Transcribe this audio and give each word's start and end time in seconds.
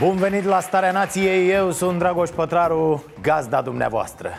Bun 0.00 0.16
venit 0.16 0.44
la 0.44 0.60
Starea 0.60 0.92
Nației, 0.92 1.50
eu 1.50 1.70
sunt 1.70 1.98
Dragoș 1.98 2.28
Pătraru, 2.28 3.04
gazda 3.22 3.60
dumneavoastră. 3.60 4.30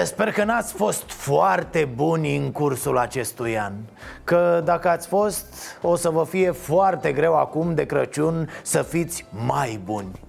E, 0.00 0.04
Sper 0.04 0.32
că 0.32 0.44
n-ați 0.44 0.72
fost 0.72 1.10
foarte 1.10 1.88
buni 1.94 2.36
în 2.36 2.52
cursul 2.52 2.98
acestui 2.98 3.58
an 3.58 3.72
Că 4.24 4.60
dacă 4.64 4.88
ați 4.88 5.06
fost, 5.06 5.78
o 5.82 5.96
să 5.96 6.10
vă 6.10 6.24
fie 6.24 6.50
foarte 6.50 7.12
greu 7.12 7.36
acum 7.36 7.74
de 7.74 7.86
Crăciun 7.86 8.50
să 8.62 8.82
fiți 8.82 9.26
mai 9.46 9.80
buni. 9.84 10.20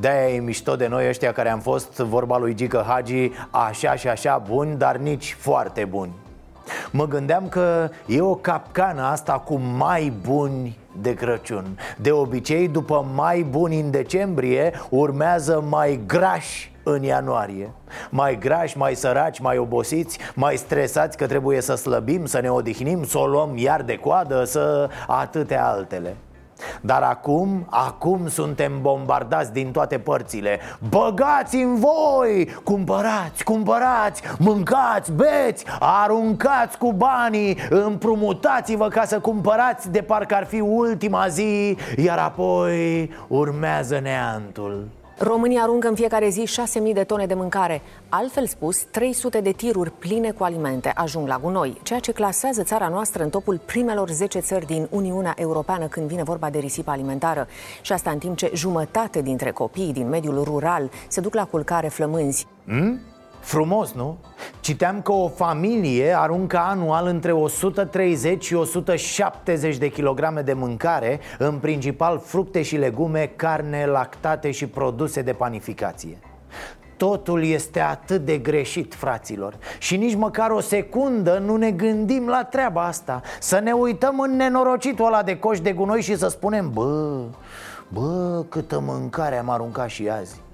De-aia 0.00 0.34
e 0.34 0.40
mișto 0.40 0.76
de 0.76 0.86
noi 0.86 1.08
ăștia 1.08 1.32
care 1.32 1.50
am 1.50 1.60
fost, 1.60 1.96
vorba 1.96 2.38
lui 2.38 2.54
Gică 2.54 2.84
Hagi, 2.88 3.30
așa 3.50 3.94
și 3.94 4.08
așa 4.08 4.42
buni, 4.48 4.76
dar 4.76 4.96
nici 4.96 5.36
foarte 5.38 5.84
buni. 5.84 6.12
Mă 6.90 7.06
gândeam 7.06 7.48
că 7.48 7.88
e 8.06 8.20
o 8.20 8.34
capcană 8.34 9.02
asta 9.02 9.32
cu 9.32 9.56
mai 9.58 10.12
buni 10.26 10.78
de 11.00 11.14
Crăciun. 11.14 11.78
De 11.96 12.10
obicei, 12.10 12.68
după 12.68 13.06
mai 13.14 13.42
buni 13.42 13.80
în 13.80 13.90
decembrie, 13.90 14.72
urmează 14.90 15.64
mai 15.68 16.00
grași 16.06 16.72
în 16.82 17.02
ianuarie. 17.02 17.70
Mai 18.10 18.38
grași, 18.38 18.78
mai 18.78 18.94
săraci, 18.94 19.38
mai 19.38 19.58
obosiți, 19.58 20.18
mai 20.34 20.56
stresați 20.56 21.16
că 21.16 21.26
trebuie 21.26 21.60
să 21.60 21.74
slăbim, 21.74 22.26
să 22.26 22.40
ne 22.40 22.50
odihnim, 22.50 23.04
să 23.04 23.18
o 23.18 23.26
luăm 23.26 23.56
iar 23.56 23.82
de 23.82 23.96
coadă, 23.96 24.44
să 24.44 24.88
atâtea 25.06 25.66
altele 25.66 26.16
dar 26.80 27.02
acum, 27.02 27.66
acum 27.70 28.28
suntem 28.28 28.72
bombardați 28.80 29.52
din 29.52 29.70
toate 29.70 29.98
părțile. 29.98 30.60
Băgați 30.88 31.56
în 31.56 31.80
voi! 31.80 32.48
Cumpărați, 32.64 33.44
cumpărați, 33.44 34.22
mâncați, 34.38 35.12
beți, 35.12 35.64
aruncați 35.80 36.78
cu 36.78 36.92
banii! 36.92 37.58
Împrumutați-vă 37.70 38.88
ca 38.88 39.04
să 39.04 39.20
cumpărați 39.20 39.90
de 39.90 40.02
parcă 40.02 40.34
ar 40.34 40.46
fi 40.46 40.60
ultima 40.60 41.28
zi. 41.28 41.76
Iar 41.96 42.18
apoi 42.18 43.10
urmează 43.28 43.98
neantul 43.98 44.88
România 45.20 45.62
aruncă 45.62 45.88
în 45.88 45.94
fiecare 45.94 46.28
zi 46.28 46.48
6.000 46.88 46.92
de 46.92 47.04
tone 47.04 47.26
de 47.26 47.34
mâncare. 47.34 47.82
Altfel 48.08 48.46
spus, 48.46 48.82
300 48.82 49.40
de 49.40 49.50
tiruri 49.50 49.90
pline 49.90 50.30
cu 50.30 50.44
alimente 50.44 50.92
ajung 50.94 51.28
la 51.28 51.38
gunoi, 51.38 51.80
ceea 51.82 51.98
ce 51.98 52.12
clasează 52.12 52.62
țara 52.62 52.88
noastră 52.88 53.22
în 53.22 53.30
topul 53.30 53.60
primelor 53.64 54.10
10 54.10 54.38
țări 54.38 54.66
din 54.66 54.88
Uniunea 54.90 55.34
Europeană 55.36 55.86
când 55.86 56.08
vine 56.08 56.22
vorba 56.22 56.50
de 56.50 56.58
risipă 56.58 56.90
alimentară. 56.90 57.46
Și 57.80 57.92
asta 57.92 58.10
în 58.10 58.18
timp 58.18 58.36
ce 58.36 58.50
jumătate 58.54 59.22
dintre 59.22 59.50
copiii 59.50 59.92
din 59.92 60.08
mediul 60.08 60.44
rural 60.44 60.90
se 61.08 61.20
duc 61.20 61.34
la 61.34 61.44
culcare 61.44 61.88
flămânzi. 61.88 62.46
Hmm? 62.66 63.00
Frumos, 63.48 63.92
nu? 63.92 64.18
Citeam 64.60 65.02
că 65.02 65.12
o 65.12 65.28
familie 65.28 66.18
aruncă 66.18 66.58
anual 66.58 67.06
între 67.06 67.32
130 67.32 68.44
și 68.44 68.54
170 68.54 69.76
de 69.76 69.88
kilograme 69.88 70.40
de 70.40 70.52
mâncare 70.52 71.20
În 71.38 71.58
principal 71.58 72.18
fructe 72.24 72.62
și 72.62 72.76
legume, 72.76 73.32
carne, 73.36 73.86
lactate 73.86 74.50
și 74.50 74.66
produse 74.66 75.22
de 75.22 75.32
panificație. 75.32 76.18
Totul 76.96 77.44
este 77.44 77.80
atât 77.80 78.24
de 78.24 78.38
greșit, 78.38 78.94
fraților 78.94 79.56
Și 79.78 79.96
nici 79.96 80.14
măcar 80.14 80.50
o 80.50 80.60
secundă 80.60 81.38
nu 81.38 81.56
ne 81.56 81.70
gândim 81.70 82.26
la 82.26 82.44
treaba 82.44 82.84
asta. 82.84 83.20
Să 83.40 83.58
ne 83.58 83.72
uităm 83.72 84.20
în 84.20 84.36
nenorocitul 84.36 85.06
ăla 85.06 85.22
de 85.22 85.38
coș 85.38 85.60
de 85.60 85.72
gunoi 85.72 86.02
și 86.02 86.16
să 86.16 86.28
spunem 86.28 86.70
Bă, 86.72 87.20
bă, 87.88 88.44
câtă 88.48 88.80
mâncare 88.80 89.38
am 89.38 89.50
aruncat 89.50 89.88
și 89.88 90.08
azi 90.08 90.46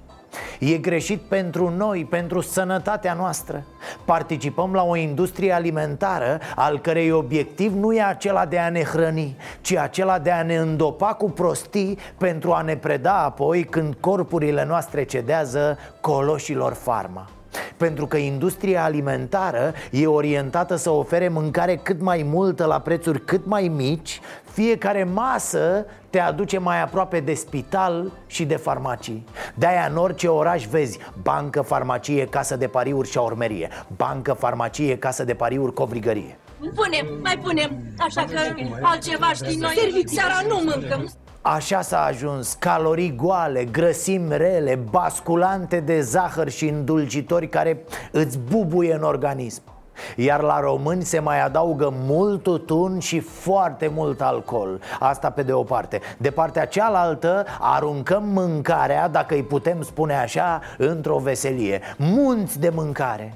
E 0.59 0.77
greșit 0.77 1.21
pentru 1.21 1.72
noi, 1.77 2.05
pentru 2.05 2.41
sănătatea 2.41 3.12
noastră. 3.12 3.65
Participăm 4.05 4.72
la 4.72 4.83
o 4.83 4.97
industrie 4.97 5.53
alimentară 5.53 6.41
al 6.56 6.78
cărei 6.78 7.11
obiectiv 7.11 7.75
nu 7.75 7.93
e 7.93 8.03
acela 8.03 8.47
de 8.47 8.59
a 8.59 8.69
ne 8.69 8.83
hrăni 8.83 9.37
Ci 9.61 9.77
acela 9.77 10.19
de 10.19 10.31
a 10.31 10.43
ne 10.43 10.56
îndopa 10.56 11.12
cu 11.15 11.31
prostii 11.31 11.99
pentru 12.19 12.53
a 12.53 12.61
ne 12.61 12.77
preda 12.77 13.25
apoi 13.25 13.65
când 13.65 13.94
corpurile 14.00 14.65
noastre 14.65 15.05
cedează 15.05 15.78
coloșilor 16.00 16.73
farma 16.73 17.28
pentru 17.76 18.06
că 18.06 18.16
industria 18.16 18.84
alimentară 18.84 19.72
e 19.91 20.06
orientată 20.06 20.76
să 20.76 20.91
ofere 20.91 21.28
mâncare 21.28 21.76
cât 21.76 22.00
mai 22.00 22.26
multă 22.31 22.65
la 22.65 22.78
prețuri 22.78 23.25
cât 23.25 23.47
mai 23.47 23.69
mici 23.69 24.20
Fiecare 24.54 25.04
masă 25.04 25.87
te 26.10 26.19
aduce 26.19 26.59
mai 26.59 26.82
aproape 26.82 27.20
de 27.20 27.34
spital 27.34 28.12
și 28.26 28.44
de 28.44 28.56
farmacii. 28.56 29.25
De-aia 29.54 29.87
în 29.91 29.97
orice 29.97 30.28
oraș 30.28 30.66
vezi 30.66 30.98
bancă, 31.22 31.62
farmacie, 31.62 32.26
casă 32.26 32.56
de 32.56 32.66
pariuri 32.66 33.10
și 33.10 33.19
urmerie 33.19 33.69
Bancă, 33.97 34.32
farmacie, 34.32 34.98
casă 34.98 35.25
de 35.25 35.34
pariuri, 35.34 35.72
covrigărie. 35.72 36.38
Punem, 36.59 37.19
mai 37.22 37.38
punem, 37.43 37.70
așa 37.98 38.25
că 38.25 38.38
altceva 38.82 39.32
știi 39.32 39.56
noi. 39.56 40.04
Seara 40.06 40.41
nu 40.48 40.60
mâncăm 40.64 41.10
Așa 41.47 41.81
s-a 41.81 42.05
ajuns, 42.05 42.53
calorii 42.53 43.15
goale, 43.15 43.65
grăsimi 43.65 44.37
rele, 44.37 44.75
basculante 44.91 45.81
de 45.81 46.00
zahăr 46.00 46.49
și 46.49 46.69
îndulcitori 46.69 47.49
care 47.49 47.84
îți 48.12 48.38
bubuie 48.38 48.94
în 48.94 49.03
organism. 49.03 49.62
Iar 50.16 50.41
la 50.41 50.60
români 50.60 51.03
se 51.03 51.19
mai 51.19 51.44
adaugă 51.44 51.93
mult 52.06 52.43
tutun 52.43 52.99
și 52.99 53.21
foarte 53.21 53.91
mult 53.94 54.21
alcool. 54.21 54.81
Asta 55.00 55.31
pe 55.31 55.43
de 55.43 55.53
o 55.53 55.62
parte. 55.62 56.00
De 56.19 56.31
partea 56.31 56.66
cealaltă 56.66 57.44
aruncăm 57.61 58.25
mâncarea, 58.25 59.09
dacă 59.09 59.34
îi 59.34 59.43
putem 59.43 59.82
spune 59.82 60.15
așa, 60.15 60.61
într-o 60.78 61.19
veselie. 61.19 61.81
Munți 61.97 62.61
de 62.61 62.69
mâncare 62.69 63.34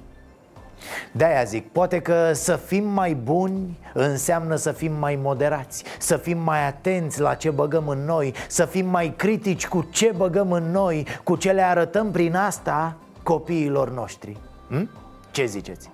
de-aia 1.13 1.45
zic, 1.45 1.69
poate 1.73 2.01
că 2.01 2.33
să 2.33 2.57
fim 2.57 2.85
mai 2.89 3.15
buni 3.15 3.79
înseamnă 3.95 4.55
să 4.57 4.73
fim 4.73 4.93
mai 4.93 5.19
moderați 5.23 5.85
Să 5.99 6.17
fim 6.17 6.39
mai 6.39 6.67
atenți 6.67 7.21
la 7.21 7.35
ce 7.35 7.51
băgăm 7.51 7.89
în 7.89 8.05
noi 8.05 8.35
Să 8.49 8.65
fim 8.65 8.87
mai 8.87 9.15
critici 9.17 9.69
cu 9.69 9.89
ce 9.91 10.13
băgăm 10.17 10.53
în 10.53 10.71
noi 10.71 11.07
Cu 11.25 11.37
ce 11.37 11.53
le 11.53 11.63
arătăm 11.63 12.11
prin 12.11 12.35
asta 12.35 12.97
copiilor 13.23 13.91
noștri 13.91 14.37
hm? 14.69 14.91
Ce 15.31 15.45
ziceți? 15.45 15.91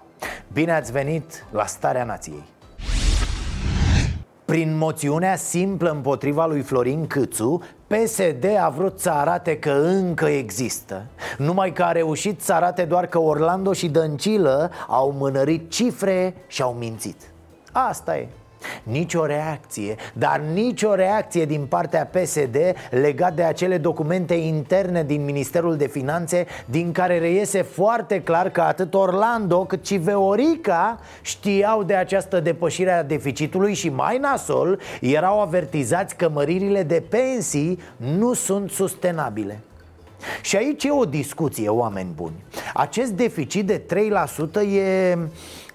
Bine 0.52 0.72
ați 0.72 0.92
venit 0.92 1.46
la 1.50 1.66
Starea 1.66 2.04
Nației 2.04 2.52
prin 4.44 4.76
moțiunea 4.76 5.36
simplă 5.36 5.90
împotriva 5.90 6.46
lui 6.46 6.60
Florin 6.60 7.06
Câțu, 7.06 7.62
PSD 7.94 8.44
a 8.60 8.68
vrut 8.68 9.00
să 9.00 9.10
arate 9.10 9.58
că 9.58 9.70
încă 9.70 10.26
există 10.26 11.06
Numai 11.38 11.72
că 11.72 11.82
a 11.82 11.92
reușit 11.92 12.40
să 12.40 12.52
arate 12.52 12.84
doar 12.84 13.06
că 13.06 13.18
Orlando 13.18 13.72
și 13.72 13.88
Dăncilă 13.88 14.70
au 14.88 15.14
mânărit 15.18 15.70
cifre 15.70 16.34
și 16.46 16.62
au 16.62 16.72
mințit. 16.72 17.16
Asta 17.72 18.16
e 18.16 18.28
nici 18.82 19.14
o 19.14 19.26
reacție, 19.26 19.94
dar 20.12 20.40
nici 20.52 20.82
o 20.82 20.94
reacție 20.94 21.44
din 21.44 21.66
partea 21.66 22.10
PSD 22.12 22.56
legat 22.90 23.34
de 23.34 23.42
acele 23.42 23.78
documente 23.78 24.34
interne 24.34 25.02
din 25.04 25.24
Ministerul 25.24 25.76
de 25.76 25.86
Finanțe 25.86 26.46
din 26.64 26.92
care 26.92 27.18
reiese 27.18 27.62
foarte 27.62 28.22
clar 28.22 28.50
că 28.50 28.60
atât 28.60 28.94
Orlando 28.94 29.64
cât 29.64 29.86
și 29.86 29.96
Veorica 29.96 30.98
știau 31.22 31.82
de 31.82 31.94
această 31.94 32.40
depășire 32.40 32.92
a 32.92 33.02
deficitului 33.02 33.74
și 33.74 33.88
mai 33.88 34.18
nasol 34.18 34.80
erau 35.00 35.40
avertizați 35.40 36.16
că 36.16 36.28
măririle 36.28 36.82
de 36.82 37.02
pensii 37.08 37.78
nu 37.96 38.32
sunt 38.32 38.70
sustenabile. 38.70 39.60
Și 40.42 40.56
aici 40.56 40.84
e 40.84 40.90
o 40.90 41.04
discuție, 41.04 41.68
oameni 41.68 42.12
buni. 42.14 42.44
Acest 42.74 43.10
deficit 43.10 43.66
de 43.66 43.82
3% 44.60 44.62
e 44.74 45.18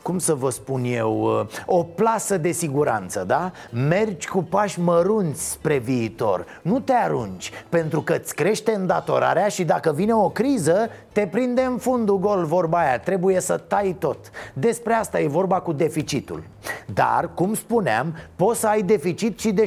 cum 0.01 0.19
să 0.19 0.33
vă 0.33 0.49
spun 0.49 0.83
eu, 0.83 1.39
uh, 1.39 1.47
o 1.65 1.83
plasă 1.83 2.37
de 2.37 2.51
siguranță, 2.51 3.23
da? 3.27 3.51
Mergi 3.71 4.27
cu 4.27 4.43
pași 4.43 4.79
mărunți 4.79 5.49
spre 5.49 5.77
viitor 5.77 6.45
Nu 6.61 6.79
te 6.79 6.93
arunci, 6.93 7.51
pentru 7.69 8.01
că 8.01 8.13
îți 8.13 8.35
crește 8.35 8.71
îndatorarea 8.71 9.47
și 9.47 9.63
dacă 9.63 9.91
vine 9.91 10.13
o 10.13 10.29
criză, 10.29 10.89
te 11.11 11.27
prinde 11.27 11.61
în 11.61 11.77
fundul 11.77 12.19
gol 12.19 12.45
vorba 12.45 12.79
aia 12.79 12.99
Trebuie 12.99 13.39
să 13.39 13.57
tai 13.57 13.95
tot. 13.99 14.17
Despre 14.53 14.93
asta 14.93 15.19
e 15.19 15.27
vorba 15.27 15.59
cu 15.59 15.71
deficitul. 15.71 16.43
Dar, 16.93 17.29
cum 17.33 17.53
spuneam, 17.53 18.15
poți 18.35 18.59
să 18.59 18.67
ai 18.67 18.81
deficit 18.81 19.39
și 19.39 19.51
de 19.51 19.63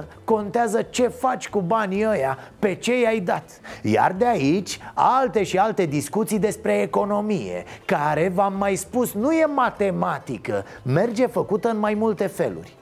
7% 0.00 0.04
Contează 0.24 0.82
ce 0.82 1.08
faci 1.08 1.48
cu 1.48 1.60
banii 1.60 2.06
ăia, 2.08 2.38
pe 2.58 2.74
ce 2.74 3.00
i-ai 3.00 3.20
dat. 3.20 3.60
Iar 3.82 4.12
de 4.12 4.26
aici, 4.26 4.78
alte 4.94 5.42
și 5.42 5.58
alte 5.58 5.84
discuții 5.84 6.38
despre 6.38 6.80
economie 6.80 7.64
Care, 7.84 8.32
v-am 8.34 8.54
mai 8.58 8.74
spus, 8.74 9.12
nu 9.12 9.32
e 9.32 9.44
matematică. 9.44 10.64
Merge 10.82 11.26
făcută 11.26 11.68
în 11.68 11.78
mai 11.78 11.94
multe 11.94 12.26
feluri 12.26 12.76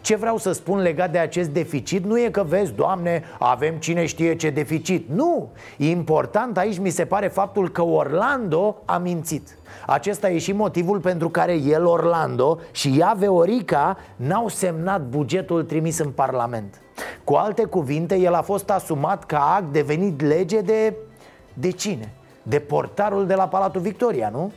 Ce 0.00 0.16
vreau 0.16 0.36
să 0.36 0.52
spun 0.52 0.78
legat 0.78 1.10
de 1.10 1.18
acest 1.18 1.48
deficit 1.48 2.04
nu 2.04 2.18
e 2.18 2.28
că 2.28 2.42
vezi, 2.42 2.72
Doamne, 2.72 3.22
avem 3.38 3.74
cine 3.74 4.06
știe 4.06 4.36
ce 4.36 4.50
deficit 4.50 5.08
Nu, 5.08 5.48
important 5.76 6.58
aici 6.58 6.78
mi 6.78 6.90
se 6.90 7.04
pare 7.04 7.28
faptul 7.28 7.68
că 7.70 7.82
Orlando 7.82 8.82
a 8.84 8.98
mințit 8.98 9.56
acesta 9.86 10.30
e 10.30 10.38
și 10.38 10.52
motivul 10.52 11.00
pentru 11.00 11.28
care 11.28 11.54
el, 11.54 11.86
Orlando, 11.86 12.58
și 12.70 12.94
ea, 12.98 13.14
Veorica, 13.18 13.96
n-au 14.16 14.48
semnat 14.48 15.02
bugetul 15.02 15.62
trimis 15.62 15.98
în 15.98 16.10
Parlament 16.10 16.80
Cu 17.24 17.34
alte 17.34 17.64
cuvinte, 17.64 18.18
el 18.18 18.34
a 18.34 18.42
fost 18.42 18.70
asumat 18.70 19.24
ca 19.24 19.54
act 19.56 19.72
devenit 19.72 20.20
lege 20.20 20.60
de... 20.60 20.96
de 21.54 21.70
cine? 21.70 22.12
De 22.42 22.58
portarul 22.58 23.26
de 23.26 23.34
la 23.34 23.48
Palatul 23.48 23.80
Victoria, 23.80 24.28
nu? 24.32 24.52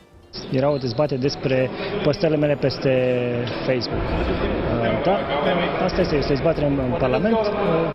Era 0.52 0.70
o 0.70 0.76
dezbatere 0.76 1.20
despre 1.20 1.70
postările 2.04 2.38
mele 2.38 2.54
peste 2.54 2.90
Facebook. 3.66 4.02
Uh, 5.06 5.12
da, 5.44 5.84
asta 5.84 6.00
este, 6.00 6.16
este 6.16 6.32
dezbatere 6.32 6.66
în 6.66 6.96
Parlament. 6.98 7.36
Uh, 7.36 7.90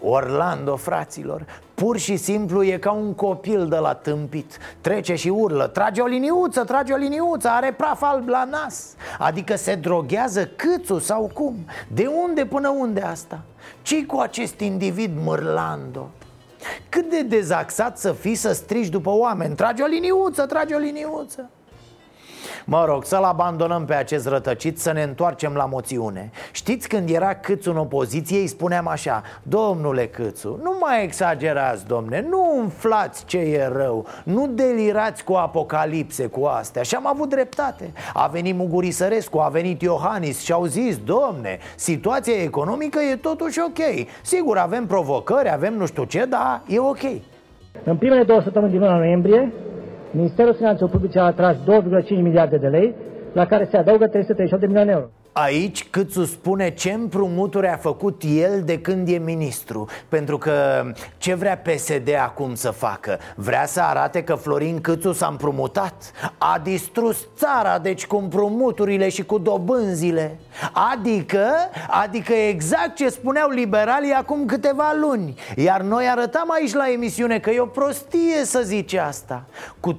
Orlando, 0.00 0.76
fraților, 0.76 1.44
pur 1.74 1.98
și 1.98 2.16
simplu 2.16 2.62
e 2.62 2.76
ca 2.76 2.90
un 2.90 3.14
copil 3.14 3.68
de 3.68 3.76
la 3.76 3.94
tâmpit 3.94 4.58
Trece 4.80 5.14
și 5.14 5.28
urlă, 5.28 5.66
trage 5.66 6.00
o 6.00 6.06
liniuță, 6.06 6.64
trage 6.64 6.92
o 6.92 6.96
liniuță, 6.96 7.48
are 7.48 7.72
praf 7.72 8.02
alb 8.02 8.28
la 8.28 8.44
nas 8.44 8.94
Adică 9.18 9.56
se 9.56 9.74
droghează 9.74 10.50
câțu 10.56 10.98
sau 10.98 11.30
cum? 11.34 11.54
De 11.88 12.06
unde 12.26 12.44
până 12.44 12.68
unde 12.68 13.00
asta? 13.00 13.40
ce 13.82 14.06
cu 14.06 14.18
acest 14.18 14.60
individ 14.60 15.18
Mărlando? 15.24 16.10
Cât 16.88 17.10
de 17.10 17.22
dezaxat 17.22 17.98
să 17.98 18.12
fii 18.12 18.34
să 18.34 18.52
strigi 18.52 18.90
după 18.90 19.10
oameni 19.10 19.54
Trage 19.54 19.82
o 19.82 19.86
liniuță, 19.86 20.46
trage 20.46 20.74
o 20.74 20.78
liniuță 20.78 21.50
Mă 22.70 22.84
rog, 22.84 23.04
să-l 23.04 23.22
abandonăm 23.22 23.84
pe 23.84 23.94
acest 23.94 24.28
rătăcit 24.28 24.78
Să 24.78 24.92
ne 24.92 25.02
întoarcem 25.02 25.54
la 25.54 25.64
moțiune. 25.64 26.30
Știți 26.52 26.88
când 26.88 27.10
era 27.10 27.34
Câțu 27.34 27.70
în 27.70 27.76
opoziție 27.76 28.38
Îi 28.38 28.46
spuneam 28.46 28.88
așa 28.88 29.22
Domnule 29.42 30.06
Câțu, 30.06 30.60
nu 30.62 30.76
mai 30.80 31.02
exagerați, 31.02 31.86
domne 31.86 32.26
Nu 32.30 32.58
umflați 32.58 33.24
ce 33.24 33.38
e 33.38 33.70
rău 33.72 34.06
Nu 34.24 34.46
delirați 34.46 35.24
cu 35.24 35.32
apocalipse 35.32 36.26
cu 36.26 36.44
astea. 36.44 36.82
Și 36.82 36.94
am 36.94 37.06
avut 37.06 37.28
dreptate. 37.28 37.92
A 38.14 38.26
venit 38.26 38.54
Muguri 38.56 38.90
Sărescu, 38.90 39.38
a 39.38 39.48
venit 39.48 39.82
Iohannis 39.82 40.40
Și 40.40 40.52
au 40.52 40.64
zis, 40.64 40.98
domne, 40.98 41.58
situația 41.76 42.42
economică 42.42 42.98
e 43.12 43.16
totuși 43.16 43.58
ok. 43.60 44.06
Sigur, 44.22 44.56
avem 44.56 44.86
provocări, 44.86 45.52
avem 45.52 45.74
nu 45.74 45.86
știu 45.86 46.04
ce 46.04 46.24
Dar 46.24 46.62
e 46.66 46.78
ok. 46.78 47.02
În 47.84 47.96
primele 47.96 48.22
două 48.22 48.40
săptămâni 48.42 48.70
din 48.72 48.80
luna 48.80 48.96
noiembrie 48.96 49.52
Ministerul 50.18 50.54
Finanțelor 50.54 50.90
Publice 50.90 51.18
a 51.18 51.22
atras 51.22 51.56
2,5 51.56 52.08
miliarde 52.08 52.56
de 52.56 52.66
lei, 52.66 52.94
la 53.32 53.46
care 53.46 53.68
se 53.70 53.76
adaugă 53.76 54.06
338 54.06 54.60
de 54.60 54.66
milioane 54.66 54.90
de 54.90 54.96
euro. 54.96 55.10
Aici 55.32 55.88
Câțu 55.90 56.24
spune 56.24 56.70
ce 56.70 56.90
împrumuturi 56.90 57.66
a 57.66 57.76
făcut 57.76 58.22
el 58.22 58.62
de 58.64 58.80
când 58.80 59.08
e 59.08 59.18
ministru 59.18 59.88
Pentru 60.08 60.38
că 60.38 60.52
ce 61.18 61.34
vrea 61.34 61.56
PSD 61.56 62.08
acum 62.22 62.54
să 62.54 62.70
facă? 62.70 63.18
Vrea 63.36 63.66
să 63.66 63.80
arate 63.80 64.22
că 64.22 64.34
Florin 64.34 64.80
Câțu 64.80 65.12
s-a 65.12 65.26
împrumutat 65.30 66.12
A 66.38 66.60
distrus 66.62 67.28
țara, 67.36 67.78
deci 67.78 68.06
cu 68.06 68.16
împrumuturile 68.16 69.08
și 69.08 69.24
cu 69.24 69.38
dobânzile 69.38 70.38
Adică, 70.92 71.50
adică 71.88 72.32
exact 72.32 72.94
ce 72.94 73.08
spuneau 73.08 73.50
liberalii 73.50 74.12
acum 74.12 74.46
câteva 74.46 74.92
luni. 75.00 75.34
Iar 75.56 75.80
noi 75.80 76.08
arătam 76.08 76.50
aici 76.50 76.72
la 76.72 76.90
emisiune 76.92 77.38
că 77.38 77.50
e 77.50 77.60
o 77.60 77.66
prostie 77.66 78.44
să 78.44 78.60
zici 78.64 78.94
asta. 78.94 79.44
Cu 79.80 79.98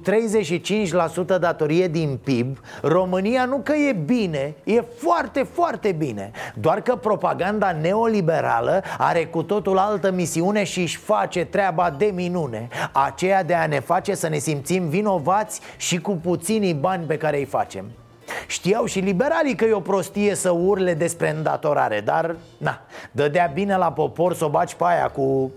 datorie 1.40 1.88
din 1.88 2.18
PIB 2.24 2.58
România 2.82 3.44
nu 3.44 3.60
că 3.64 3.72
e 3.72 3.92
bine, 3.92 4.54
e 4.64 4.80
foarte 4.80 5.38
foarte, 5.40 5.42
foarte 5.42 5.92
bine. 5.92 6.30
Doar 6.54 6.80
că 6.80 6.96
propaganda 6.96 7.72
neoliberală 7.72 8.82
are 8.98 9.26
cu 9.26 9.42
totul 9.42 9.78
altă 9.78 10.10
misiune 10.10 10.64
și 10.64 10.80
își 10.80 10.96
face 10.96 11.44
treaba 11.44 11.90
de 11.90 12.12
minune. 12.14 12.68
Aceea 12.92 13.42
de 13.42 13.54
a 13.54 13.66
ne 13.66 13.80
face 13.80 14.14
să 14.14 14.28
ne 14.28 14.38
simțim 14.38 14.88
vinovați 14.88 15.60
și 15.76 16.00
cu 16.00 16.12
puținii 16.12 16.74
bani 16.74 17.04
pe 17.04 17.16
care 17.16 17.38
îi 17.38 17.44
facem 17.44 17.84
Știau 18.46 18.84
și 18.84 18.98
liberalii 18.98 19.54
că 19.54 19.64
e 19.64 19.72
o 19.72 19.80
prostie 19.80 20.34
să 20.34 20.50
urle 20.50 20.94
despre 20.94 21.30
îndatorare 21.30 22.00
Dar, 22.00 22.36
na, 22.56 22.80
dădea 23.10 23.50
bine 23.54 23.76
la 23.76 23.92
popor 23.92 24.34
să 24.34 24.44
o 24.44 24.48
baci 24.48 24.74
pe 24.74 24.84
aia 24.86 25.08
cu... 25.08 25.50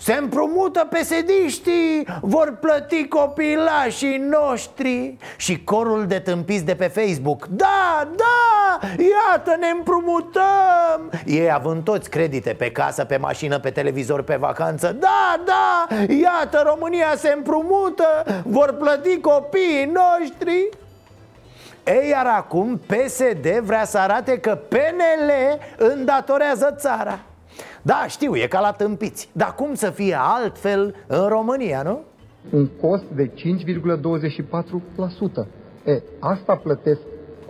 Se 0.00 0.12
împrumută 0.12 0.86
pesediștii, 0.90 2.06
vor 2.20 2.56
plăti 2.60 3.08
copilașii 3.08 4.16
noștri. 4.16 5.16
Și 5.36 5.64
corul 5.64 6.06
de 6.06 6.18
tâmpiți 6.18 6.64
de 6.64 6.74
pe 6.74 6.86
Facebook 6.86 7.46
Da, 7.46 8.08
da, 8.16 8.78
iată 8.88 9.56
ne 9.60 9.68
împrumutăm. 9.76 11.10
Ei 11.24 11.52
având 11.52 11.84
toți 11.84 12.10
credite 12.10 12.50
pe 12.50 12.70
casă, 12.70 13.04
pe 13.04 13.16
mașină, 13.16 13.58
pe 13.58 13.70
televizor, 13.70 14.22
pe 14.22 14.36
vacanță 14.36 14.96
Da, 15.00 15.42
da, 15.44 15.96
iată 16.14 16.62
România 16.66 17.14
se 17.16 17.32
împrumută 17.36 18.24
Vor 18.44 18.76
plăti 18.78 19.20
copiii 19.20 19.92
noștri 19.92 20.68
ei, 21.88 22.08
iar 22.08 22.26
acum 22.26 22.80
PSD 22.86 23.60
vrea 23.62 23.84
să 23.84 23.98
arate 23.98 24.38
că 24.38 24.54
PNL 24.68 25.30
îndatorează 25.76 26.74
țara. 26.76 27.20
Da, 27.82 28.04
știu, 28.08 28.36
e 28.36 28.46
ca 28.46 28.60
la 28.60 28.72
tâmpiți. 28.72 29.28
Dar 29.32 29.54
cum 29.54 29.74
să 29.74 29.90
fie 29.90 30.16
altfel 30.20 30.94
în 31.06 31.28
România, 31.28 31.82
nu? 31.82 32.00
Un 32.50 32.68
cost 32.80 33.04
de 33.14 33.30
5,24% 33.30 33.34
E, 35.84 36.02
asta 36.18 36.54
plătesc 36.54 37.00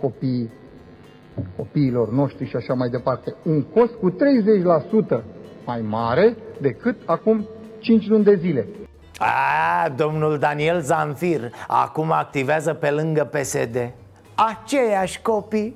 copiii 0.01 0.49
copiilor 1.55 2.09
noștri 2.11 2.47
și 2.47 2.55
așa 2.55 2.73
mai 2.73 2.89
departe. 2.89 3.35
Un 3.43 3.61
cost 3.63 3.93
cu 3.93 4.11
30% 4.11 4.15
mai 5.65 5.81
mare 5.81 6.37
decât 6.61 6.95
acum 7.05 7.47
5 7.79 8.07
luni 8.07 8.23
de 8.23 8.35
zile. 8.35 8.67
A, 9.17 9.89
domnul 9.89 10.37
Daniel 10.37 10.79
Zanfir 10.79 11.51
acum 11.67 12.11
activează 12.11 12.73
pe 12.73 12.89
lângă 12.89 13.23
PSD 13.23 13.91
Aceiași 14.47 15.21
copii. 15.21 15.75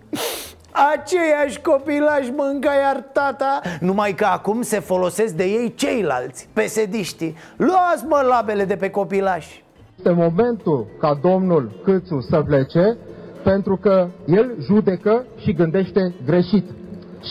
Aceiași 0.96 1.62
copilași 1.62 2.32
mânca 2.36 2.72
iar 2.74 3.04
tata 3.14 3.62
Numai 3.80 4.14
că 4.14 4.26
acum 4.26 4.62
se 4.62 4.80
folosesc 4.80 5.34
de 5.34 5.44
ei 5.44 5.74
ceilalți 5.76 6.50
Pesediștii. 6.54 7.36
Luați 7.58 8.06
mă 8.08 8.26
labele 8.30 8.66
de 8.66 8.76
pe 8.76 8.90
copilași. 8.90 9.64
Este 9.98 10.12
momentul 10.12 10.86
ca 11.00 11.20
domnul 11.22 11.72
Câțu 11.84 12.20
să 12.30 12.42
plece 12.42 12.98
Pentru 13.44 13.78
că 13.78 14.08
el 14.26 14.56
judecă 14.62 15.26
și 15.38 15.54
gândește 15.54 16.14
greșit. 16.26 16.66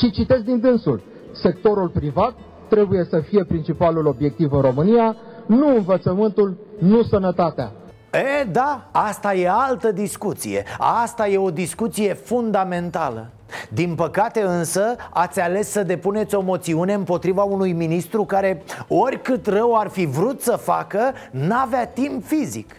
Și 0.01 0.11
citesc 0.11 0.43
din 0.43 0.61
dânsul 0.61 1.03
Sectorul 1.33 1.89
privat 1.89 2.35
trebuie 2.69 3.05
să 3.05 3.21
fie 3.21 3.45
principalul 3.45 4.07
obiectiv 4.07 4.53
în 4.53 4.61
România 4.61 5.17
Nu 5.47 5.75
învățământul, 5.77 6.57
nu 6.79 7.03
sănătatea 7.03 7.73
E, 8.13 8.45
da, 8.45 8.89
asta 8.91 9.35
e 9.35 9.49
altă 9.49 9.93
discuție. 9.93 10.65
Asta 10.79 11.29
e 11.29 11.39
o 11.39 11.51
discuție 11.51 12.15
fundamentală. 12.15 13.31
Din 13.69 13.95
păcate 13.95 14.41
însă 14.41 14.97
ați 15.11 15.41
ales 15.41 15.71
să 15.71 15.83
depuneți 15.83 16.35
o 16.35 16.41
moțiune 16.41 16.93
împotriva 16.93 17.43
unui 17.43 17.73
ministru 17.73 18.25
care, 18.25 18.63
oricât 18.89 19.47
rău 19.47 19.79
ar 19.79 19.89
fi 19.89 20.07
vrut 20.07 20.43
să 20.43 20.57
facă, 20.57 21.13
n-avea 21.31 21.87
timp 21.87 22.25
fizic. 22.27 22.77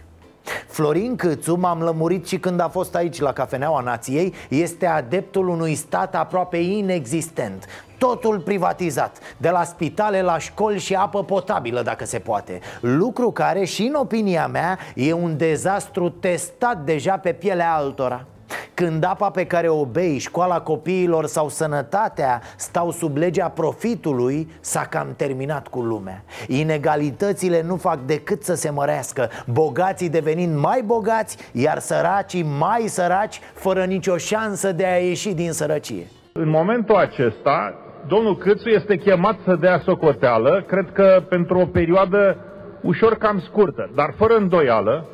Florin 0.68 1.16
Câțu, 1.16 1.56
m-am 1.56 1.82
lămurit 1.82 2.28
și 2.28 2.40
când 2.40 2.60
a 2.60 2.68
fost 2.68 2.96
aici 2.96 3.20
la 3.20 3.34
Cafeneaua 3.34 3.82
Nației 3.82 4.34
Este 4.50 4.86
adeptul 4.86 5.48
unui 5.48 5.76
stat 5.76 6.16
aproape 6.16 6.58
inexistent 6.58 7.66
Totul 8.04 8.40
privatizat, 8.40 9.18
de 9.38 9.50
la 9.50 9.64
spitale 9.64 10.22
la 10.22 10.38
școli 10.38 10.80
și 10.80 10.94
apă 10.94 11.24
potabilă 11.24 11.82
dacă 11.82 12.06
se 12.06 12.20
poate. 12.20 12.60
Lucru 12.82 13.32
care 13.32 13.64
și 13.64 13.84
în 13.84 13.94
opinia 13.94 14.48
mea 14.48 14.78
e 14.96 15.14
un 15.14 15.38
dezastru 15.38 16.10
testat 16.10 16.78
deja 16.78 17.18
pe 17.18 17.34
pielea 17.34 17.74
altora. 17.74 18.26
Când 18.74 19.04
apa 19.04 19.30
pe 19.30 19.46
care 19.46 19.70
o 19.70 19.86
bei, 19.86 20.18
școala 20.18 20.62
copiilor 20.62 21.26
sau 21.26 21.50
sănătatea 21.50 22.42
stau 22.56 22.92
sub 22.92 23.18
legea 23.18 23.50
profitului, 23.50 24.52
s-a 24.60 24.86
cam 24.86 25.14
terminat 25.16 25.68
cu 25.68 25.80
lumea. 25.80 26.24
Inegalitățile 26.48 27.62
nu 27.62 27.76
fac 27.76 28.00
decât 28.06 28.44
să 28.44 28.54
se 28.54 28.70
mărească. 28.70 29.30
Bogații 29.46 30.10
devenind 30.10 30.58
mai 30.58 30.82
bogați, 30.86 31.38
iar 31.52 31.80
săracii 31.80 32.46
mai 32.58 32.84
săraci 32.88 33.40
Fără 33.54 33.84
nicio 33.84 34.18
șansă 34.18 34.72
de 34.72 34.86
a 34.86 34.98
ieși 34.98 35.34
din 35.34 35.52
sărăcie. 35.52 36.08
În 36.36 36.50
momentul 36.50 36.96
acesta, 36.96 37.83
domnul 38.08 38.38
Câțu 38.38 38.70
este 38.70 38.98
chemat 38.98 39.38
să 39.46 39.56
dea 39.56 39.80
socoteală 39.80 40.64
Cred 40.68 40.90
că 40.94 41.24
pentru 41.30 41.58
o 41.60 41.66
perioadă 41.66 42.38
ușor 42.82 43.18
cam 43.18 43.40
scurtă, 43.40 43.92
dar 43.96 44.14
fără 44.18 44.36
îndoială 44.36 45.08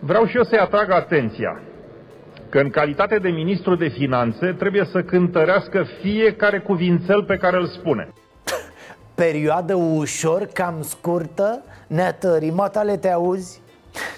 Vreau 0.00 0.26
și 0.26 0.36
eu 0.36 0.42
să-i 0.42 0.58
atrag 0.58 0.90
atenția 0.90 1.60
că 2.54 2.60
în 2.60 2.70
calitate 2.70 3.18
de 3.18 3.28
ministru 3.28 3.74
de 3.74 3.88
finanțe 3.88 4.52
trebuie 4.58 4.84
să 4.84 5.02
cântărească 5.02 5.84
fiecare 6.00 6.58
cuvințel 6.58 7.24
pe 7.24 7.36
care 7.36 7.56
îl 7.56 7.66
spune. 7.66 8.08
Perioadă 9.14 9.74
ușor, 9.74 10.48
cam 10.52 10.82
scurtă? 10.82 11.62
Neatării, 11.86 12.50
matale 12.50 12.96
te 12.96 13.08
auzi? 13.10 13.62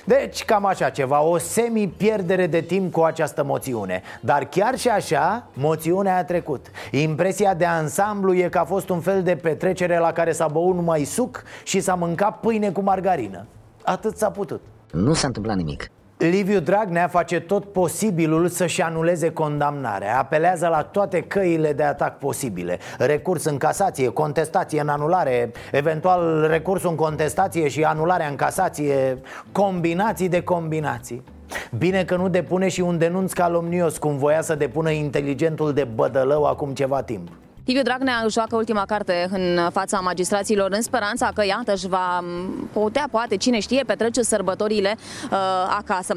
Deci 0.07 0.45
cam 0.45 0.65
așa 0.65 0.91
ceva, 0.91 1.23
o 1.23 1.39
semi-pierdere 1.39 2.47
de 2.47 2.61
timp 2.61 2.93
cu 2.93 3.01
această 3.01 3.45
moțiune. 3.45 4.03
Dar 4.21 4.45
chiar 4.45 4.79
și 4.79 4.89
așa, 4.89 5.47
moțiunea 5.53 6.17
a 6.17 6.25
trecut. 6.25 6.67
Impresia 6.91 7.55
de 7.55 7.65
ansamblu 7.65 8.35
e 8.35 8.49
că 8.49 8.59
a 8.59 8.65
fost 8.65 8.89
un 8.89 9.01
fel 9.01 9.23
de 9.23 9.37
petrecere 9.37 9.99
la 9.99 10.13
care 10.13 10.33
s-a 10.33 10.49
băut 10.49 10.75
numai 10.75 11.05
suc 11.05 11.43
și 11.65 11.81
s-a 11.81 11.95
mâncat 11.95 12.41
pâine 12.41 12.71
cu 12.71 12.81
margarină. 12.81 13.47
Atât 13.85 14.17
s-a 14.17 14.31
putut. 14.31 14.61
Nu 14.93 15.13
s-a 15.13 15.27
întâmplat 15.27 15.57
nimic 15.57 15.91
Liviu 16.19 16.61
Dragnea 16.61 17.09
face 17.09 17.41
tot 17.41 17.65
posibilul 17.65 18.49
să-și 18.49 18.83
anuleze 18.83 19.33
condamnarea. 19.33 20.19
Apelează 20.19 20.67
la 20.67 20.83
toate 20.83 21.21
căile 21.21 21.73
de 21.73 21.83
atac 21.83 22.19
posibile. 22.19 22.79
Recurs 22.99 23.45
în 23.45 23.57
casație, 23.57 24.09
contestație 24.09 24.81
în 24.81 24.89
anulare 24.89 25.53
Eventual 25.73 26.47
recurs 26.51 26.83
în 26.83 26.95
contestație 26.95 27.69
și 27.69 27.85
anularea 27.85 28.29
în 28.29 28.37
casație. 28.37 29.19
Combinații 29.53 30.29
de 30.29 30.43
combinații. 30.43 31.23
Bine 31.79 32.05
că 32.05 32.17
nu 32.17 32.29
depune 32.29 32.69
și 32.69 32.81
un 32.81 32.99
denunț 32.99 33.33
calomnios 33.33 33.99
Cum 33.99 34.17
voia 34.17 34.43
să 34.43 34.55
depună 34.55 34.91
inteligentul 34.91 35.73
de 35.73 35.85
bădălău 35.85 36.45
acum 36.45 36.75
ceva 36.75 37.03
timp 37.03 37.29
Liviu 37.67 37.83
Dragnea 37.83 38.21
își 38.25 38.33
joacă 38.33 38.57
ultima 38.57 38.85
carte 38.85 39.29
în 39.31 39.71
fața 39.71 40.01
magistraților 40.01 40.71
în 40.71 40.83
speranța 40.83 41.31
că, 41.35 41.45
iată, 41.45 41.73
își 41.73 41.89
va 41.89 42.25
putea, 42.73 43.09
poate, 43.11 43.37
cine 43.37 43.61
știe, 43.61 43.83
petrece 43.87 44.23
sărbătorile 44.23 44.97
uh, 44.97 45.39
acasă. 45.79 46.15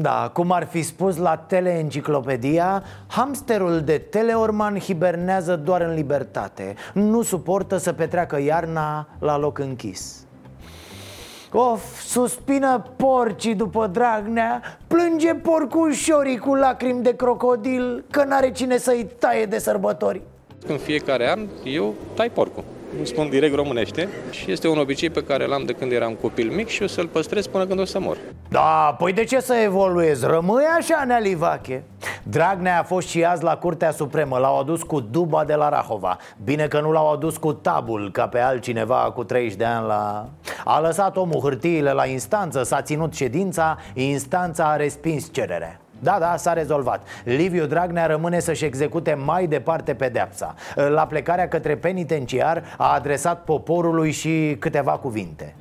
Da, 0.00 0.30
cum 0.32 0.52
ar 0.52 0.66
fi 0.66 0.82
spus 0.82 1.16
la 1.16 1.36
Teleenciclopedia, 1.36 2.82
hamsterul 3.06 3.80
de 3.80 3.98
Teleorman 3.98 4.78
hibernează 4.78 5.56
doar 5.56 5.80
în 5.80 5.94
libertate. 5.94 6.74
Nu 6.94 7.22
suportă 7.22 7.76
să 7.76 7.92
petreacă 7.92 8.40
iarna 8.40 9.06
la 9.18 9.38
loc 9.38 9.58
închis. 9.58 10.24
Of, 11.52 12.00
suspină 12.00 12.84
porcii 12.96 13.54
după 13.54 13.86
Dragnea 13.86 14.62
Plânge 14.86 15.34
porcușorii 15.34 16.38
cu 16.38 16.54
lacrimi 16.54 17.02
de 17.02 17.16
crocodil 17.16 18.04
Că 18.10 18.24
n-are 18.24 18.52
cine 18.52 18.76
să-i 18.76 19.06
taie 19.18 19.46
de 19.46 19.58
sărbători 19.58 20.22
în 20.66 20.78
fiecare 20.78 21.30
an 21.30 21.46
eu 21.64 21.94
tai 22.14 22.30
porcul. 22.30 22.64
Îmi 22.96 23.06
spun 23.06 23.28
direct 23.28 23.54
românește 23.54 24.08
și 24.30 24.50
este 24.50 24.68
un 24.68 24.78
obicei 24.78 25.10
pe 25.10 25.22
care 25.22 25.46
l-am 25.46 25.64
de 25.64 25.72
când 25.72 25.92
eram 25.92 26.14
copil 26.14 26.50
mic 26.50 26.68
și 26.68 26.82
o 26.82 26.86
să-l 26.86 27.06
păstrez 27.06 27.46
până 27.46 27.66
când 27.66 27.80
o 27.80 27.84
să 27.84 28.00
mor. 28.00 28.16
Da, 28.48 28.96
păi 28.98 29.12
de 29.12 29.24
ce 29.24 29.40
să 29.40 29.54
evoluezi? 29.54 30.26
Rămâi 30.26 30.64
așa, 30.78 31.04
Nea 31.06 31.18
Livache 31.18 31.82
Dragnea 32.22 32.78
a 32.78 32.82
fost 32.82 33.08
și 33.08 33.24
azi 33.24 33.42
la 33.42 33.56
Curtea 33.56 33.90
Supremă 33.90 34.38
L-au 34.38 34.58
adus 34.58 34.82
cu 34.82 35.00
duba 35.00 35.44
de 35.44 35.54
la 35.54 35.68
Rahova 35.68 36.16
Bine 36.44 36.66
că 36.66 36.80
nu 36.80 36.92
l-au 36.92 37.12
adus 37.12 37.36
cu 37.36 37.52
tabul 37.52 38.10
Ca 38.12 38.28
pe 38.28 38.38
altcineva 38.38 39.12
cu 39.14 39.24
30 39.24 39.56
de 39.56 39.64
ani 39.64 39.86
la... 39.86 40.28
A 40.64 40.80
lăsat 40.80 41.16
omul 41.16 41.40
hârtiile 41.40 41.92
la 41.92 42.06
instanță 42.06 42.62
S-a 42.62 42.82
ținut 42.82 43.14
ședința 43.14 43.78
Instanța 43.94 44.64
a 44.64 44.76
respins 44.76 45.28
cererea 45.32 45.80
da, 46.00 46.16
da, 46.20 46.36
s-a 46.36 46.52
rezolvat. 46.52 47.02
Liviu 47.24 47.66
Dragnea 47.66 48.06
rămâne 48.06 48.40
să-și 48.40 48.64
execute 48.64 49.14
mai 49.14 49.46
departe 49.46 49.94
pedeapsa. 49.94 50.54
La 50.74 51.06
plecarea 51.06 51.48
către 51.48 51.76
penitenciar 51.76 52.62
a 52.76 52.94
adresat 52.94 53.44
poporului 53.44 54.10
și 54.10 54.56
câteva 54.58 54.92
cuvinte 54.92 55.54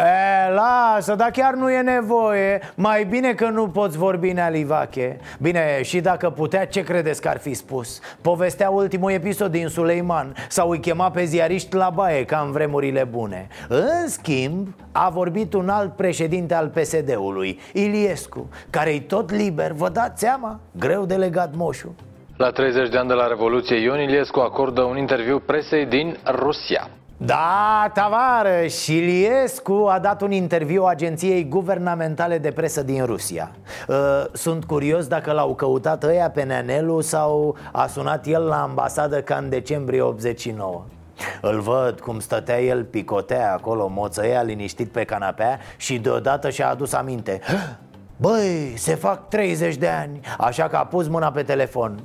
E, 0.00 0.52
lasă, 0.52 1.14
dar 1.14 1.30
chiar 1.30 1.54
nu 1.54 1.70
e 1.70 1.80
nevoie 1.80 2.60
Mai 2.74 3.04
bine 3.04 3.32
că 3.32 3.48
nu 3.48 3.68
poți 3.68 3.98
vorbi 3.98 4.32
nealivache 4.32 5.20
Bine, 5.38 5.82
și 5.82 6.00
dacă 6.00 6.30
putea, 6.30 6.66
ce 6.66 6.82
credeți 6.82 7.20
că 7.20 7.28
ar 7.28 7.38
fi 7.38 7.54
spus? 7.54 8.00
Povestea 8.22 8.70
ultimul 8.70 9.10
episod 9.10 9.50
din 9.50 9.68
Suleiman 9.68 10.34
Sau 10.48 10.70
îi 10.70 10.80
chema 10.80 11.10
pe 11.10 11.24
ziariști 11.24 11.76
la 11.76 11.90
baie, 11.94 12.24
ca 12.24 12.42
în 12.46 12.52
vremurile 12.52 13.04
bune 13.04 13.48
În 13.68 14.08
schimb, 14.08 14.68
a 14.92 15.08
vorbit 15.08 15.54
un 15.54 15.68
alt 15.68 15.96
președinte 15.96 16.54
al 16.54 16.68
PSD-ului 16.68 17.60
Iliescu 17.72 18.48
Care-i 18.70 19.00
tot 19.00 19.30
liber, 19.30 19.72
vă 19.72 19.88
dați 19.88 20.20
seama? 20.20 20.60
Greu 20.78 21.04
de 21.04 21.14
legat 21.14 21.54
moșul 21.54 21.92
la 22.36 22.50
30 22.50 22.88
de 22.88 22.96
ani 22.96 23.08
de 23.08 23.14
la 23.14 23.26
Revoluție, 23.26 23.76
Ion 23.76 24.00
Iliescu 24.00 24.40
acordă 24.40 24.82
un 24.82 24.96
interviu 24.96 25.38
presei 25.38 25.86
din 25.86 26.16
Rusia. 26.24 26.88
Da, 27.22 27.90
tavară, 27.94 28.66
și 28.66 28.78
Șiliescu 28.78 29.86
a 29.90 29.98
dat 29.98 30.22
un 30.22 30.30
interviu 30.30 30.84
agenției 30.84 31.48
guvernamentale 31.48 32.38
de 32.38 32.50
presă 32.50 32.82
din 32.82 33.04
Rusia. 33.04 33.50
Uh, 33.88 33.96
Sunt 34.32 34.64
curios 34.64 35.06
dacă 35.06 35.32
l-au 35.32 35.54
căutat 35.54 36.02
ăia 36.02 36.30
pe 36.30 36.42
Neanelu 36.42 37.00
sau 37.00 37.56
a 37.72 37.86
sunat 37.86 38.26
el 38.26 38.42
la 38.42 38.62
ambasadă 38.62 39.20
ca 39.20 39.36
în 39.36 39.48
decembrie 39.48 40.00
89 40.00 40.84
îl 41.40 41.60
văd 41.60 42.00
cum 42.00 42.20
stătea 42.20 42.60
el 42.60 42.84
picotea 42.84 43.52
acolo, 43.52 43.88
moțăia 43.88 44.42
liniștit 44.42 44.88
pe 44.88 45.04
canapea 45.04 45.58
și 45.76 45.98
deodată 45.98 46.50
și-a 46.50 46.70
adus 46.70 46.92
aminte. 46.92 47.40
Băi, 48.16 48.72
se 48.76 48.94
fac 48.94 49.28
30 49.28 49.76
de 49.76 49.88
ani, 49.88 50.20
așa 50.38 50.68
că 50.68 50.76
a 50.76 50.84
pus 50.84 51.08
mâna 51.08 51.30
pe 51.30 51.42
telefon. 51.42 52.00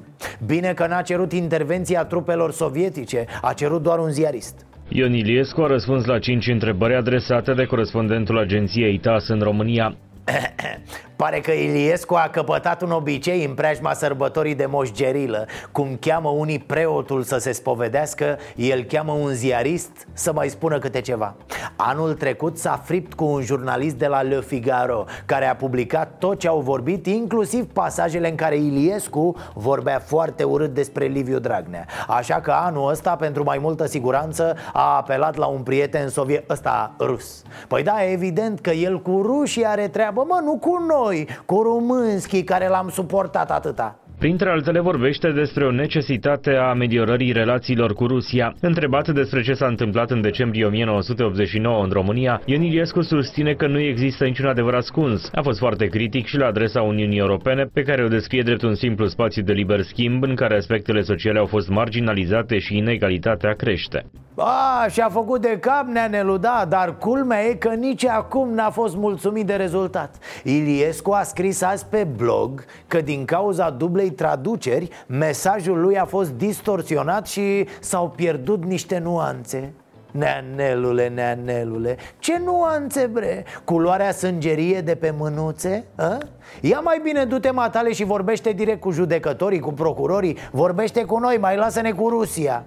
Bine 0.45 0.73
că 0.73 0.87
n-a 0.87 1.01
cerut 1.01 1.31
intervenția 1.31 2.05
trupelor 2.05 2.51
sovietice, 2.51 3.25
a 3.41 3.53
cerut 3.53 3.81
doar 3.81 3.99
un 3.99 4.11
ziarist 4.11 4.65
Ion 4.89 5.13
Iliescu 5.13 5.61
a 5.61 5.67
răspuns 5.67 6.05
la 6.05 6.19
cinci 6.19 6.47
întrebări 6.47 6.95
adresate 6.95 7.53
de 7.53 7.65
corespondentul 7.65 8.39
agenției 8.39 8.97
TAS 8.97 9.27
în 9.27 9.39
România. 9.39 9.95
Pare 11.15 11.39
că 11.39 11.51
Iliescu 11.51 12.13
a 12.13 12.29
căpătat 12.31 12.81
un 12.81 12.91
obicei 12.91 13.45
în 13.45 13.53
preajma 13.53 13.93
sărbătorii 13.93 14.55
de 14.55 14.65
Moș 14.65 14.91
Gerilă 14.91 15.45
Cum 15.71 15.97
cheamă 15.99 16.29
unii 16.29 16.59
preotul 16.59 17.23
să 17.23 17.37
se 17.37 17.51
spovedească 17.51 18.37
El 18.55 18.83
cheamă 18.83 19.11
un 19.11 19.33
ziarist 19.33 20.07
să 20.13 20.33
mai 20.33 20.49
spună 20.49 20.79
câte 20.79 21.01
ceva. 21.01 21.35
Anul 21.75 22.13
trecut 22.13 22.57
s-a 22.57 22.81
fript 22.83 23.13
cu 23.13 23.25
un 23.25 23.41
jurnalist 23.41 23.95
de 23.95 24.07
la 24.07 24.21
Le 24.21 24.41
Figaro 24.41 25.05
Care 25.25 25.45
a 25.45 25.55
publicat 25.55 26.11
tot 26.19 26.39
ce 26.39 26.47
au 26.47 26.59
vorbit 26.59 27.05
Inclusiv 27.05 27.65
pasajele 27.65 28.29
în 28.29 28.35
care 28.35 28.55
Iliescu 28.55 29.35
vorbea 29.53 29.99
foarte 29.99 30.43
urât 30.43 30.73
despre 30.73 31.05
Liviu 31.05 31.39
Dragnea. 31.39 31.85
Așa 32.07 32.41
că 32.41 32.51
anul 32.51 32.89
ăsta, 32.89 33.15
pentru 33.15 33.43
mai 33.43 33.57
multă 33.57 33.85
siguranță, 33.85 34.55
a 34.73 34.95
apelat 34.95 35.35
la 35.35 35.45
un 35.45 35.61
prieten 35.61 36.09
soviet 36.09 36.49
ăsta 36.49 36.95
rus. 36.99 37.41
Păi 37.67 37.83
da, 37.83 38.11
evident 38.11 38.59
că 38.59 38.69
el 38.69 39.01
cu 39.01 39.21
rușii 39.21 39.65
are 39.65 39.87
treabă, 39.87 40.25
mă, 40.27 40.39
nu 40.43 40.57
cu 40.57 40.85
noi 40.87 41.04
noi, 41.05 41.27
cu 41.45 41.61
Rumânski, 41.61 42.43
care 42.43 42.67
l-am 42.67 42.89
suportat 42.89 43.51
atâta 43.51 43.99
Printre 44.19 44.49
altele 44.49 44.79
vorbește 44.79 45.31
despre 45.31 45.65
o 45.65 45.71
necesitate 45.71 46.51
a 46.51 46.69
ameliorării 46.69 47.31
relațiilor 47.31 47.93
cu 47.93 48.05
Rusia. 48.07 48.55
Întrebat 48.61 49.09
despre 49.09 49.41
ce 49.41 49.53
s-a 49.53 49.65
întâmplat 49.67 50.11
în 50.11 50.21
decembrie 50.21 50.65
1989 50.65 51.83
în 51.83 51.89
România, 51.89 52.41
Ion 52.45 52.61
Iliescu 52.61 53.01
susține 53.01 53.53
că 53.53 53.67
nu 53.67 53.79
există 53.79 54.25
niciun 54.25 54.45
adevăr 54.45 54.73
ascuns. 54.73 55.29
A 55.33 55.41
fost 55.41 55.59
foarte 55.59 55.85
critic 55.85 56.25
și 56.25 56.37
la 56.37 56.45
adresa 56.45 56.81
Uniunii 56.81 57.19
Europene, 57.19 57.63
pe 57.73 57.81
care 57.81 58.03
o 58.03 58.07
descrie 58.07 58.41
drept 58.41 58.61
un 58.61 58.75
simplu 58.75 59.05
spațiu 59.05 59.43
de 59.43 59.53
liber 59.53 59.81
schimb 59.81 60.23
în 60.23 60.35
care 60.35 60.55
aspectele 60.55 61.01
sociale 61.01 61.39
au 61.39 61.45
fost 61.45 61.69
marginalizate 61.69 62.57
și 62.57 62.77
inegalitatea 62.77 63.53
crește. 63.53 64.05
A, 64.37 64.85
și-a 64.89 65.09
făcut 65.09 65.41
de 65.41 65.57
cap 65.59 65.87
neanelu, 65.87 66.37
da, 66.37 66.65
dar 66.69 66.97
culmea 66.97 67.43
e 67.43 67.53
că 67.53 67.69
nici 67.69 68.05
acum 68.05 68.53
n-a 68.53 68.69
fost 68.69 68.95
mulțumit 68.95 69.45
de 69.45 69.53
rezultat 69.55 70.15
Iliescu 70.43 71.11
a 71.11 71.23
scris 71.23 71.61
azi 71.61 71.85
pe 71.85 72.07
blog 72.15 72.65
că 72.87 73.01
din 73.01 73.25
cauza 73.25 73.69
dublei 73.69 74.11
traduceri 74.11 74.89
Mesajul 75.07 75.79
lui 75.79 75.99
a 75.99 76.05
fost 76.05 76.31
distorsionat 76.31 77.27
și 77.27 77.67
s-au 77.79 78.09
pierdut 78.09 78.65
niște 78.65 78.97
nuanțe 78.97 79.73
Neanelule, 80.11 81.07
neanelule 81.07 81.97
Ce 82.19 82.41
nuanțe, 82.45 83.09
bre? 83.11 83.45
Culoarea 83.63 84.11
sângerie 84.11 84.81
de 84.81 84.95
pe 84.95 85.13
mânuțe? 85.17 85.85
A? 85.95 86.17
Ia 86.61 86.79
mai 86.79 86.99
bine 87.03 87.25
du-te 87.25 87.51
matale 87.51 87.93
și 87.93 88.03
vorbește 88.03 88.51
direct 88.51 88.79
cu 88.79 88.91
judecătorii, 88.91 89.59
cu 89.59 89.73
procurorii 89.73 90.37
Vorbește 90.51 91.03
cu 91.03 91.17
noi, 91.17 91.37
mai 91.37 91.55
lasă-ne 91.55 91.91
cu 91.91 92.09
Rusia 92.09 92.65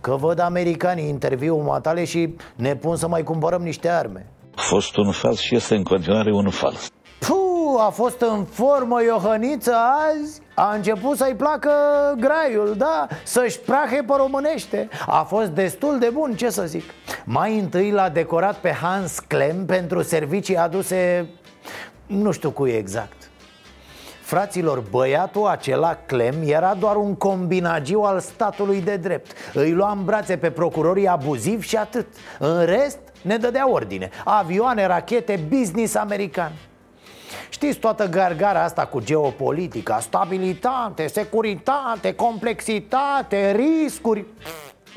Că 0.00 0.16
văd 0.16 0.38
americanii 0.38 1.08
interviul 1.08 1.62
matale 1.62 2.04
și 2.04 2.36
ne 2.56 2.76
pun 2.76 2.96
să 2.96 3.08
mai 3.08 3.22
cumpărăm 3.22 3.62
niște 3.62 3.88
arme. 3.88 4.26
A 4.54 4.60
fost 4.60 4.96
un 4.96 5.10
fals 5.10 5.38
și 5.38 5.54
este 5.54 5.74
în 5.74 5.82
continuare 5.82 6.32
un 6.32 6.50
fals. 6.50 6.90
Puh, 7.18 7.80
a 7.86 7.90
fost 7.90 8.20
în 8.20 8.44
formă 8.44 9.02
Iohăniță 9.02 9.74
azi 9.74 10.40
A 10.54 10.74
început 10.74 11.16
să-i 11.16 11.34
placă 11.34 11.70
graiul, 12.18 12.74
da? 12.76 13.06
Să-și 13.24 13.58
prahe 13.58 14.02
pe 14.06 14.12
românește. 14.16 14.88
A 15.06 15.22
fost 15.22 15.48
destul 15.48 15.98
de 15.98 16.10
bun, 16.12 16.34
ce 16.34 16.50
să 16.50 16.62
zic. 16.66 16.82
Mai 17.24 17.58
întâi 17.58 17.90
l-a 17.90 18.08
decorat 18.08 18.56
pe 18.56 18.70
Hans 18.70 19.18
Klem 19.18 19.66
pentru 19.66 20.02
servicii 20.02 20.56
aduse 20.56 21.28
Nu 22.06 22.30
știu 22.30 22.50
cui 22.50 22.70
exact 22.70 23.19
Fraților, 24.30 24.80
băiatul 24.90 25.46
acela, 25.46 25.98
Clem, 26.06 26.34
era 26.44 26.74
doar 26.74 26.96
un 26.96 27.14
combinagiu 27.14 28.00
al 28.00 28.20
statului 28.20 28.80
de 28.80 28.96
drept. 28.96 29.32
Îi 29.54 29.72
lua 29.72 29.90
în 29.90 30.04
brațe 30.04 30.36
pe 30.36 30.50
procurorii 30.50 31.06
abuzivi 31.06 31.66
și 31.68 31.76
atât. 31.76 32.06
În 32.38 32.64
rest, 32.64 32.98
ne 33.22 33.36
dădea 33.36 33.70
ordine. 33.70 34.10
Avioane, 34.24 34.86
rachete, 34.86 35.40
business 35.48 35.94
american. 35.94 36.52
Știți 37.48 37.78
toată 37.78 38.08
gargara 38.08 38.62
asta 38.62 38.86
cu 38.86 39.00
geopolitica? 39.00 40.00
Stabilitate, 40.00 41.06
securitate, 41.06 42.14
complexitate, 42.14 43.52
riscuri 43.56 44.24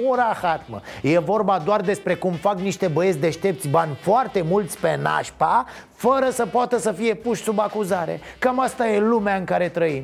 O 0.10 0.16
rahat, 0.16 0.64
mă 0.68 0.82
E 1.02 1.20
vorba 1.20 1.62
doar 1.66 1.82
despre 1.82 2.16
cum 2.16 2.32
fac 2.32 2.60
niște 2.60 2.88
băieți 2.88 3.20
deștepți 3.20 3.68
bani 3.68 3.98
foarte 4.02 4.42
mulți 4.42 4.78
pe 4.78 5.00
nașpa 5.02 5.66
Fără 5.94 6.30
să 6.30 6.46
poată 6.46 6.78
să 6.78 6.92
fie 6.92 7.14
puși 7.14 7.42
sub 7.44 7.60
acuzare. 7.60 8.20
Cam 8.40 8.60
asta 8.60 8.88
e 8.88 9.00
lumea 9.00 9.36
în 9.36 9.44
care 9.44 9.70
trăim. 9.70 10.04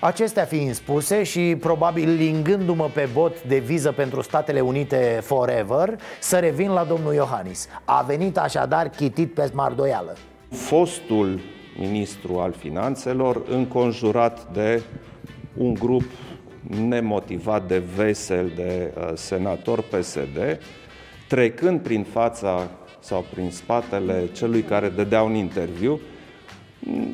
Acestea 0.00 0.44
fiind 0.44 0.74
spuse 0.74 1.22
și 1.22 1.56
probabil 1.60 2.14
lingându-mă 2.14 2.90
pe 2.94 3.08
bot 3.12 3.42
de 3.42 3.58
viză 3.58 3.92
pentru 3.92 4.22
Statele 4.22 4.60
Unite 4.60 5.20
forever 5.22 5.98
Să 6.20 6.38
revin 6.38 6.70
la 6.70 6.84
domnul 6.84 7.14
Iohannis. 7.14 7.68
A 7.84 8.02
venit 8.02 8.38
așadar 8.38 8.88
chitit 8.88 9.34
pe 9.34 9.46
smardoială. 9.46 10.16
Fostul 10.50 11.40
ministru 11.78 12.38
al 12.38 12.52
finanțelor 12.52 13.42
înconjurat 13.48 14.52
de 14.52 14.82
un 15.56 15.74
grup 15.74 16.04
nemotivat 16.88 17.66
de 17.66 17.82
vesel 17.96 18.52
de 18.54 18.92
uh, 18.96 19.10
senator 19.14 19.82
PSD, 19.82 20.58
trecând 21.28 21.80
prin 21.80 22.02
fața 22.02 22.70
sau 23.00 23.24
prin 23.34 23.50
spatele 23.50 24.28
celui 24.32 24.62
care 24.62 24.88
dădea 24.88 25.22
un 25.22 25.34
interviu, 25.34 26.00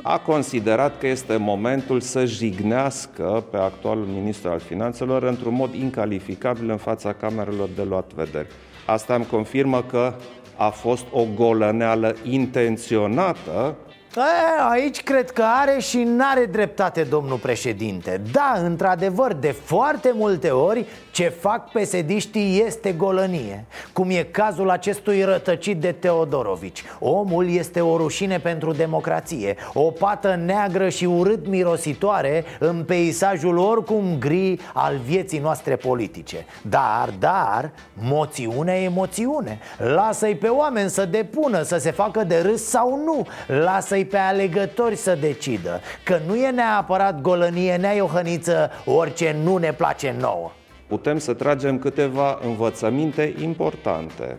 a 0.02 0.18
considerat 0.18 0.98
că 0.98 1.06
este 1.06 1.36
momentul 1.36 2.00
să 2.00 2.24
jignească 2.24 3.44
pe 3.50 3.56
actualul 3.56 4.04
ministru 4.04 4.50
al 4.50 4.58
finanțelor 4.58 5.22
într-un 5.22 5.54
mod 5.54 5.74
incalificabil 5.74 6.70
în 6.70 6.76
fața 6.76 7.12
camerelor 7.12 7.68
de 7.76 7.82
luat 7.82 8.12
vedere. 8.12 8.46
Asta 8.86 9.14
îmi 9.14 9.26
confirmă 9.26 9.82
că 9.82 10.14
a 10.56 10.68
fost 10.68 11.04
o 11.10 11.26
golăneală 11.34 12.16
intenționată 12.22 13.76
a, 14.20 14.70
aici 14.70 15.02
cred 15.02 15.30
că 15.30 15.44
are 15.62 15.78
și 15.80 16.02
n-are 16.02 16.44
dreptate 16.44 17.02
domnul 17.02 17.38
președinte. 17.38 18.20
Da, 18.32 18.54
într-adevăr, 18.64 19.32
de 19.32 19.50
foarte 19.50 20.12
multe 20.14 20.50
ori 20.50 20.86
ce 21.10 21.28
fac 21.28 21.70
pesediștii 21.70 22.62
este 22.66 22.92
golănie 22.92 23.64
Cum 23.92 24.10
e 24.10 24.22
cazul 24.22 24.70
acestui 24.70 25.22
rătăcit 25.22 25.80
de 25.80 25.92
Teodorovici. 25.92 26.82
Omul 26.98 27.50
este 27.50 27.80
o 27.80 27.96
rușine 27.96 28.38
pentru 28.38 28.72
democrație 28.72 29.56
O 29.72 29.90
pată 29.90 30.40
neagră 30.44 30.88
și 30.88 31.04
urât 31.04 31.46
mirositoare 31.46 32.44
în 32.58 32.84
peisajul 32.84 33.58
oricum 33.58 34.16
gri 34.18 34.58
al 34.72 34.96
vieții 35.04 35.38
noastre 35.38 35.76
politice. 35.76 36.46
Dar, 36.62 37.14
dar, 37.18 37.70
moțiune 37.94 38.72
e 38.72 38.88
moțiune. 38.88 39.58
Lasă-i 39.78 40.34
pe 40.34 40.48
oameni 40.48 40.90
să 40.90 41.04
depună, 41.04 41.62
să 41.62 41.76
se 41.76 41.90
facă 41.90 42.24
de 42.24 42.40
râs 42.40 42.64
sau 42.64 43.02
nu. 43.04 43.26
Lasă-i 43.46 44.03
pe 44.04 44.16
alegători 44.16 44.96
să 44.96 45.18
decidă 45.20 45.80
Că 46.02 46.20
nu 46.26 46.36
e 46.36 46.50
neapărat 46.50 47.20
golănie, 47.20 47.76
nea 47.76 47.92
Iohăniță, 47.92 48.70
orice 48.84 49.36
nu 49.42 49.56
ne 49.56 49.72
place 49.72 50.14
nouă 50.20 50.52
Putem 50.86 51.18
să 51.18 51.34
tragem 51.34 51.78
câteva 51.78 52.38
învățăminte 52.42 53.34
importante 53.42 54.38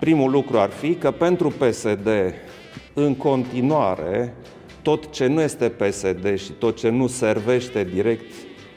Primul 0.00 0.30
lucru 0.30 0.58
ar 0.58 0.70
fi 0.70 0.94
că 0.94 1.10
pentru 1.10 1.48
PSD 1.48 2.08
în 2.94 3.14
continuare 3.14 4.34
tot 4.82 5.12
ce 5.12 5.26
nu 5.26 5.40
este 5.40 5.68
PSD 5.68 6.38
și 6.38 6.50
tot 6.50 6.76
ce 6.76 6.88
nu 6.88 7.06
servește 7.06 7.84
direct 7.84 8.32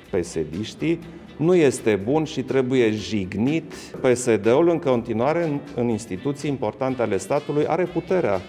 pesediștii 0.09 0.99
nu 1.37 1.55
este 1.55 1.95
bun 1.95 2.23
și 2.23 2.43
trebuie 2.43 2.91
jignit. 2.91 3.73
PSD-ul 3.73 4.69
în 4.69 4.79
continuare 4.79 5.43
în, 5.43 5.59
în 5.75 5.89
instituții 5.89 6.49
importante 6.49 7.01
ale 7.01 7.17
statului 7.17 7.65
are 7.67 7.83
puterea 7.83 8.41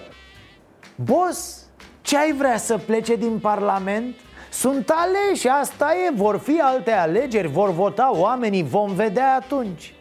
Boss, 1.05 1.67
ce 2.01 2.17
ai 2.17 2.33
vrea 2.33 2.57
să 2.57 2.79
plece 2.79 3.17
din 3.17 3.39
Parlament? 3.39 4.15
Sunt 4.51 4.93
aleși, 4.95 5.49
asta 5.49 5.95
e, 5.95 6.13
vor 6.15 6.39
fi 6.39 6.61
alte 6.61 6.93
alegeri, 6.93 7.49
vor 7.49 7.71
vota 7.71 8.11
oamenii, 8.13 8.63
vom 8.63 8.95
vedea 8.95 9.35
atunci. 9.35 9.95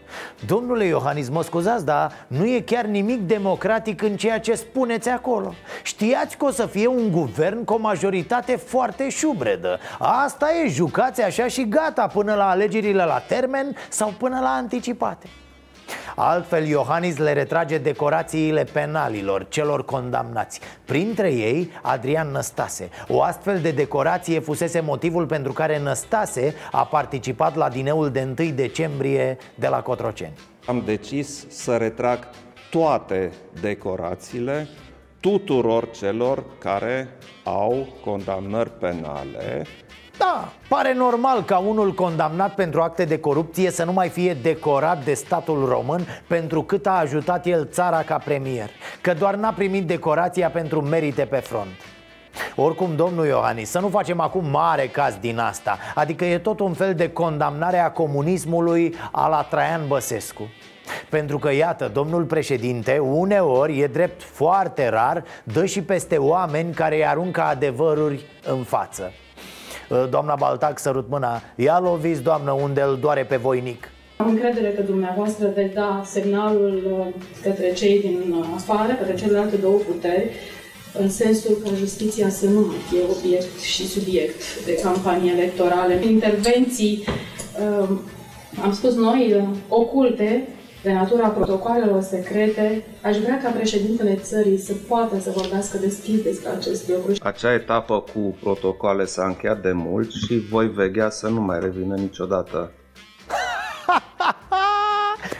Domnule 0.45 0.85
Iohannis, 0.85 1.29
mă 1.29 1.43
scuzați, 1.43 1.85
dar 1.85 2.11
nu 2.27 2.45
e 2.45 2.59
chiar 2.59 2.85
nimic 2.85 3.19
democratic 3.19 4.01
în 4.01 4.15
ceea 4.15 4.39
ce 4.39 4.53
spuneți 4.53 5.09
acolo. 5.09 5.53
Știați 5.83 6.37
că 6.37 6.45
o 6.45 6.51
să 6.51 6.65
fie 6.65 6.87
un 6.87 7.11
guvern 7.11 7.63
cu 7.63 7.73
o 7.73 7.79
majoritate 7.79 8.55
foarte 8.55 9.09
șubredă. 9.09 9.79
Asta 9.99 10.47
e, 10.53 10.67
jucați 10.67 11.21
așa 11.21 11.47
și 11.47 11.67
gata 11.67 12.07
până 12.07 12.33
la 12.33 12.49
alegerile 12.49 13.03
la 13.03 13.19
termen 13.19 13.75
sau 13.89 14.13
până 14.17 14.39
la 14.39 14.49
anticipate 14.49 15.27
Altfel, 16.15 16.65
Iohannis 16.65 17.17
le 17.17 17.33
retrage 17.33 17.77
decorațiile 17.77 18.63
penalilor, 18.63 19.45
celor 19.49 19.85
condamnați. 19.85 20.59
Printre 20.85 21.33
ei, 21.33 21.71
Adrian 21.81 22.31
Năstase. 22.31 22.89
O 23.07 23.21
astfel 23.21 23.59
de 23.59 23.71
decorație 23.71 24.39
fusese 24.39 24.79
motivul 24.79 25.25
pentru 25.25 25.53
care 25.53 25.79
Năstase 25.79 26.53
a 26.71 26.85
participat 26.85 27.55
la 27.55 27.69
dineul 27.69 28.09
de 28.09 28.35
1 28.39 28.49
decembrie 28.49 29.37
de 29.55 29.67
la 29.67 29.81
Cotroceni. 29.81 30.33
Am 30.65 30.81
decis 30.85 31.45
să 31.49 31.77
retrag 31.77 32.27
toate 32.69 33.31
decorațiile 33.61 34.67
tuturor 35.19 35.89
celor 35.89 36.43
care 36.59 37.09
au 37.43 37.87
condamnări 38.03 38.69
penale 38.69 39.65
da, 40.17 40.51
pare 40.67 40.93
normal 40.93 41.43
ca 41.43 41.57
unul 41.57 41.93
condamnat 41.93 42.55
pentru 42.55 42.81
acte 42.81 43.05
de 43.05 43.19
corupție 43.19 43.71
să 43.71 43.83
nu 43.83 43.91
mai 43.91 44.09
fie 44.09 44.33
decorat 44.33 45.03
de 45.03 45.13
statul 45.13 45.65
român 45.65 46.07
pentru 46.27 46.63
cât 46.63 46.87
a 46.87 46.91
ajutat 46.91 47.45
el 47.45 47.67
țara 47.71 48.01
ca 48.01 48.17
premier 48.17 48.69
Că 49.01 49.13
doar 49.13 49.35
n-a 49.35 49.51
primit 49.51 49.87
decorația 49.87 50.49
pentru 50.49 50.81
merite 50.81 51.25
pe 51.25 51.35
front. 51.35 51.75
Oricum, 52.55 52.95
domnul 52.95 53.25
Iohannis, 53.25 53.69
să 53.69 53.79
nu 53.79 53.87
facem 53.87 54.19
acum 54.19 54.49
mare 54.49 54.87
caz 54.87 55.15
din 55.15 55.39
asta 55.39 55.77
Adică 55.95 56.25
e 56.25 56.37
tot 56.37 56.59
un 56.59 56.73
fel 56.73 56.95
de 56.95 57.11
condamnare 57.11 57.79
a 57.79 57.91
comunismului 57.91 58.95
a 59.11 59.27
la 59.27 59.41
Traian 59.41 59.87
Băsescu. 59.87 60.49
Pentru 61.09 61.37
că, 61.37 61.53
iată, 61.53 61.89
domnul 61.93 62.23
președinte, 62.23 62.97
uneori, 62.97 63.79
e 63.79 63.87
drept 63.87 64.23
foarte 64.23 64.89
rar, 64.89 65.23
dă 65.43 65.65
și 65.65 65.81
peste 65.81 66.17
oameni 66.17 66.73
care 66.73 66.95
îi 66.95 67.05
aruncă 67.05 67.41
adevăruri 67.41 68.25
în 68.45 68.63
față. 68.63 69.03
Uh, 69.03 69.26
doamna 70.09 70.35
Baltac, 70.35 70.79
sărut 70.79 71.09
mâna 71.09 71.41
Ia 71.55 71.79
loviți, 71.79 72.21
doamnă, 72.21 72.51
unde 72.51 72.81
îl 72.81 72.97
doare 73.01 73.23
pe 73.23 73.35
voinic 73.35 73.89
am 74.17 74.27
încredere 74.27 74.69
că 74.69 74.81
dumneavoastră 74.81 75.51
veți 75.55 75.73
da 75.73 76.01
semnalul 76.05 76.81
uh, 76.91 77.23
către 77.43 77.73
cei 77.73 77.99
din 77.99 78.45
afară, 78.55 78.93
către 78.93 79.15
celelalte 79.15 79.55
două 79.55 79.77
puteri, 79.77 80.29
în 80.99 81.09
sensul 81.09 81.57
că 81.63 81.75
justiția 81.75 82.29
să 82.29 82.45
nu 82.45 82.59
mai 82.59 82.75
fie 82.89 82.99
obiect 83.17 83.59
și 83.59 83.87
subiect 83.87 84.65
de 84.65 84.73
campanii 84.73 85.31
electorale. 85.31 86.05
Intervenții, 86.05 87.03
uh, 87.81 87.89
am 88.63 88.73
spus 88.73 88.95
noi, 88.95 89.47
oculte, 89.67 90.47
de 90.87 90.93
natura 90.93 91.27
protocoalelor 91.27 92.01
secrete, 92.01 92.83
aș 93.01 93.17
vrea 93.17 93.39
ca 93.43 93.49
președintele 93.49 94.15
țării 94.15 94.57
să 94.57 94.73
poată 94.87 95.19
să 95.19 95.31
vorbească 95.35 95.77
deschis 95.77 96.21
despre 96.21 96.49
acest 96.49 96.89
lucru. 96.89 97.13
Acea 97.23 97.53
etapă 97.53 98.03
cu 98.13 98.37
protocoale 98.41 99.05
s-a 99.05 99.25
încheiat 99.25 99.61
de 99.61 99.71
mult 99.71 100.11
și 100.11 100.39
voi 100.49 100.67
veghea 100.67 101.09
să 101.09 101.27
nu 101.27 101.41
mai 101.41 101.59
revină 101.59 101.95
niciodată. 101.95 102.71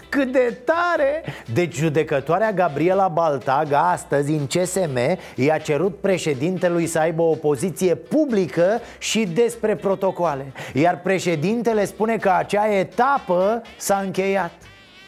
Cât 0.09 0.31
de 0.31 0.57
tare! 0.65 1.23
Deci 1.53 1.75
judecătoarea 1.75 2.51
Gabriela 2.51 3.07
Baltag 3.07 3.67
astăzi 3.71 4.31
în 4.31 4.45
CSM 4.45 4.97
i-a 5.35 5.57
cerut 5.57 5.97
președintelui 5.97 6.85
să 6.85 6.99
aibă 6.99 7.21
o 7.21 7.35
poziție 7.35 7.95
publică 7.95 8.79
și 8.97 9.27
despre 9.33 9.75
protocoale 9.75 10.51
Iar 10.73 11.01
președintele 11.01 11.85
spune 11.85 12.17
că 12.17 12.31
acea 12.37 12.73
etapă 12.73 13.61
s-a 13.77 14.01
încheiat 14.05 14.51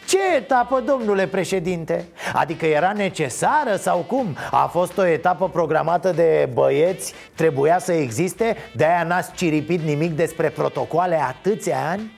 ce 0.10 0.36
etapă, 0.36 0.80
domnule 0.80 1.28
președinte? 1.28 2.06
Adică 2.34 2.66
era 2.66 2.92
necesară 2.92 3.76
sau 3.76 3.98
cum? 3.98 4.38
A 4.52 4.66
fost 4.72 4.98
o 4.98 5.06
etapă 5.06 5.50
programată 5.50 6.12
de 6.12 6.50
băieți, 6.54 7.14
trebuia 7.36 7.80
să 7.80 7.92
existe? 7.92 8.58
De-aia 8.76 9.04
n-ați 9.04 9.32
ciripit 9.32 9.82
nimic 9.82 10.12
despre 10.16 10.50
protocoale 10.50 11.22
atâția 11.22 11.78
ani? 11.90 12.18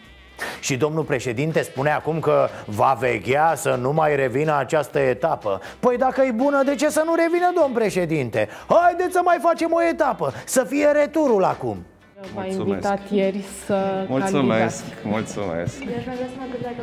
Și 0.59 0.77
domnul 0.77 1.03
președinte 1.03 1.61
spune 1.61 1.91
acum 1.91 2.19
că 2.19 2.47
va 2.65 2.97
veghea 2.99 3.53
să 3.55 3.77
nu 3.81 3.91
mai 3.91 4.15
revină 4.15 4.57
această 4.57 4.99
etapă 4.99 5.61
Păi 5.79 5.97
dacă 5.97 6.21
e 6.21 6.31
bună, 6.31 6.63
de 6.63 6.75
ce 6.75 6.89
să 6.89 7.03
nu 7.05 7.15
revină, 7.15 7.51
domn 7.55 7.73
președinte? 7.73 8.49
Haideți 8.67 9.11
să 9.11 9.21
mai 9.23 9.37
facem 9.41 9.71
o 9.73 9.83
etapă, 9.83 10.33
să 10.45 10.63
fie 10.63 10.87
returul 10.87 11.43
acum 11.43 11.85
V-a 12.33 12.45
invitat 12.45 12.99
ieri 13.11 13.43
să 13.65 14.05
Mulțumesc, 14.07 14.83
candidați. 14.83 14.83
mulțumesc. 15.03 15.83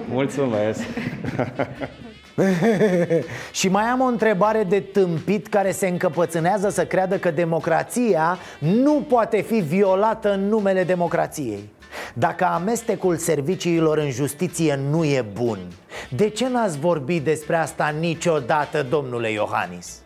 Mulțumesc. 0.09 0.81
Și 3.59 3.69
mai 3.69 3.85
am 3.85 4.01
o 4.01 4.05
întrebare 4.05 4.65
de 4.69 4.81
tâmpit 4.81 5.47
care 5.47 5.71
se 5.71 5.87
încăpățânează 5.87 6.69
să 6.69 6.87
creadă 6.87 7.19
că 7.19 7.31
democrația 7.31 8.39
nu 8.59 9.05
poate 9.09 9.41
fi 9.41 9.55
violată 9.55 10.33
în 10.33 10.49
numele 10.49 10.85
democrației. 10.85 11.71
Dacă 12.15 12.45
amestecul 12.45 13.17
serviciilor 13.17 13.99
în 13.99 14.11
justiție 14.11 14.79
nu 14.91 15.05
e 15.05 15.25
bun 15.33 15.59
De 16.09 16.29
ce 16.29 16.49
n-ați 16.49 16.79
vorbit 16.79 17.25
despre 17.25 17.57
asta 17.57 17.95
niciodată, 18.01 18.87
domnule 18.91 19.31
Iohannis? 19.31 20.03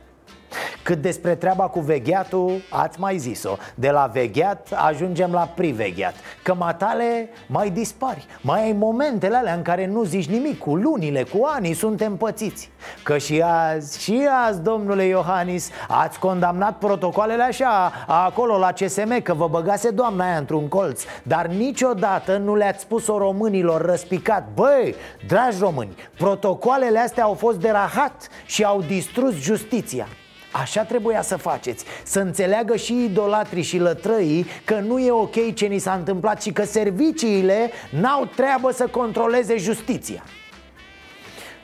Cât 0.82 1.00
despre 1.02 1.34
treaba 1.34 1.68
cu 1.68 1.80
vegheatul, 1.80 2.62
ați 2.70 3.00
mai 3.00 3.18
zis-o. 3.18 3.56
De 3.74 3.90
la 3.90 4.10
vegheat 4.12 4.68
ajungem 4.74 5.32
la 5.32 5.52
privegheat. 5.54 6.14
Că 6.42 6.54
matale 6.54 7.28
mai 7.46 7.70
dispari. 7.70 8.26
Mai 8.40 8.62
ai 8.62 8.72
momentele 8.72 9.36
alea 9.36 9.54
în 9.54 9.62
care 9.62 9.86
nu 9.86 10.02
zici 10.02 10.28
nimic. 10.28 10.58
Cu 10.58 10.76
lunile, 10.76 11.22
cu 11.22 11.48
anii 11.54 11.74
suntem 11.74 12.16
pățiți. 12.16 12.70
Că 13.02 13.18
și 13.18 13.40
azi, 13.40 14.02
și 14.02 14.28
azi, 14.46 14.60
domnule 14.62 15.04
Iohannis 15.04 15.70
Ați 15.88 16.18
condamnat 16.18 16.78
protocoalele 16.78 17.42
așa 17.42 17.92
Acolo 18.06 18.58
la 18.58 18.72
CSM 18.72 19.22
Că 19.22 19.34
vă 19.34 19.48
băgase 19.48 19.90
doamna 19.90 20.24
aia 20.24 20.36
într-un 20.36 20.68
colț. 20.68 21.02
Dar 21.22 21.46
niciodată 21.46 22.36
nu 22.36 22.54
le-ați 22.54 22.80
spus-o 22.80 23.18
românilor 23.18 23.84
răspicat. 23.84 24.48
Băi, 24.54 24.94
dragi 25.26 25.58
români 25.60 25.94
Protocoalele 26.16 26.98
astea 26.98 27.24
au 27.24 27.34
fost 27.34 27.58
de 27.58 27.70
rahat 27.70 28.28
Și 28.46 28.64
au 28.64 28.82
distrus 28.82 29.34
justiția 29.34 30.06
Așa 30.52 30.84
trebuia 30.84 31.22
să 31.22 31.36
faceți. 31.36 31.84
Să 32.02 32.20
înțeleagă 32.20 32.76
și 32.76 33.04
idolatrii 33.04 33.62
și 33.62 33.78
lătrăii 33.78 34.46
Că 34.64 34.74
nu 34.74 34.98
e 34.98 35.10
ok 35.10 35.54
ce 35.54 35.66
ni 35.66 35.78
s-a 35.78 35.92
întâmplat 35.92 36.42
Și 36.42 36.52
că 36.52 36.64
serviciile 36.64 37.70
n-au 38.00 38.24
treabă 38.24 38.72
să 38.72 38.86
controleze 38.86 39.56
justiția. 39.56 40.22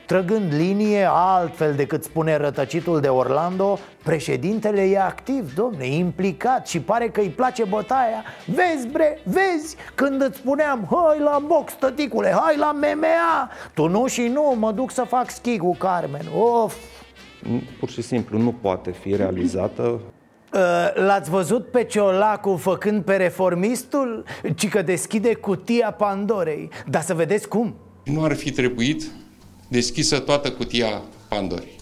Trăgând 0.05 0.53
linie 0.53 1.07
altfel 1.11 1.73
decât 1.73 2.03
spune 2.03 2.37
rătăcitul 2.37 2.99
de 2.99 3.07
Orlando 3.07 3.79
Președintele 4.03 4.81
e 4.81 4.99
activ, 4.99 5.53
domne, 5.53 5.87
implicat 5.87 6.67
și 6.67 6.79
pare 6.79 7.09
că 7.09 7.19
îi 7.19 7.29
place 7.29 7.63
bătaia. 7.63 8.23
Vezi, 8.45 8.87
bre, 8.87 9.19
vezi, 9.23 9.75
când 9.95 10.21
îți 10.21 10.37
spuneam 10.37 10.87
Hai 10.89 11.19
la 11.19 11.39
box, 11.45 11.73
tăticule, 11.73 12.35
hai 12.41 12.57
la 12.57 12.71
MMA 12.71 13.49
Tu 13.73 13.87
nu 13.87 14.07
și 14.07 14.27
nu, 14.27 14.55
mă 14.59 14.71
duc 14.71 14.91
să 14.91 15.03
fac 15.03 15.29
schi 15.29 15.57
cu 15.57 15.75
Carmen. 15.75 16.25
Of, 16.39 16.75
Pur 17.79 17.89
și 17.89 18.01
simplu 18.01 18.37
nu 18.37 18.51
poate 18.51 18.91
fi 18.91 19.15
realizată. 19.15 19.99
Uh, 20.53 20.59
L-ați 20.93 21.29
văzut 21.29 21.67
pe 21.71 21.83
Ciolacu 21.83 22.55
făcând 22.55 23.03
pe 23.03 23.15
reformistul? 23.15 24.23
Ci 24.55 24.69
că 24.69 24.81
deschide 24.81 25.33
cutia 25.33 25.91
Pandorei. 25.91 26.69
Dar 26.87 27.01
să 27.01 27.13
vedeți 27.13 27.47
cum. 27.47 27.75
Nu 28.03 28.23
ar 28.23 28.35
fi 28.35 28.51
trebuit 28.51 29.11
deschisă 29.67 30.19
toată 30.19 30.51
cutia 30.51 31.01
Pandorei. 31.27 31.77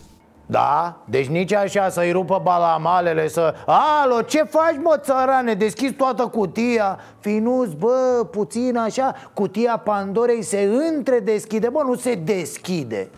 Da, 0.50 1.02
deci 1.06 1.26
nici 1.26 1.54
așa 1.54 1.90
să-i 1.90 2.12
rupă 2.12 2.42
balamalele 2.44 3.28
să 3.28 3.54
Alo, 3.66 4.22
ce 4.22 4.44
faci 4.44 4.76
mă 4.82 4.98
țărane, 5.02 5.54
deschizi 5.54 5.94
toată 5.94 6.24
cutia? 6.28 7.00
Finuț, 7.20 7.70
bă, 7.72 8.28
puțin 8.32 8.78
așa. 8.78 9.16
Cutia 9.34 9.78
Pandorei 9.78 10.44
se 10.44 10.70
întredeschide, 10.96 11.70
bă, 11.70 11.82
nu 11.86 11.96
se 11.96 12.16
deschide 12.16 13.10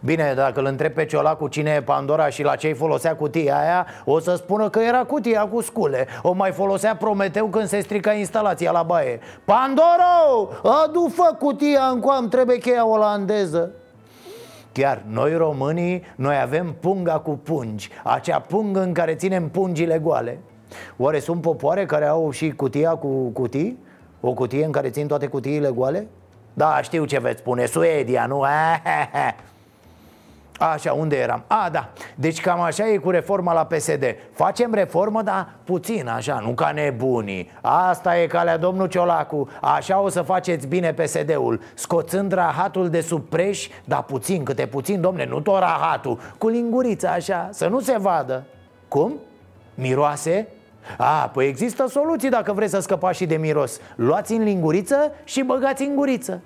Bine, 0.00 0.32
dacă 0.36 0.60
îl 0.60 0.66
întreb 0.66 0.92
pe 0.92 1.04
Ciolacu 1.04 1.48
cine 1.48 1.70
e 1.70 1.82
Pandora 1.82 2.28
și 2.28 2.42
la 2.42 2.56
ce-i 2.56 2.74
folosea 2.74 3.16
cutia 3.16 3.58
aia 3.58 3.86
O 4.04 4.18
să 4.18 4.34
spună 4.34 4.68
că 4.68 4.78
era 4.78 5.04
cutia 5.04 5.46
cu 5.46 5.60
scule 5.60 6.06
O 6.22 6.32
mai 6.32 6.52
folosea 6.52 6.96
Prometeu 6.96 7.46
când 7.46 7.66
se 7.66 7.80
strica 7.80 8.12
instalația 8.12 8.70
la 8.70 8.82
baie 8.82 9.20
Pandoro, 9.44 10.48
adu 10.84 11.12
fă 11.14 11.36
cutia 11.38 11.84
în 11.92 12.00
coam, 12.00 12.28
trebuie 12.28 12.58
cheia 12.58 12.86
olandeză 12.86 13.70
Chiar 14.72 15.02
noi 15.06 15.36
românii, 15.36 16.04
noi 16.16 16.40
avem 16.42 16.76
punga 16.80 17.18
cu 17.18 17.30
pungi 17.30 17.88
Acea 18.04 18.40
pungă 18.40 18.82
în 18.82 18.92
care 18.92 19.14
ținem 19.14 19.48
pungile 19.48 19.98
goale 19.98 20.38
Oare 20.96 21.18
sunt 21.18 21.40
popoare 21.40 21.86
care 21.86 22.06
au 22.06 22.30
și 22.30 22.50
cutia 22.50 22.90
cu 22.90 23.08
cutii? 23.08 23.78
O 24.20 24.32
cutie 24.32 24.64
în 24.64 24.70
care 24.70 24.90
țin 24.90 25.06
toate 25.06 25.26
cutiile 25.26 25.70
goale? 25.70 26.06
Da, 26.54 26.82
știu 26.82 27.04
ce 27.04 27.20
veți 27.20 27.38
spune, 27.38 27.66
Suedia, 27.66 28.26
nu? 28.26 28.44
Așa, 30.60 30.92
unde 30.92 31.16
eram? 31.16 31.44
A, 31.46 31.68
da, 31.72 31.88
deci 32.14 32.40
cam 32.40 32.60
așa 32.60 32.88
e 32.88 32.96
cu 32.96 33.10
reforma 33.10 33.52
la 33.52 33.64
PSD 33.64 34.04
Facem 34.32 34.74
reformă, 34.74 35.22
dar 35.22 35.48
puțin, 35.64 36.08
așa, 36.08 36.40
nu 36.44 36.50
ca 36.50 36.70
nebunii. 36.70 37.50
Asta 37.60 38.18
e 38.18 38.26
calea 38.26 38.56
domnul 38.56 38.86
Ciolacu. 38.86 39.48
Așa 39.60 40.00
o 40.00 40.08
să 40.08 40.22
faceți 40.22 40.66
bine 40.66 40.92
PSD-ul 40.92 41.60
Scoțând 41.74 42.32
rahatul 42.32 42.88
de 42.88 43.00
sub 43.00 43.28
preș 43.28 43.68
Dar 43.84 44.02
puțin, 44.02 44.44
câte 44.44 44.66
puțin, 44.66 45.00
domne, 45.00 45.26
nu 45.26 45.40
tot 45.40 45.58
rahatul. 45.58 46.18
Cu 46.38 46.48
lingurița 46.48 47.10
așa, 47.10 47.48
să 47.52 47.68
nu 47.68 47.80
se 47.80 47.98
vadă. 47.98 48.44
Cum? 48.88 49.14
Miroase? 49.74 50.48
A, 50.96 51.30
păi 51.32 51.46
există 51.46 51.88
soluții 51.88 52.28
dacă 52.30 52.52
vreți 52.52 52.72
să 52.72 52.80
scăpați 52.80 53.16
și 53.16 53.26
de 53.26 53.36
miros. 53.36 53.80
Luați 53.96 54.32
în 54.32 54.42
linguriță 54.42 55.12
și 55.24 55.42
băgați 55.42 55.82
în 55.82 55.94
guriță. 55.94 56.40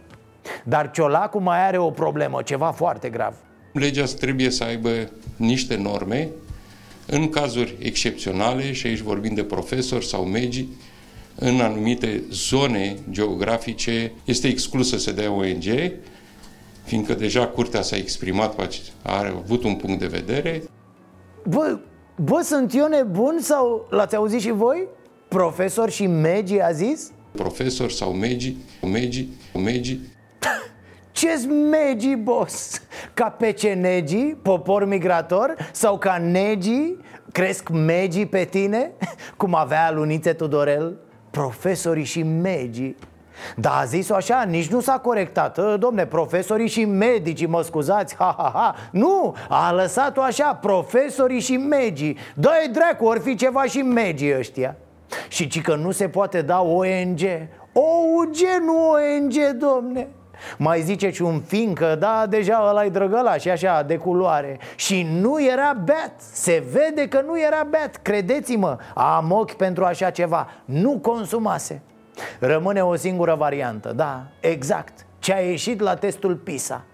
Dar 0.65 0.91
Ciolacu 0.91 1.39
mai 1.39 1.67
are 1.67 1.79
o 1.79 1.91
problemă, 1.91 2.43
ceva 2.43 2.71
foarte 2.71 3.09
grav 3.09 3.35
Legea 3.75 4.05
trebuie 4.05 4.51
să 4.51 4.65
aibă 4.65 5.11
niște 5.37 5.77
norme 5.77 6.29
în 7.07 7.29
cazuri 7.29 7.77
excepționale, 7.79 8.73
și 8.73 8.87
aici 8.87 8.99
vorbim 8.99 9.35
de 9.35 9.43
profesori 9.43 10.07
sau 10.07 10.25
megi, 10.25 10.67
în 11.35 11.61
anumite 11.61 12.23
zone 12.31 12.97
geografice 13.11 14.13
este 14.25 14.49
exclus 14.49 14.89
să 14.89 14.99
se 14.99 15.13
dea 15.13 15.33
ONG, 15.33 15.93
fiindcă 16.85 17.15
deja 17.15 17.47
curtea 17.47 17.83
s-a 17.83 17.97
exprimat, 17.97 18.69
a 19.03 19.27
avut 19.27 19.65
un 19.65 19.75
punct 19.75 19.99
de 19.99 20.07
vedere. 20.07 20.63
Bă, 21.49 21.79
bă, 22.17 22.41
sunt 22.45 22.75
eu 22.75 22.89
nebun 22.89 23.39
sau 23.41 23.87
l-ați 23.91 24.17
auzit 24.17 24.41
și 24.41 24.51
voi? 24.51 24.87
Profesor 25.29 25.91
și 25.91 26.07
megi 26.07 26.61
a 26.61 26.73
zis? 26.73 27.11
Profesor 27.31 27.91
sau 27.91 28.13
megi, 28.13 28.57
megi, 28.83 29.27
megi. 29.55 29.99
Ce 31.25 31.47
megi, 31.47 32.15
boss? 32.15 32.83
Ca 33.15 33.29
pecenegi, 33.29 34.37
popor 34.43 34.85
migrator? 34.85 35.55
Sau 35.73 35.99
ca 35.99 36.19
negi, 36.19 36.97
cresc 37.33 37.69
megi 37.69 38.27
pe 38.27 38.45
tine? 38.45 38.91
Cum 39.37 39.55
avea 39.55 39.91
Lunițe 39.93 40.33
Tudorel? 40.33 40.97
Profesorii 41.31 42.05
și 42.05 42.23
megi 42.23 42.95
da, 43.57 43.79
a 43.79 43.85
zis-o 43.85 44.15
așa, 44.15 44.43
nici 44.43 44.69
nu 44.69 44.81
s-a 44.81 44.99
corectat. 44.99 45.59
Ă, 45.59 45.77
Domne, 45.77 46.07
profesorii 46.07 46.69
și 46.69 46.85
medicii, 46.85 47.47
mă 47.47 47.63
scuzați, 47.63 48.17
ha, 48.17 48.35
ha, 48.39 48.51
ha. 48.55 48.75
Nu, 48.91 49.35
a 49.49 49.73
lăsat-o 49.73 50.21
așa, 50.21 50.55
profesorii 50.55 51.41
și 51.41 51.57
megii. 51.57 52.19
Dă-i 52.35 52.69
dracu, 52.73 53.05
ori 53.05 53.21
fi 53.21 53.35
ceva 53.35 53.65
și 53.65 53.79
megii 53.79 54.37
ăștia. 54.39 54.77
Și 55.29 55.49
ci 55.49 55.61
că 55.61 55.75
nu 55.75 55.91
se 55.91 56.09
poate 56.09 56.43
da 56.43 56.61
ONG 56.61 57.21
OUG, 57.73 58.37
nu 58.67 58.91
ONG, 58.91 59.59
domne 59.59 60.09
mai 60.59 60.81
zice 60.81 61.11
și 61.11 61.23
un 61.23 61.41
fiincă, 61.41 61.97
da, 61.99 62.27
deja 62.29 62.67
ăla-i 62.69 62.91
drăgălaș 62.91 63.41
și 63.41 63.51
așa, 63.51 63.83
de 63.83 63.97
culoare. 63.97 64.59
Și 64.77 65.07
nu 65.21 65.45
era 65.45 65.73
beat, 65.85 66.13
se 66.19 66.65
vede 66.73 67.09
că 67.09 67.21
nu 67.21 67.41
era 67.41 67.67
beat. 67.71 67.97
Credeți-mă, 68.03 68.77
am 68.95 69.33
ochi 69.33 69.53
pentru 69.53 69.85
așa 69.85 70.11
ceva. 70.11 70.49
Nu 70.65 70.99
consumase. 71.03 71.83
Rămâne 72.39 72.83
o 72.85 72.95
singură 72.95 73.35
variantă, 73.35 73.93
da, 73.93 74.23
exact. 74.41 75.07
Ce 75.19 75.35
a 75.35 75.39
ieșit 75.39 75.81
la 75.81 75.95
testul 75.95 76.35
PISA 76.35 76.85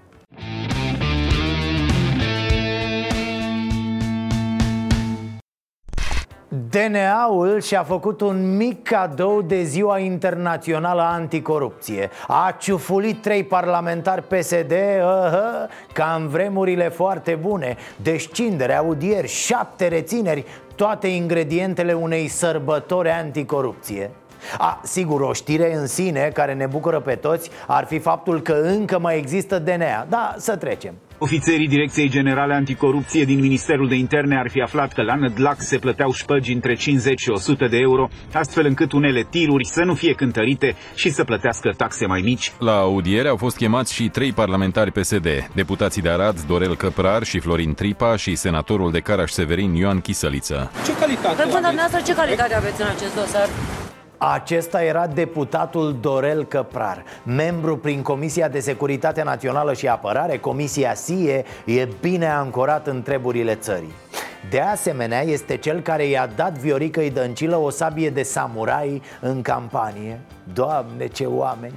DNA-ul 6.53 7.61
și-a 7.61 7.83
făcut 7.83 8.21
un 8.21 8.57
mic 8.57 8.83
cadou 8.83 9.43
de 9.43 9.63
ziua 9.63 9.99
internațională 9.99 11.03
anticorupție. 11.03 12.11
A 12.29 12.57
ciufulit 12.59 13.23
trei 13.23 13.45
parlamentari 13.45 14.23
PSD, 14.23 14.73
uh-huh, 14.73 15.93
ca 15.93 16.17
în 16.19 16.29
vremurile 16.29 16.89
foarte 16.89 17.35
bune. 17.35 17.77
Descindere, 18.03 18.77
audieri, 18.77 19.29
șapte 19.29 19.89
rețineri 19.89 20.45
Toate 20.75 21.07
ingredientele 21.07 21.93
unei 21.93 22.29
sărbători 22.29 23.11
anticorupție. 23.11 24.11
A, 24.59 24.81
sigur, 24.83 25.21
o 25.21 25.33
știre 25.33 25.75
în 25.75 25.87
sine 25.87 26.31
care 26.35 26.55
ne 26.55 26.67
bucură 26.67 27.01
pe 27.01 27.15
toți 27.15 27.51
ar 27.67 27.85
fi 27.85 27.99
faptul 27.99 28.41
că 28.41 28.53
încă 28.53 28.99
mai 28.99 29.19
există 29.19 29.59
DNA 29.59 30.07
Da, 30.09 30.35
să 30.39 30.57
trecem 30.57 30.95
Ofițerii 31.23 31.69
Direcției 31.69 32.09
Generale 32.09 32.55
Anticorupție 32.55 33.25
din 33.25 33.41
Ministerul 33.41 33.89
de 33.89 33.95
Interne 33.95 34.39
ar 34.39 34.51
fi 34.51 34.61
aflat 34.61 34.93
că 34.93 35.03
la 35.03 35.15
Nădlac 35.15 35.57
se 35.59 35.79
plăteau 35.79 36.13
șpăgi 36.13 36.53
între 36.53 36.75
50 36.75 37.21
și 37.21 37.31
100 37.31 37.67
de 37.67 37.77
euro, 37.77 38.09
astfel 38.33 38.67
încât 38.67 38.93
unele 38.93 39.27
tiruri 39.31 39.67
să 39.67 39.83
nu 39.85 39.95
fie 39.95 40.13
cântărite 40.13 40.77
și 40.95 41.11
să 41.11 41.25
plătească 41.25 41.73
taxe 41.77 42.07
mai 42.07 42.21
mici. 42.21 42.53
La 42.59 42.79
audiere 42.79 43.29
au 43.29 43.37
fost 43.37 43.57
chemați 43.57 43.95
și 43.95 44.09
trei 44.09 44.33
parlamentari 44.33 44.93
PSD, 44.93 45.27
deputații 45.55 46.03
de 46.03 46.09
Arad, 46.09 46.41
Dorel 46.41 46.77
Căprar 46.77 47.23
și 47.23 47.39
Florin 47.39 47.75
Tripa 47.75 48.17
și 48.17 48.35
senatorul 48.35 48.91
de 48.91 49.01
Caraș-Severin 49.01 49.75
Ioan 49.75 50.01
Chisăliță. 50.01 50.71
Ce 50.87 50.97
calitate? 50.97 51.43
Păi, 51.43 51.53
dumneavoastră, 51.53 52.01
ce 52.07 52.15
calitate 52.15 52.55
aveți 52.55 52.81
în 52.81 52.87
acest 52.97 53.15
dosar? 53.15 53.49
Acesta 54.23 54.83
era 54.83 55.07
deputatul 55.07 55.97
Dorel 56.01 56.45
Căprar 56.45 57.05
Membru 57.23 57.77
prin 57.77 58.03
Comisia 58.03 58.49
de 58.49 58.61
Securitate 58.61 59.23
Națională 59.23 59.73
și 59.75 59.89
Apărare. 59.89 60.39
Comisia 60.39 60.95
SIE 60.95 61.45
E 61.65 61.89
bine 62.01 62.31
ancorat 62.31 62.87
în 62.87 63.03
treburile 63.03 63.55
țării. 63.55 63.93
De 64.51 64.61
asemenea, 64.61 65.23
este 65.23 65.57
cel 65.57 65.81
care 65.81 66.05
i-a 66.05 66.27
dat 66.37 66.59
Vioricăi 66.59 67.11
Dăncilă 67.11 67.57
o 67.57 67.71
sabie 67.71 68.11
de 68.11 68.23
samurai 68.23 69.03
în 69.21 69.43
campanie. 69.43 70.21
Doamne, 70.53 71.07
ce 71.07 71.25
oameni! 71.25 71.75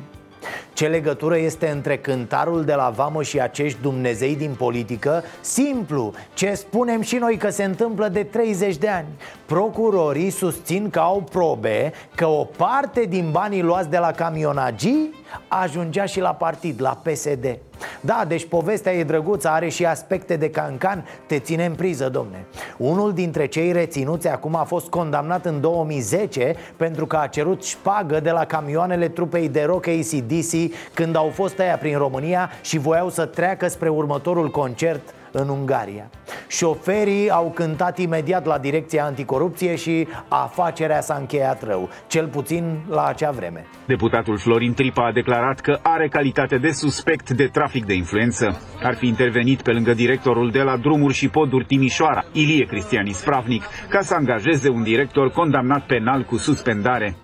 Ce 0.73 0.88
legătură 0.88 1.38
este 1.38 1.67
între 1.67 1.97
cântarul 1.97 2.63
de 2.63 2.73
la 2.73 2.89
vamă 2.95 3.23
și 3.23 3.39
acești 3.39 3.81
dumnezei 3.81 4.36
din 4.36 4.55
politică? 4.57 5.23
Simplu, 5.41 6.13
ce 6.33 6.53
spunem 6.53 7.01
și 7.01 7.15
noi 7.15 7.38
că 7.38 7.49
se 7.49 7.63
întâmplă 7.63 8.07
de 8.07 8.23
30 8.23 8.77
de 8.77 8.88
ani. 8.88 9.07
Procurorii 9.45 10.29
susțin 10.29 10.89
că 10.89 10.99
au 10.99 11.21
probe 11.31 11.91
că 12.15 12.25
o 12.25 12.43
parte 12.43 13.01
din 13.01 13.31
banii 13.31 13.62
luați 13.62 13.89
de 13.89 13.97
la 13.97 14.12
camionagii 14.12 15.21
ajungea 15.47 16.05
și 16.05 16.19
la 16.19 16.33
partid, 16.33 16.81
la 16.81 17.01
PSD 17.03 17.57
Da, 18.01 18.25
deci 18.27 18.45
povestea 18.45 18.93
e 18.93 19.03
drăguță, 19.03 19.49
are 19.49 19.69
și 19.69 19.86
aspecte 19.86 20.36
de 20.36 20.49
cancan, 20.49 21.05
te 21.25 21.39
ține 21.39 21.65
în 21.65 21.73
priză, 21.73 22.09
domne. 22.09 22.45
Unul 22.77 23.13
dintre 23.13 23.45
cei 23.45 23.71
reținuți 23.71 24.27
acum 24.27 24.55
a 24.55 24.63
fost 24.63 24.88
condamnat 24.88 25.45
în 25.45 25.62
2010 25.62 26.55
pentru 26.77 27.05
că 27.05 27.17
a 27.17 27.27
cerut 27.27 27.63
șpagă 27.63 28.19
de 28.19 28.31
la 28.31 28.45
camioanele 28.45 29.07
trupei 29.07 29.49
de 29.49 29.63
rock 29.63 29.88
ACDC 29.88 30.62
când 30.93 31.15
au 31.15 31.30
fost 31.34 31.60
aia 31.60 31.78
prin 31.78 31.97
România 31.97 32.49
și 32.62 32.78
voiau 32.78 33.10
să 33.10 33.26
treacă 33.26 33.67
spre 33.67 33.89
următorul 33.89 34.49
concert 34.49 35.13
în 35.32 35.49
Ungaria 35.49 36.10
Șoferii 36.47 37.30
au 37.30 37.52
cântat 37.56 37.97
imediat 37.97 38.45
la 38.45 38.58
direcția 38.58 39.06
anticorupție 39.06 39.76
și 39.76 40.08
afacerea 40.28 41.02
s-a 41.02 41.15
încheiat 41.15 41.63
rău 41.63 41.89
Cel 42.08 42.28
puțin 42.28 42.80
la 42.89 43.06
acea 43.06 43.32
vreme 43.32 43.65
Deputatul 43.86 44.38
Florin 44.38 44.73
Tripa 44.73 45.06
a 45.06 45.12
declarat 45.12 45.60
că 45.60 45.80
are 45.82 46.08
calitate 46.08 46.58
de 46.58 46.71
suspect 46.71 47.30
de 47.30 47.47
trafic 47.47 47.86
de 47.86 47.93
influență. 47.93 48.62
Ar 48.84 48.95
fi 48.95 49.08
intervenit 49.08 49.62
pe 49.62 49.71
lângă 49.71 49.93
directorul 49.93 50.52
de 50.52 50.62
la 50.62 50.78
drumuri 50.78 51.13
și 51.13 51.30
poduri 51.30 51.65
Timișoara, 51.65 52.26
Ilie 52.32 52.65
Cristiani 52.65 53.12
Spravnic, 53.12 53.63
ca 53.89 54.02
să 54.02 54.13
angajeze 54.13 54.69
un 54.69 54.84
director 54.84 55.30
condamnat 55.30 55.86
penal 55.86 56.23
cu 56.23 56.38
suspendare. 56.38 57.15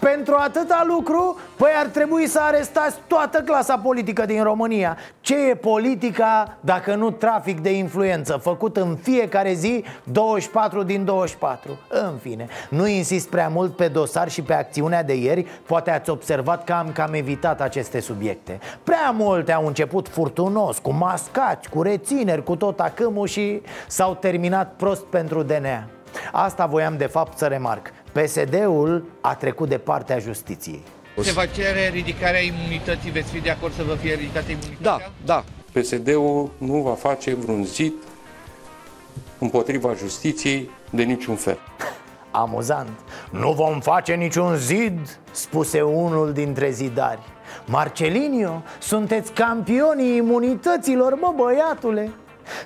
Pentru 0.00 0.34
atâta 0.38 0.84
lucru, 0.86 1.38
păi 1.56 1.70
ar 1.78 1.86
trebui 1.86 2.26
să 2.26 2.40
arestați 2.40 2.96
toată 3.06 3.38
clasa 3.40 3.78
politică 3.78 4.26
din 4.26 4.42
România. 4.42 4.96
Ce 5.20 5.48
e 5.48 5.54
politica 5.54 6.56
dacă 6.60 6.94
nu 6.94 7.10
trafic 7.10 7.60
de 7.60 7.70
influență? 7.76 8.36
Făcut 8.36 8.76
în 8.76 8.96
fiecare 8.96 9.52
zi 9.52 9.84
24 10.02 10.82
din 10.82 11.04
24 11.04 11.78
În 11.88 12.12
fine, 12.20 12.46
nu 12.70 12.86
insist 12.86 13.28
prea 13.28 13.48
mult 13.48 13.76
pe 13.76 13.88
dosar 13.88 14.30
și 14.30 14.42
pe 14.42 14.54
acțiunea 14.54 15.02
de 15.02 15.14
ieri. 15.14 15.46
Poate 15.66 15.90
ați 15.90 16.10
observat 16.10 16.64
că 16.64 16.72
am 16.72 16.92
cam 16.92 17.12
evitat 17.12 17.60
aceste 17.60 18.00
subiecte. 18.00 18.58
Prea 18.84 19.10
multe 19.10 19.52
au 19.52 19.66
început 19.66 20.08
furtunos, 20.08 20.78
cu 20.78 20.92
mascați, 20.92 21.68
cu 21.68 21.82
rețineri, 21.82 22.44
cu 22.44 22.56
tot 22.56 22.80
acâmul 22.80 23.26
și 23.26 23.62
s-au 23.86 24.14
terminat 24.14 24.72
prost 24.76 25.04
pentru 25.04 25.42
DNA 25.42 25.84
Asta 26.32 26.66
voiam 26.66 26.96
de 26.96 27.06
fapt 27.06 27.38
să 27.38 27.46
remarc 27.46 27.92
PSD-ul 28.12 29.04
a 29.20 29.34
trecut 29.34 29.68
de 29.68 29.78
partea 29.78 30.18
justiției 30.18 30.82
Se 31.22 31.32
va 31.32 31.46
cere 31.46 31.88
ridicarea 31.92 32.40
imunității, 32.40 33.10
veți 33.10 33.30
fi 33.30 33.40
de 33.40 33.50
acord 33.50 33.74
să 33.74 33.82
vă 33.82 33.94
fie 33.94 34.14
ridicată 34.14 34.50
imunitatea? 34.50 35.10
Da, 35.24 35.44
da. 35.72 35.80
PSD-ul 35.80 36.50
nu 36.58 36.82
va 36.82 36.94
face 36.94 37.34
vreun 37.34 37.64
zid 37.64 37.92
împotriva 39.38 39.94
justiției 39.94 40.70
de 40.90 41.02
niciun 41.02 41.36
fel. 41.36 41.58
Amuzant 42.30 42.98
Nu 43.30 43.52
vom 43.52 43.80
face 43.80 44.14
niciun 44.14 44.56
zid, 44.56 45.18
spuse 45.30 45.80
unul 45.80 46.32
dintre 46.32 46.70
zidari 46.70 47.20
Marcelinio, 47.66 48.62
sunteți 48.78 49.32
campionii 49.32 50.16
imunităților, 50.16 51.14
mă 51.14 51.34
băiatule 51.36 52.10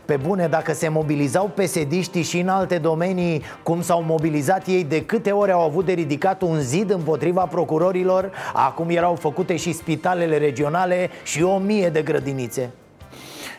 pe 0.04 0.16
bune, 0.16 0.46
dacă 0.46 0.72
se 0.72 0.88
mobilizau 0.88 1.50
pesediștii 1.54 2.22
și 2.22 2.38
în 2.38 2.48
alte 2.48 2.78
domenii 2.78 3.42
Cum 3.62 3.82
s-au 3.82 4.02
mobilizat 4.02 4.66
ei, 4.66 4.84
de 4.84 5.04
câte 5.04 5.30
ori 5.30 5.52
au 5.52 5.60
avut 5.60 5.84
de 5.84 5.92
ridicat 5.92 6.42
un 6.42 6.60
zid 6.60 6.90
împotriva 6.90 7.42
procurorilor 7.42 8.32
Acum 8.52 8.88
erau 8.88 9.14
făcute 9.14 9.56
și 9.56 9.72
spitalele 9.72 10.38
regionale 10.38 11.10
și 11.22 11.42
o 11.42 11.58
mie 11.58 11.88
de 11.88 12.02
grădinițe. 12.02 12.70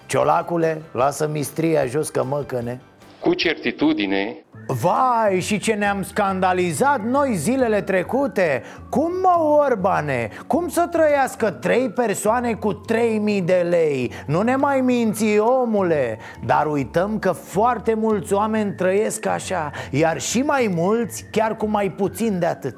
Ciolacule, 0.06 0.82
lasă 0.92 1.30
mistria 1.32 1.86
jos 1.86 2.10
că 2.10 2.24
măcăne 2.24 2.82
Cu 3.24 3.34
certitudine 3.34 4.46
Vai, 4.68 5.40
și 5.40 5.60
ce 5.60 5.74
ne-am 5.74 6.02
scandalizat 6.02 7.04
noi 7.04 7.36
zilele 7.36 7.82
trecute 7.82 8.64
Cum 8.90 9.12
mă, 9.22 9.64
Orbane? 9.66 10.30
Cum 10.48 10.70
să 10.70 10.88
trăiască 10.92 11.52
trei 11.52 11.90
persoane 11.90 12.54
cu 12.54 12.74
3000 12.74 13.42
de 13.42 13.66
lei? 13.70 14.12
Nu 14.28 14.42
ne 14.42 14.56
mai 14.56 14.82
minți, 14.82 15.38
omule 15.38 16.18
Dar 16.46 16.66
uităm 16.66 17.20
că 17.20 17.32
foarte 17.32 17.94
mulți 17.94 18.34
oameni 18.34 18.74
trăiesc 18.76 19.26
așa 19.26 19.72
Iar 19.92 20.22
și 20.22 20.42
mai 20.42 20.72
mulți 20.76 21.26
chiar 21.32 21.58
cu 21.58 21.66
mai 21.66 21.92
puțin 21.92 22.40
de 22.40 22.46
atât 22.46 22.76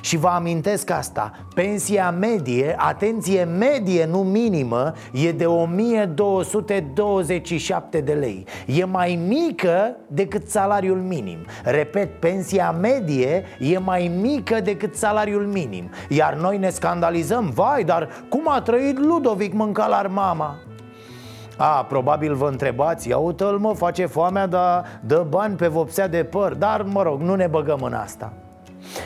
și 0.00 0.16
vă 0.16 0.28
amintesc 0.28 0.90
asta 0.90 1.32
Pensia 1.54 2.10
medie, 2.10 2.74
atenție 2.78 3.44
medie, 3.44 4.06
nu 4.06 4.18
minimă 4.18 4.92
E 5.12 5.32
de 5.32 5.46
1227 5.46 8.00
de 8.00 8.12
lei. 8.12 8.46
E 8.66 8.84
mai 8.84 9.20
mică 9.26 9.96
decât 10.06 10.48
salariul 10.48 10.98
minim. 10.98 11.38
Repet, 11.64 12.20
pensia 12.20 12.70
medie 12.70 13.44
e 13.58 13.78
mai 13.78 14.12
mică 14.20 14.60
decât 14.60 14.96
salariul 14.96 15.46
minim. 15.46 15.90
Iar 16.08 16.34
noi 16.34 16.58
ne 16.58 16.68
scandalizăm 16.68 17.50
Vai, 17.54 17.84
dar 17.84 18.08
cum 18.28 18.42
a 18.44 18.60
trăit 18.60 18.98
Ludovic 18.98 19.52
Mâncalar 19.52 20.06
mama? 20.06 20.56
A, 21.56 21.84
probabil 21.84 22.34
vă 22.34 22.48
întrebați, 22.48 23.08
ia 23.08 23.16
uite-l 23.16 23.58
mă, 23.58 23.74
face 23.74 24.06
foamea, 24.06 24.46
dar 24.46 24.84
dă 25.00 25.26
bani 25.28 25.56
pe 25.56 25.66
vopsea 25.66 26.08
de 26.08 26.24
păr. 26.24 26.54
Dar, 26.54 26.82
mă 26.82 27.02
rog, 27.02 27.20
nu 27.20 27.34
ne 27.34 27.46
băgăm 27.46 27.80
în 27.82 27.92
asta 27.92 28.32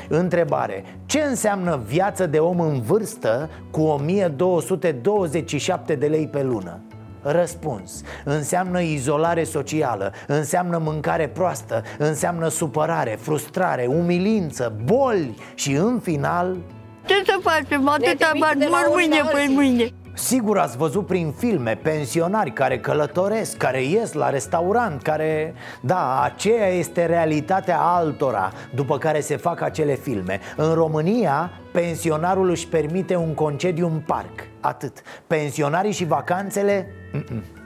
Întrebare. 0.09 0.85
Ce 1.07 1.21
înseamnă 1.21 1.83
viață 1.87 2.27
de 2.27 2.39
om 2.39 2.61
în 2.61 2.81
vârstă 2.81 3.51
cu 3.71 3.81
1227 3.81 5.95
de 5.95 6.07
lei 6.07 6.29
pe 6.29 6.43
lună? 6.43 6.81
Răspuns. 7.23 8.03
Înseamnă 8.25 8.81
izolare 8.81 9.45
socială, 9.45 10.13
înseamnă 10.27 10.79
mâncare 10.79 11.29
proastă, 11.29 11.83
înseamnă 11.99 12.49
supărare, 12.49 13.19
frustrare, 13.21 13.87
umilință, 13.87 14.73
boli 14.85 15.35
și 15.55 15.73
în 15.73 16.01
final... 16.03 16.57
Ce 17.05 17.15
să 17.25 17.39
facem? 17.41 17.89
Atâta 17.89 18.33
bani, 18.39 18.67
mor 18.69 18.89
mâine 18.95 19.21
pe 19.33 19.47
mâine. 19.49 19.93
Sigur 20.19 20.59
ați 20.59 20.77
văzut 20.77 21.07
prin 21.07 21.33
filme 21.37 21.79
pensionari 21.83 22.53
care 22.53 22.79
călătoresc, 22.79 23.57
care 23.57 23.83
ies 23.83 24.13
la 24.13 24.31
restaurant, 24.31 25.03
care... 25.03 25.55
Da, 25.81 26.23
aceea 26.23 26.67
este 26.67 27.07
realitatea 27.07 27.81
altora 27.81 28.53
după 28.75 28.99
care 28.99 29.21
se 29.21 29.37
fac 29.37 29.61
acele 29.61 29.95
filme. 29.95 30.41
În 30.57 30.75
România, 30.75 31.51
pensionarul 31.73 32.51
își 32.51 32.69
permite 32.69 33.17
un 33.17 33.35
concediu 33.35 33.87
în 33.87 34.03
parc, 34.07 34.47
atât. 34.61 35.03
Pensionarii 35.27 35.93
și 35.93 36.05
vacanțele... 36.05 36.87
Mm-mm. 37.13 37.58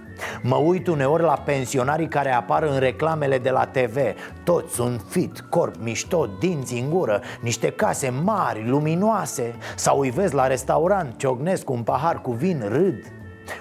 Mă 0.43 0.57
uit 0.57 0.87
uneori 0.87 1.23
la 1.23 1.43
pensionarii 1.45 2.09
care 2.09 2.33
apar 2.33 2.63
în 2.63 2.79
reclamele 2.79 3.39
de 3.39 3.51
la 3.51 3.65
TV 3.65 3.97
Toți 4.45 4.75
sunt 4.75 5.05
fit, 5.09 5.41
corp 5.41 5.75
mișto, 5.83 6.29
dinți 6.39 6.75
în 6.75 6.91
gură 6.91 7.21
Niște 7.41 7.71
case 7.71 8.13
mari, 8.23 8.69
luminoase. 8.69 9.55
Sau 9.77 10.01
îi 10.01 10.11
vezi 10.11 10.35
la 10.35 10.47
restaurant, 10.47 11.17
ciognesc 11.17 11.71
un 11.71 11.83
pahar 11.83 12.21
cu 12.21 12.33
vin, 12.33 12.65
râd. 12.69 13.13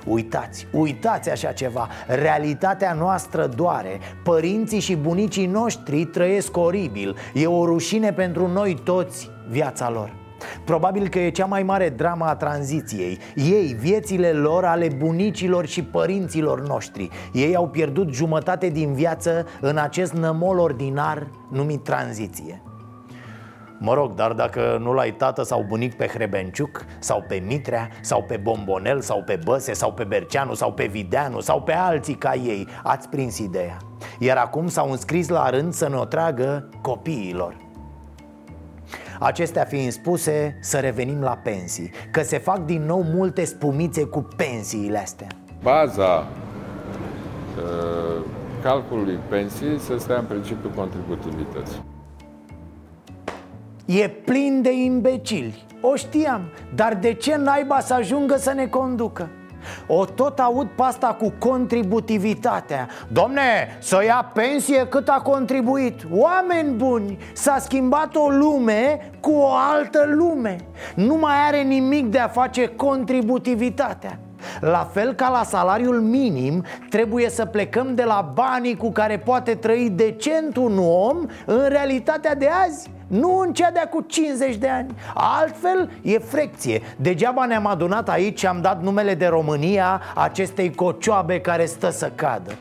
Uitați, 0.06 0.68
uitați 0.72 1.30
așa 1.30 1.52
ceva. 1.52 1.88
Realitatea 2.08 2.94
noastră 2.94 3.48
doare. 3.48 4.00
Părinții 4.24 4.80
și 4.80 4.96
bunicii 4.96 5.46
noștri 5.46 6.06
trăiesc 6.06 6.58
oribil. 6.58 7.16
E 7.34 7.48
o 7.48 7.66
rușine 7.66 8.14
pentru 8.14 8.48
noi 8.48 8.74
toți 8.84 9.30
viața 9.50 9.90
lor 9.90 10.21
Probabil 10.66 11.08
că 11.08 11.20
e 11.20 11.30
cea 11.30 11.46
mai 11.46 11.64
mare 11.64 11.90
drama 11.90 12.28
a 12.28 12.36
tranziției. 12.36 13.18
Ei, 13.36 13.76
viețile 13.80 14.32
lor, 14.32 14.66
ale 14.66 14.88
bunicilor 14.98 15.66
și 15.66 15.84
părinților 15.84 16.68
noștri. 16.68 17.10
Ei 17.34 17.56
au 17.56 17.68
pierdut 17.68 18.14
jumătate 18.14 18.70
din 18.70 18.94
viață 18.94 19.46
în 19.62 19.78
acest 19.78 20.14
nămol 20.14 20.60
ordinar 20.60 21.28
numit 21.50 21.84
tranziție. 21.84 22.62
Mă 23.84 23.94
rog, 23.94 24.14
dar 24.14 24.32
dacă 24.32 24.78
nu 24.82 24.94
l-ai 24.94 25.12
tată 25.12 25.44
sau 25.44 25.66
bunic 25.68 25.94
pe 25.94 26.08
Hrebenciuc 26.08 26.86
Sau 27.00 27.24
pe 27.28 27.44
Mitrea, 27.48 27.90
sau 28.02 28.24
pe 28.24 28.38
Bombonel, 28.38 29.02
sau 29.02 29.24
pe 29.24 29.40
Băse, 29.44 29.74
sau 29.74 29.94
pe 29.94 30.04
Berceanu, 30.04 30.54
sau 30.54 30.74
pe 30.74 30.86
Videanu 30.86 31.40
Sau 31.40 31.62
pe 31.62 31.74
alții 31.74 32.16
ca 32.16 32.34
ei, 32.34 32.68
ați 32.84 33.10
prins 33.10 33.38
ideea. 33.38 33.78
Iar 34.20 34.38
acum 34.38 34.68
s-au 34.68 34.92
înscris 34.92 35.30
la 35.30 35.50
rând 35.50 35.74
să 35.74 35.90
ne 35.90 35.96
o 35.96 36.06
tragă 36.06 36.70
copiilor 36.82 37.61
Acestea 39.24 39.64
fiind 39.64 39.92
spuse, 39.92 40.58
să 40.60 40.80
revenim 40.80 41.22
la 41.22 41.40
pensii 41.44 41.92
Că 42.12 42.22
se 42.22 42.38
fac 42.38 42.66
din 42.66 42.86
nou 42.86 43.02
multe 43.02 43.44
spumițe 43.44 44.04
cu 44.04 44.28
pensiile 44.36 44.98
astea. 44.98 45.28
Baza 45.62 46.28
uh, 47.58 48.26
calculului 48.62 49.20
pensiei 49.30 49.80
să 49.80 49.98
stea 49.98 50.18
în 50.18 50.26
principiul 50.26 50.72
contributivității. 50.76 51.84
E 53.86 54.10
plin 54.10 54.62
de 54.62 54.74
imbecili. 54.74 55.66
O 55.82 55.96
știam, 55.96 56.42
dar 56.76 56.96
de 56.96 57.14
ce 57.14 57.36
naiba 57.36 57.80
să 57.80 57.94
ajungă 57.94 58.38
să 58.38 58.54
ne 58.54 58.68
conducă? 58.68 59.30
O 59.88 60.06
tot 60.06 60.40
aud 60.40 60.68
pe 60.68 60.84
asta 60.84 61.08
cu 61.08 61.34
contributivitatea. 61.40 62.88
Domne, 63.08 63.78
să 63.80 64.04
ia 64.04 64.32
pensie 64.34 64.88
cât 64.88 65.10
a 65.10 65.22
contribuit. 65.24 66.02
Oameni 66.12 66.74
buni, 66.74 67.18
s-a 67.34 67.58
schimbat 67.60 68.16
o 68.16 68.30
lume 68.30 69.12
cu 69.20 69.32
o 69.32 69.48
altă 69.72 70.04
lume. 70.08 70.56
Nu 70.96 71.16
mai 71.16 71.36
are 71.48 71.62
nimic 71.62 72.06
de 72.06 72.20
a 72.20 72.28
face 72.28 72.68
contributivitatea 72.68 74.20
la 74.60 74.90
fel 74.94 75.14
ca 75.14 75.30
la 75.30 75.44
salariul 75.44 76.02
minim, 76.02 76.64
trebuie 76.90 77.30
să 77.30 77.46
plecăm 77.46 77.96
de 77.96 78.04
la 78.04 78.32
banii 78.34 78.78
cu 78.78 78.92
care 78.92 79.18
poate 79.18 79.56
trăi 79.56 79.90
decent 79.90 80.56
un 80.56 80.78
om 80.78 81.26
în 81.46 81.66
realitatea 81.68 82.36
de 82.36 82.50
azi 82.66 82.90
nu 83.08 83.38
în 83.38 83.54
cea 83.54 83.72
de 83.72 83.88
cu 83.90 84.02
50 84.02 84.56
de 84.56 84.70
ani. 84.70 84.96
Altfel 85.14 85.92
e 86.02 86.18
frecție. 86.18 86.82
Degeaba 86.98 87.46
ne-am 87.46 87.66
adunat 87.66 88.10
aici 88.10 88.40
și 88.40 88.48
am 88.48 88.62
dat 88.62 88.82
numele 88.82 89.16
de 89.16 89.28
România 89.28 90.02
Acestei 90.16 90.76
cocioabe 90.76 91.40
care 91.40 91.66
stă 91.66 91.90
să 91.90 92.12
cadă 92.16 92.52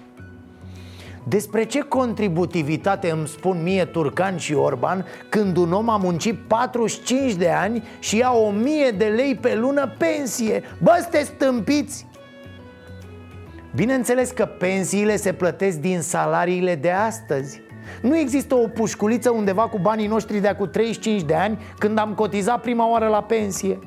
despre 1.23 1.65
ce 1.65 1.81
contributivitate 1.81 3.11
îmi 3.11 3.29
spun 3.29 3.63
mie 3.63 3.85
Turcan 3.85 4.37
și 4.37 4.55
Orban 4.55 5.07
când 5.29 5.57
un 5.57 5.73
om 5.73 5.89
a 5.89 5.97
muncit 5.97 6.39
45 6.47 7.33
de 7.33 7.51
ani 7.51 7.83
și 7.99 8.17
ia 8.17 8.33
1000 8.33 8.91
de 8.91 9.05
lei 9.05 9.35
pe 9.35 9.55
lună 9.55 9.93
pensie? 9.99 10.63
Bă, 10.83 10.99
sunteți 11.01 11.33
stâmpiți! 11.35 12.07
Bineînțeles 13.75 14.31
că 14.31 14.45
pensiile 14.45 15.17
se 15.17 15.33
plătesc 15.33 15.79
din 15.79 16.01
salariile 16.01 16.75
de 16.75 16.91
astăzi 16.91 17.61
nu 18.03 18.17
există 18.17 18.55
o 18.55 18.69
pușculiță 18.69 19.31
undeva 19.31 19.69
cu 19.69 19.79
banii 19.79 20.07
noștri 20.07 20.39
de 20.39 20.49
acum 20.49 20.69
35 20.69 21.23
de 21.23 21.35
ani 21.35 21.59
Când 21.79 21.99
am 21.99 22.15
cotizat 22.15 22.61
prima 22.61 22.91
oară 22.91 23.07
la 23.07 23.23
pensie 23.23 23.79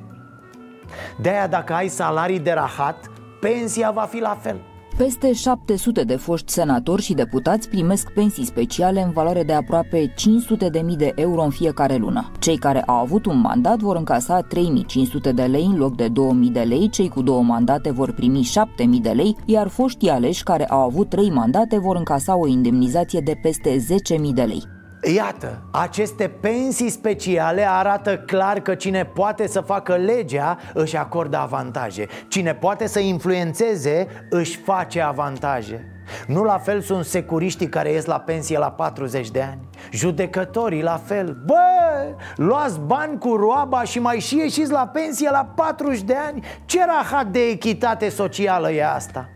De-aia 1.18 1.48
dacă 1.48 1.74
ai 1.74 1.88
salarii 1.88 2.40
de 2.40 2.52
rahat, 2.52 3.12
pensia 3.40 3.92
va 3.92 4.02
fi 4.02 4.20
la 4.20 4.38
fel 4.42 4.62
peste 4.98 5.34
700 5.34 6.04
de 6.04 6.16
foști 6.16 6.52
senatori 6.52 7.02
și 7.02 7.14
deputați 7.14 7.70
primesc 7.70 8.12
pensii 8.12 8.46
speciale 8.46 9.02
în 9.02 9.12
valoare 9.12 9.44
de 9.44 9.54
aproape 9.54 10.14
500 10.16 10.70
de 10.70 10.80
mii 10.80 10.96
de 10.96 11.12
euro 11.16 11.42
în 11.42 11.50
fiecare 11.50 11.96
lună. 11.96 12.32
Cei 12.40 12.58
care 12.58 12.82
au 12.82 12.96
avut 12.96 13.26
un 13.26 13.40
mandat 13.40 13.80
vor 13.80 13.96
încasa 13.96 14.42
3500 14.42 15.32
de 15.32 15.44
lei 15.44 15.66
în 15.66 15.78
loc 15.78 15.96
de 15.96 16.08
2000 16.08 16.50
de 16.50 16.60
lei, 16.62 16.90
cei 16.90 17.10
cu 17.10 17.22
două 17.22 17.42
mandate 17.42 17.92
vor 17.92 18.12
primi 18.12 18.42
7000 18.42 19.00
de 19.00 19.10
lei, 19.10 19.36
iar 19.46 19.68
foștii 19.68 20.10
aleși 20.10 20.44
care 20.44 20.66
au 20.66 20.80
avut 20.80 21.10
trei 21.10 21.30
mandate 21.30 21.78
vor 21.78 21.96
încasa 21.96 22.38
o 22.38 22.48
indemnizație 22.48 23.20
de 23.20 23.40
peste 23.42 23.86
10.000 24.20 24.34
de 24.34 24.42
lei. 24.42 24.64
Iată, 25.06 25.62
aceste 25.72 26.28
pensii 26.28 26.90
speciale 26.90 27.66
arată 27.70 28.18
clar 28.18 28.60
că 28.60 28.76
cine 28.76 29.06
poate 29.06 29.48
să 29.48 29.62
facă 29.62 29.96
legea 29.96 30.58
își 30.74 30.98
acordă 30.98 31.38
avantaje. 31.38 32.08
Cine 32.28 32.54
poate 32.54 32.88
să 32.88 33.00
influențeze 33.00 34.08
își 34.30 34.58
face 34.58 35.02
avantaje. 35.02 35.88
Nu 36.28 36.44
la 36.44 36.58
fel 36.58 36.82
sunt 36.82 37.06
securiștii 37.06 37.70
care 37.70 37.92
ies 37.92 38.06
la 38.06 38.20
pensie 38.20 38.58
la 38.58 38.72
40 38.72 39.30
de 39.30 39.42
ani. 39.42 39.60
Judecătorii 39.92 40.82
la 40.82 41.02
fel. 41.06 41.38
Bă, 41.46 42.16
luați 42.36 42.80
bani 42.80 43.20
cu 43.20 43.36
roaba 43.36 43.84
și 43.84 44.00
mai 44.00 44.20
și 44.20 44.38
ieșiți 44.38 44.72
la 44.72 44.88
pensie 44.88 45.30
la 45.30 45.52
40 45.56 46.02
de 46.02 46.16
ani. 46.28 46.44
Ce 46.66 46.86
rahat 46.86 47.28
de 47.28 47.40
echitate 47.40 48.10
socială 48.10 48.72
e 48.72 48.86
asta? 48.86 49.30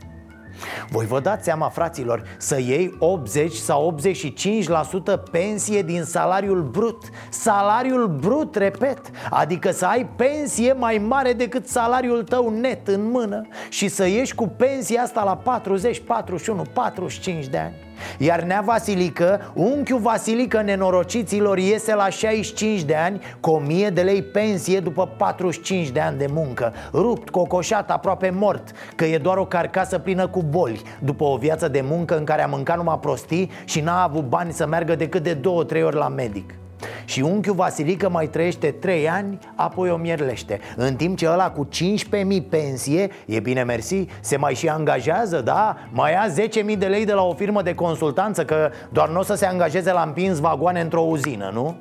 Voi 0.89 1.05
vă 1.05 1.19
dați 1.19 1.43
seama, 1.43 1.69
fraților, 1.69 2.23
să 2.37 2.59
iei 2.59 2.95
80 2.99 3.53
sau 3.53 3.97
85% 4.01 5.21
pensie 5.31 5.81
din 5.81 6.03
salariul 6.03 6.61
brut. 6.61 7.03
Salariul 7.29 8.07
brut, 8.07 8.55
repet. 8.55 9.01
Adică 9.29 9.71
să 9.71 9.85
ai 9.85 10.09
pensie 10.15 10.73
mai 10.73 10.97
mare 10.97 11.33
decât 11.33 11.67
salariul 11.67 12.23
tău 12.23 12.49
net 12.49 12.87
în 12.87 13.11
mână 13.11 13.47
Și 13.69 13.87
să 13.87 14.07
ieși 14.07 14.35
cu 14.35 14.47
pensia 14.47 15.01
asta 15.01 15.23
la 15.23 15.35
40, 15.37 15.99
41, 15.99 16.61
45 16.73 17.45
de 17.45 17.57
ani 17.57 17.86
iar 18.17 18.41
Nea 18.41 18.61
Vasilică, 18.65 19.51
unchiul 19.53 19.99
Vasilică 19.99 20.61
nenorociților 20.61 21.57
iese 21.57 21.95
la 21.95 22.09
65 22.09 22.81
de 22.81 22.95
ani 22.95 23.21
cu 23.39 23.49
1000 23.49 23.89
de 23.89 24.01
lei 24.01 24.21
pensie 24.21 24.79
după 24.79 25.07
45 25.17 25.89
de 25.89 25.99
ani 25.99 26.17
de 26.17 26.27
muncă. 26.33 26.73
Rupt, 26.93 27.29
cocoșat, 27.29 27.91
aproape 27.91 28.29
mort, 28.29 28.71
că 28.95 29.05
e 29.05 29.17
doar 29.17 29.37
o 29.37 29.45
carcasă 29.45 29.97
plină 29.97 30.27
cu 30.27 30.43
boli. 30.43 30.81
După 30.99 31.23
o 31.23 31.37
viață 31.37 31.67
de 31.67 31.81
muncă 31.83 32.17
în 32.17 32.23
care 32.23 32.43
a 32.43 32.47
mâncat 32.47 32.77
numai 32.77 32.99
prostii 32.99 33.51
și 33.65 33.81
n-a 33.81 34.03
avut 34.03 34.23
bani 34.23 34.53
să 34.53 34.67
meargă 34.67 34.95
decât 34.95 35.23
de 35.23 35.35
2-3 35.35 35.41
ori 35.83 35.95
la 35.95 36.07
medic 36.07 36.53
și 37.07 37.21
unchiul 37.21 37.55
Vasilică 37.55 38.09
mai 38.09 38.27
trăiește 38.27 38.71
3 38.71 39.09
ani, 39.09 39.39
apoi 39.55 39.89
o 39.89 39.95
mierlește 39.95 40.59
În 40.75 40.95
timp 40.95 41.17
ce 41.17 41.27
ăla 41.29 41.51
cu 41.51 41.67
15.000 41.73 42.49
pensie, 42.49 43.09
e 43.25 43.39
bine 43.39 43.63
mersi, 43.63 44.05
se 44.19 44.37
mai 44.37 44.53
și 44.53 44.69
angajează, 44.69 45.41
da? 45.41 45.77
Mai 45.91 46.11
ia 46.11 46.25
10.000 46.71 46.77
de 46.77 46.85
lei 46.85 47.05
de 47.05 47.13
la 47.13 47.21
o 47.21 47.33
firmă 47.33 47.61
de 47.61 47.75
consultanță 47.75 48.45
Că 48.45 48.71
doar 48.91 49.09
nu 49.09 49.19
o 49.19 49.23
să 49.23 49.33
se 49.33 49.45
angajeze 49.45 49.91
la 49.91 50.01
împins 50.01 50.39
vagoane 50.39 50.81
într-o 50.81 51.01
uzină, 51.01 51.49
nu? 51.53 51.75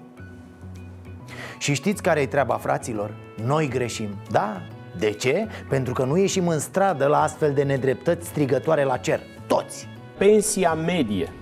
Și 1.58 1.74
știți 1.74 2.02
care 2.02 2.20
e 2.20 2.26
treaba, 2.26 2.54
fraților? 2.54 3.14
Noi 3.44 3.68
greșim, 3.68 4.08
da? 4.30 4.62
De 4.98 5.10
ce? 5.10 5.46
Pentru 5.68 5.92
că 5.92 6.04
nu 6.04 6.16
ieșim 6.16 6.48
în 6.48 6.58
stradă 6.58 7.06
la 7.06 7.22
astfel 7.22 7.52
de 7.52 7.62
nedreptăți 7.62 8.26
strigătoare 8.26 8.84
la 8.84 8.96
cer 8.96 9.20
Toți 9.46 9.88
Pensia 10.18 10.74
medie 10.74 11.32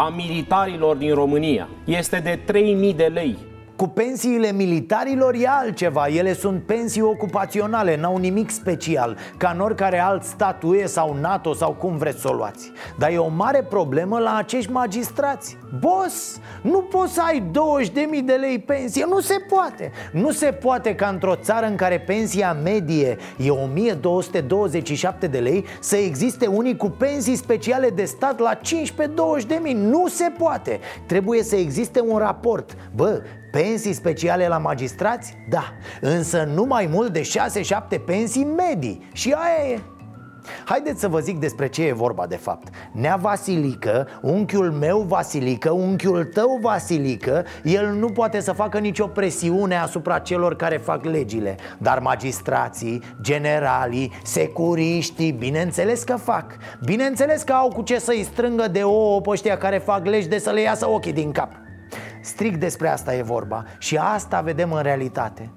a 0.00 0.08
militarilor 0.08 0.96
din 0.96 1.14
România 1.14 1.68
este 1.84 2.20
de 2.20 2.40
3.000 2.90 2.96
de 2.96 3.04
lei. 3.04 3.36
Cu 3.80 3.88
pensiile 3.88 4.52
militarilor 4.52 5.34
e 5.34 5.48
altceva. 5.48 6.06
Ele 6.06 6.32
sunt 6.32 6.62
pensii 6.62 7.02
ocupaționale, 7.02 7.96
n-au 7.96 8.16
nimic 8.16 8.50
special 8.50 9.16
Ca 9.36 9.50
în 9.54 9.60
oricare 9.60 9.98
alt 9.98 10.22
stat 10.22 10.62
UE 10.62 10.86
sau 10.86 11.16
NATO 11.20 11.52
sau 11.52 11.72
cum 11.72 11.96
vreți 11.96 12.20
să 12.20 12.28
o 12.28 12.32
luați. 12.32 12.72
Dar 12.98 13.10
e 13.10 13.18
o 13.18 13.28
mare 13.28 13.62
problemă 13.62 14.18
la 14.18 14.36
acești 14.36 14.72
magistrați. 14.72 15.56
Boss, 15.78 16.40
nu 16.62 16.78
poți 16.78 17.12
să 17.12 17.22
ai 17.22 17.50
20.000 18.18 18.24
de 18.24 18.32
lei 18.32 18.58
pensie. 18.58 19.04
Nu 19.08 19.20
se 19.20 19.36
poate. 19.48 19.92
Nu 20.12 20.30
se 20.30 20.46
poate 20.46 20.94
ca 20.94 21.08
într-o 21.08 21.34
țară 21.34 21.66
în 21.66 21.76
care 21.76 22.00
pensia 22.00 22.52
medie 22.52 23.16
e 23.36 23.50
1227 23.50 25.26
de 25.26 25.38
lei 25.38 25.64
Să 25.80 25.96
existe 25.96 26.46
unii 26.46 26.76
cu 26.76 26.90
pensii 26.90 27.36
speciale 27.36 27.90
de 27.90 28.04
stat 28.04 28.38
la 28.38 28.54
15-20 28.54 29.46
de 29.46 29.58
mii. 29.62 29.74
Nu 29.74 30.08
se 30.08 30.32
poate. 30.38 30.80
Trebuie 31.06 31.42
să 31.42 31.56
existe 31.56 32.00
un 32.00 32.18
raport. 32.18 32.76
Bă, 32.94 33.22
Pensii 33.50 33.92
speciale 33.92 34.48
la 34.48 34.58
magistrați? 34.58 35.36
Da, 35.48 35.72
însă 36.00 36.48
nu 36.54 36.64
mai 36.64 36.88
mult 36.92 37.12
de 37.12 37.20
6-7 37.96 38.04
pensii 38.04 38.44
medii. 38.44 39.08
Și 39.12 39.34
aia 39.36 39.72
e. 39.72 39.80
Haideți 40.64 41.00
să 41.00 41.08
vă 41.08 41.18
zic 41.18 41.38
despre 41.38 41.68
ce 41.68 41.86
e 41.86 41.92
vorba 41.92 42.26
de 42.26 42.36
fapt. 42.36 42.68
Nea 42.92 43.16
Vasilică, 43.16 44.08
unchiul 44.22 44.70
meu 44.70 45.00
Vasilică, 45.00 45.70
unchiul 45.70 46.24
tău 46.24 46.58
Vasilică 46.62 47.44
El 47.64 47.92
nu 47.92 48.08
poate 48.08 48.40
să 48.40 48.52
facă 48.52 48.78
nicio 48.78 49.06
presiune 49.06 49.76
asupra 49.76 50.18
celor 50.18 50.56
care 50.56 50.76
fac 50.76 51.04
legile. 51.04 51.56
Dar 51.78 51.98
magistrații, 51.98 53.02
generalii, 53.20 54.12
securiștii, 54.24 55.32
bineînțeles 55.32 56.02
că 56.02 56.16
fac. 56.16 56.56
Bineînțeles 56.84 57.42
că 57.42 57.52
au 57.52 57.68
cu 57.68 57.82
ce 57.82 57.98
să-i 57.98 58.26
strângă 58.32 58.68
de 58.68 58.82
ouă 58.82 59.20
pe 59.20 59.30
ăștia 59.30 59.56
care 59.56 59.78
fac 59.78 60.06
legi 60.06 60.28
de 60.28 60.38
să 60.38 60.50
le 60.50 60.60
iasă 60.60 60.88
ochii 60.88 61.12
din 61.12 61.32
cap 61.32 61.50
Strict 62.20 62.60
despre 62.60 62.88
asta 62.88 63.14
e 63.14 63.22
vorba 63.22 63.64
și 63.78 63.96
asta 63.96 64.40
vedem 64.40 64.72
în 64.72 64.82
realitate 64.82 65.50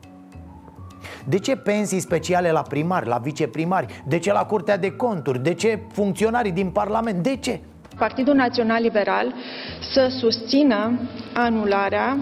de 1.26 1.39
ce 1.39 1.56
pensii 1.56 1.99
speciale 1.99 2.52
la 2.52 2.62
primari, 2.62 3.08
la 3.08 3.17
viceprimari? 3.17 4.04
De 4.08 4.19
ce 4.19 4.32
la 4.32 4.45
Curtea 4.45 4.78
de 4.78 4.91
Conturi? 4.91 5.43
De 5.43 5.54
ce 5.54 5.80
funcționarii 5.91 6.52
din 6.52 6.69
Parlament? 6.69 7.23
De 7.23 7.36
ce? 7.36 7.60
Partidul 7.97 8.34
Național 8.34 8.82
Liberal 8.82 9.34
să 9.93 10.08
susțină 10.19 10.99
anularea 11.34 12.17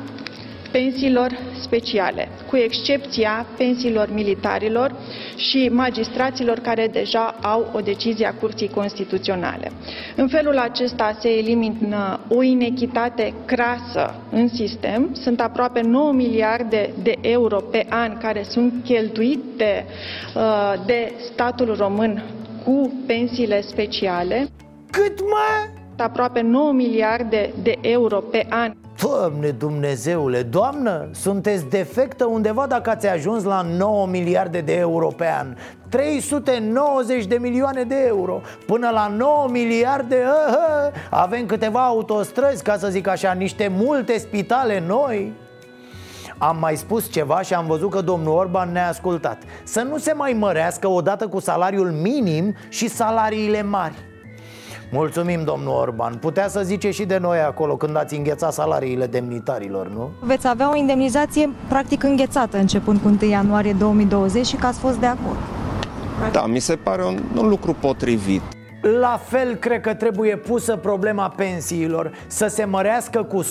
pensiilor 0.71 1.38
speciale, 1.62 2.27
cu 2.49 2.55
excepția 2.55 3.45
pensiilor 3.57 4.13
militarilor 4.13 4.95
și 5.36 5.69
magistraților 5.71 6.60
care 6.60 6.88
deja 6.88 7.36
au 7.41 7.69
o 7.73 7.79
decizie 7.79 8.25
a 8.27 8.34
Curții 8.34 8.69
Constituționale. 8.69 9.71
În 10.15 10.27
felul 10.27 10.57
acesta 10.57 11.17
se 11.19 11.29
elimină 11.29 12.19
o 12.27 12.41
inechitate 12.41 13.34
crasă 13.45 14.15
în 14.31 14.47
sistem. 14.47 15.10
Sunt 15.13 15.41
aproape 15.41 15.81
9 15.81 16.12
miliarde 16.12 16.93
de 17.03 17.15
euro 17.21 17.57
pe 17.57 17.86
an 17.89 18.17
care 18.17 18.43
sunt 18.43 18.73
cheltuite 18.84 19.86
uh, 20.36 20.73
de 20.86 21.13
statul 21.34 21.75
român 21.77 22.23
cu 22.65 22.93
pensiile 23.07 23.62
speciale. 23.62 24.47
Cât 24.91 25.19
mai? 25.19 25.79
Aproape 25.97 26.41
9 26.41 26.71
miliarde 26.71 27.53
de 27.63 27.77
euro 27.81 28.19
pe 28.19 28.45
an. 28.49 28.81
Doamne 29.02 29.50
Dumnezeule, 29.50 30.42
doamnă, 30.42 31.10
sunteți 31.12 31.66
defectă 31.66 32.26
undeva 32.26 32.68
dacă 32.68 32.90
ați 32.90 33.08
ajuns 33.08 33.44
la 33.44 33.62
9 33.62 34.08
miliarde 34.08 34.62
de 34.62 34.74
euro 34.76 35.08
pe 35.08 35.28
an. 35.40 35.56
390 35.90 37.26
de 37.26 37.36
milioane 37.36 37.84
de 37.84 38.04
euro. 38.08 38.41
Până 38.66 38.89
la 38.89 39.08
9 39.08 39.47
miliarde 39.49 40.16
uh, 40.16 40.99
Avem 41.10 41.45
câteva 41.45 41.86
autostrăzi, 41.86 42.64
ca 42.64 42.78
să 42.78 42.88
zic 42.88 43.08
așa, 43.08 43.32
niște 43.32 43.72
multe 43.78 44.18
spitale 44.18 44.84
noi. 44.88 45.34
Am 46.38 46.58
mai 46.60 46.76
spus 46.76 47.12
ceva 47.12 47.41
și 47.41 47.54
am 47.54 47.66
văzut 47.66 47.89
că 47.89 48.02
domnul 48.02 48.38
Orban 48.38 48.72
ne-a 48.72 48.88
ascultat. 48.88 49.38
Să 49.64 49.82
nu 49.82 49.97
se 49.97 50.14
mai 50.14 50.34
mărească 50.34 50.88
odată 50.88 51.28
cu 51.28 51.39
salariul 51.39 51.91
minim 51.91 52.56
și 52.70 52.88
salariile 52.88 53.62
mari 53.62 54.11
Mulțumim, 54.94 55.44
domnul 55.44 55.74
Orban 55.74 56.16
Putea 56.16 56.48
să 56.48 56.62
zice 56.64 56.92
și 56.92 57.06
de 57.06 57.18
noi 57.18 57.39
acolo 57.39 57.76
când 57.78 57.98
ați 57.98 58.16
înghețat 58.16 58.54
salariile 58.54 59.06
demnitarilor, 59.06 59.88
nu? 59.88 60.12
Veți 60.20 60.48
avea 60.48 60.72
o 60.72 60.76
indemnizație 60.76 61.50
practic 61.68 62.04
înghețată 62.04 62.58
începând 62.58 63.00
cu 63.00 63.08
1 63.22 63.30
ianuarie 63.30 63.74
2020 63.74 64.46
și 64.46 64.56
că 64.56 64.66
ați 64.66 64.80
fost 64.80 64.98
de 64.98 65.06
acord. 65.06 65.38
Da, 66.32 66.46
mi 66.46 66.60
se 66.60 66.76
pare 66.76 67.06
un, 67.06 67.20
un 67.38 67.48
lucru 67.48 67.74
potrivit. 67.74 68.42
La 69.00 69.20
fel 69.24 69.56
cred 69.56 69.82
că 69.82 69.94
trebuie 69.94 70.38
pusă 70.38 70.76
problema 70.76 71.30
pensiilor 71.30 72.12
Să 72.28 72.48
se 72.48 72.66
mărească 72.66 73.24
cu 73.24 73.44
100% 73.44 73.48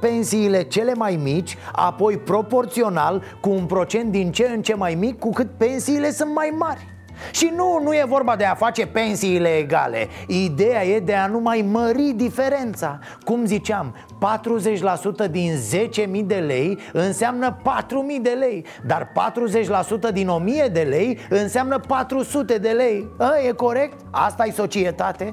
pensiile 0.00 0.62
cele 0.62 0.94
mai 0.94 1.20
mici 1.22 1.56
Apoi 1.72 2.16
proporțional 2.16 3.22
cu 3.40 3.50
un 3.50 3.64
procent 3.64 4.10
din 4.10 4.32
ce 4.32 4.50
în 4.54 4.62
ce 4.62 4.74
mai 4.74 4.94
mic 4.94 5.18
Cu 5.18 5.30
cât 5.30 5.48
pensiile 5.56 6.10
sunt 6.10 6.34
mai 6.34 6.54
mari 6.58 6.95
și 7.30 7.52
nu, 7.54 7.80
nu 7.82 7.92
e 7.92 8.04
vorba 8.08 8.36
de 8.36 8.44
a 8.44 8.54
face 8.54 8.86
pensiile 8.86 9.48
egale. 9.48 10.08
Ideea 10.26 10.84
e 10.84 11.00
de 11.00 11.14
a 11.14 11.26
nu 11.26 11.38
mai 11.38 11.68
mări 11.70 12.12
diferența. 12.16 12.98
Cum 13.24 13.44
ziceam, 13.44 13.94
40% 15.26 15.30
din 15.30 15.52
10.000 16.20 16.24
de 16.24 16.34
lei 16.34 16.78
înseamnă 16.92 17.56
4.000 17.56 17.62
de 18.22 18.30
lei 18.38 18.64
Dar 18.86 19.12
40% 20.10 20.12
din 20.12 20.30
1.000 20.66 20.72
de 20.72 20.80
lei 20.80 21.18
înseamnă 21.28 21.78
400 21.78 22.58
de 22.58 22.68
lei. 22.68 23.08
A, 23.18 23.32
E 23.46 23.52
corect? 23.52 24.00
Asta 24.10 24.44
e 24.44 24.50
societate? 24.50 25.30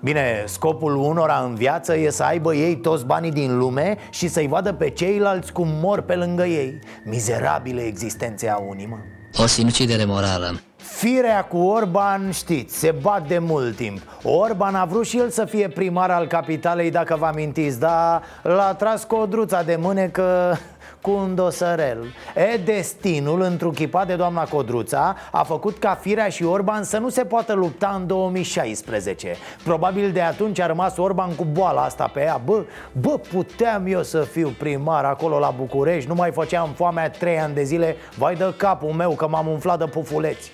Bine, 0.00 0.42
scopul 0.46 0.96
unora 0.96 1.42
în 1.48 1.54
viață 1.54 1.96
e 1.96 2.10
să 2.10 2.22
aibă 2.22 2.54
ei 2.54 2.76
toți 2.76 3.06
banii 3.06 3.30
din 3.30 3.58
lume 3.58 3.96
și 4.10 4.28
să-i 4.28 4.46
vadă 4.46 4.72
pe 4.72 4.90
ceilalți 4.90 5.52
cum 5.52 5.68
mor 5.68 6.00
pe 6.00 6.14
lângă 6.14 6.44
ei. 6.44 6.78
Mizerabile 7.04 7.80
existențe 7.80 8.48
a 8.48 8.56
unii, 8.56 8.86
mă 8.86 8.96
o 9.38 9.46
sinucidere 9.46 10.04
morală. 10.04 10.60
Firea 10.76 11.44
cu 11.44 11.56
Orban, 11.56 12.30
știți, 12.30 12.78
se 12.78 12.94
bat 13.02 13.28
de 13.28 13.38
mult 13.38 13.76
timp. 13.76 14.00
Orban 14.22 14.74
a 14.74 14.84
vrut 14.84 15.06
și 15.06 15.18
el 15.18 15.30
să 15.30 15.44
fie 15.44 15.68
primar 15.68 16.10
al 16.10 16.26
capitalei, 16.26 16.90
dacă 16.90 17.16
vă 17.18 17.26
amintiți 17.26 17.80
Dar 17.80 18.22
l-a 18.42 18.74
tras 18.74 19.04
codruța 19.04 19.62
de 19.62 19.76
mânecă 19.80 20.58
cu 21.06 21.12
un 21.12 21.34
dosărel. 21.34 22.04
E, 22.52 22.56
destinul, 22.56 23.40
întruchipat 23.40 24.06
de 24.06 24.14
doamna 24.14 24.44
Codruța 24.44 25.16
A 25.30 25.42
făcut 25.42 25.78
ca 25.78 25.98
Firea 26.00 26.28
și 26.28 26.44
Orban 26.44 26.82
să 26.82 26.98
nu 26.98 27.08
se 27.08 27.24
poată 27.24 27.52
lupta 27.52 27.96
în 28.00 28.06
2016 28.06 29.34
Probabil 29.64 30.10
de 30.10 30.20
atunci 30.20 30.60
a 30.60 30.66
rămas 30.66 30.96
Orban 30.96 31.34
cu 31.34 31.44
boala 31.52 31.82
asta 31.82 32.10
pe 32.12 32.20
ea. 32.20 32.40
Bă, 32.44 32.64
bă, 33.00 33.18
puteam 33.32 33.86
eu 33.86 34.02
să 34.02 34.20
fiu 34.20 34.54
primar 34.58 35.04
acolo 35.04 35.38
la 35.38 35.54
București 35.56 36.08
Nu 36.08 36.14
mai 36.14 36.30
făceam 36.30 36.68
foamea 36.74 37.10
trei 37.10 37.38
ani 37.38 37.54
de 37.54 37.62
zile. 37.62 37.96
Vai 38.18 38.34
de 38.34 38.54
capul 38.56 38.90
meu 38.90 39.10
că 39.10 39.28
m-am 39.28 39.46
umflat 39.46 39.78
de 39.78 39.84
pufuleți. 39.84 40.52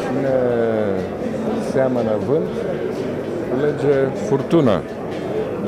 Cine 0.00 0.34
seamănă 1.70 2.16
vânt, 2.26 2.48
lege 3.60 4.20
furtună 4.26 4.82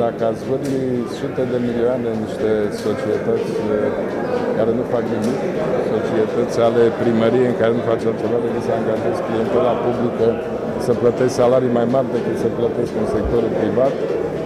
dacă 0.03 0.21
ați 0.31 0.43
vădi 0.51 0.79
sute 1.19 1.43
de 1.53 1.59
milioane 1.69 2.09
niște 2.25 2.51
societăți 2.85 3.51
eh, 3.77 3.91
care 4.57 4.71
nu 4.79 4.85
fac 4.95 5.05
nimic, 5.15 5.39
societăți 5.95 6.57
ale 6.69 6.83
primăriei 7.03 7.51
în 7.53 7.59
care 7.61 7.73
nu 7.79 7.83
face 7.91 8.05
altceva 8.11 8.39
decât 8.47 8.63
să 8.69 8.73
angajezi 8.81 9.21
clientela 9.27 9.75
publică, 9.85 10.27
să 10.87 10.93
plătești 11.03 11.39
salarii 11.41 11.77
mai 11.79 11.87
mari 11.95 12.09
decât 12.17 12.37
să 12.45 12.49
plătesc 12.59 12.93
în 13.03 13.09
sectorul 13.17 13.53
privat, 13.61 13.95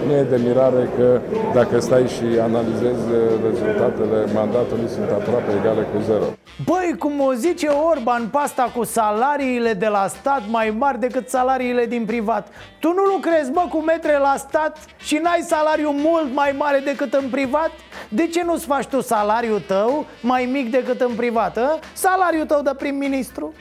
nu 0.05 0.13
e 0.13 0.23
de 0.23 0.39
mirare 0.45 0.89
că 0.97 1.21
dacă 1.53 1.79
stai 1.79 2.07
și 2.07 2.39
analizezi 2.41 3.05
eh, 3.13 3.19
rezultatele 3.49 4.25
mandatului 4.33 4.87
sunt 4.87 5.09
aproape 5.09 5.51
egale 5.59 5.81
cu 5.81 6.01
zero. 6.01 6.23
Băi, 6.65 6.95
cum 6.99 7.19
o 7.19 7.33
zice 7.33 7.67
Orban, 7.67 8.27
pasta 8.31 8.71
cu 8.75 8.83
salariile 8.83 9.73
de 9.73 9.87
la 9.87 10.07
stat 10.07 10.41
mai 10.49 10.75
mari 10.77 10.99
decât 10.99 11.29
salariile 11.29 11.85
din 11.85 12.05
privat 12.05 12.47
Tu 12.79 12.87
nu 12.93 13.03
lucrezi, 13.03 13.51
bă, 13.51 13.65
cu 13.69 13.77
metre 13.77 14.17
la 14.17 14.35
stat 14.37 14.77
și 14.97 15.19
n-ai 15.23 15.41
salariu 15.41 15.91
mult 15.91 16.33
mai 16.33 16.55
mare 16.57 16.79
decât 16.79 17.13
în 17.13 17.29
privat? 17.29 17.71
De 18.09 18.27
ce 18.27 18.43
nu-ți 18.43 18.65
faci 18.65 18.85
tu 18.85 19.01
salariul 19.01 19.61
tău 19.67 20.05
mai 20.21 20.45
mic 20.45 20.71
decât 20.71 21.01
în 21.01 21.15
privat, 21.15 21.57
a? 21.57 21.79
Salariul 21.93 22.45
tău 22.45 22.61
de 22.61 22.71
prim-ministru? 22.77 23.53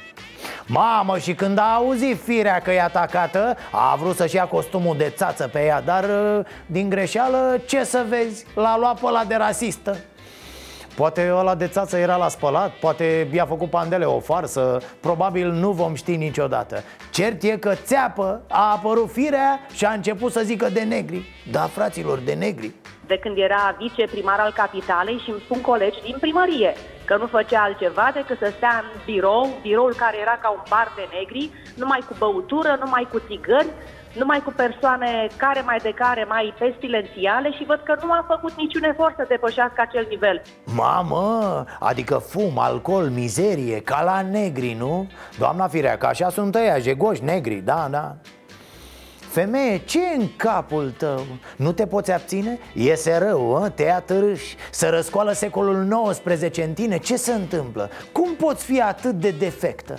Mamă, 0.66 1.18
și 1.18 1.34
când 1.34 1.58
a 1.58 1.74
auzit 1.74 2.22
firea 2.22 2.60
că 2.60 2.70
e 2.70 2.82
atacată 2.82 3.56
A 3.70 3.96
vrut 3.96 4.16
să-și 4.16 4.34
ia 4.34 4.46
costumul 4.46 4.96
de 4.96 5.12
țață 5.16 5.48
pe 5.48 5.64
ea 5.64 5.80
Dar 5.80 6.04
din 6.66 6.88
greșeală, 6.88 7.60
ce 7.66 7.84
să 7.84 8.04
vezi, 8.08 8.44
l-a 8.54 8.76
luat 8.78 9.00
pe 9.00 9.06
ăla 9.06 9.24
de 9.24 9.34
rasistă. 9.34 9.96
Poate 10.98 11.32
ăla 11.34 11.54
de 11.54 11.66
țață 11.66 11.96
era 11.96 12.16
la 12.16 12.28
spălat, 12.28 12.70
poate 12.70 13.28
i-a 13.32 13.46
făcut 13.46 13.70
pandele 13.70 14.04
o 14.04 14.20
farsă 14.20 14.80
Probabil 15.00 15.50
nu 15.50 15.70
vom 15.70 15.94
ști 15.94 16.16
niciodată. 16.16 16.82
Cert 17.12 17.42
e 17.42 17.56
că 17.56 17.74
țeapă 17.74 18.42
a 18.48 18.72
apărut 18.72 19.10
firea 19.12 19.60
și 19.74 19.84
a 19.84 19.92
început 19.92 20.32
să 20.32 20.40
zică 20.44 20.68
de 20.68 20.80
negri. 20.80 21.44
Da, 21.50 21.60
fraților, 21.60 22.18
de 22.18 22.32
negri 22.32 22.72
De 23.08 23.18
când 23.18 23.36
era 23.38 23.76
viceprimar 23.78 24.38
al 24.40 24.52
capitalei 24.52 25.18
și 25.24 25.30
îmi 25.30 25.42
spun 25.44 25.60
colegi 25.60 26.02
din 26.02 26.16
primărie 26.20 26.72
Că 27.04 27.16
nu 27.16 27.26
făcea 27.26 27.62
altceva 27.62 28.10
decât 28.14 28.38
să 28.38 28.52
stea 28.56 28.74
în 28.82 29.00
birou 29.04 29.48
Biroul 29.62 29.94
care 29.94 30.16
era 30.20 30.38
ca 30.42 30.50
un 30.50 30.62
bar 30.70 30.92
de 30.96 31.08
negri 31.16 31.50
Numai 31.76 32.02
cu 32.08 32.14
băutură, 32.18 32.78
numai 32.82 33.08
cu 33.12 33.18
țigări 33.26 33.70
numai 34.14 34.42
cu 34.44 34.52
persoane 34.56 35.26
care 35.36 35.60
mai 35.60 35.78
de 35.82 35.92
care 35.94 36.24
mai 36.28 36.54
pestilențiale 36.58 37.52
și 37.52 37.64
văd 37.64 37.80
că 37.84 37.94
nu 38.02 38.12
a 38.12 38.24
făcut 38.28 38.52
niciun 38.56 38.84
efort 38.84 39.14
să 39.16 39.24
depășească 39.28 39.80
acel 39.80 40.06
nivel. 40.08 40.42
Mamă, 40.76 41.64
adică 41.80 42.14
fum, 42.14 42.58
alcool, 42.58 43.04
mizerie, 43.04 43.80
ca 43.80 44.02
la 44.02 44.22
negri, 44.22 44.76
nu? 44.78 45.10
Doamna 45.38 45.68
Firea, 45.68 45.98
că 45.98 46.06
așa 46.06 46.30
sunt 46.30 46.54
ăia, 46.54 46.78
jegoși, 46.78 47.24
negri, 47.24 47.54
da, 47.54 47.88
da 47.90 48.16
Femeie, 49.38 49.78
ce 49.78 49.98
în 50.16 50.28
capul 50.36 50.94
tău? 50.96 51.26
Nu 51.56 51.72
te 51.72 51.86
poți 51.86 52.12
abține? 52.12 52.58
Iese 52.72 53.16
rău, 53.16 53.56
a? 53.56 53.68
te 53.68 53.82
ia 53.82 54.00
târâși 54.00 54.56
Să 54.70 54.88
răscoală 54.88 55.32
secolul 55.32 56.10
XIX 56.10 56.56
în 56.56 56.72
tine 56.72 56.98
Ce 56.98 57.16
se 57.16 57.32
întâmplă? 57.32 57.90
Cum 58.12 58.34
poți 58.34 58.64
fi 58.64 58.80
atât 58.80 59.12
de 59.12 59.30
defectă? 59.30 59.98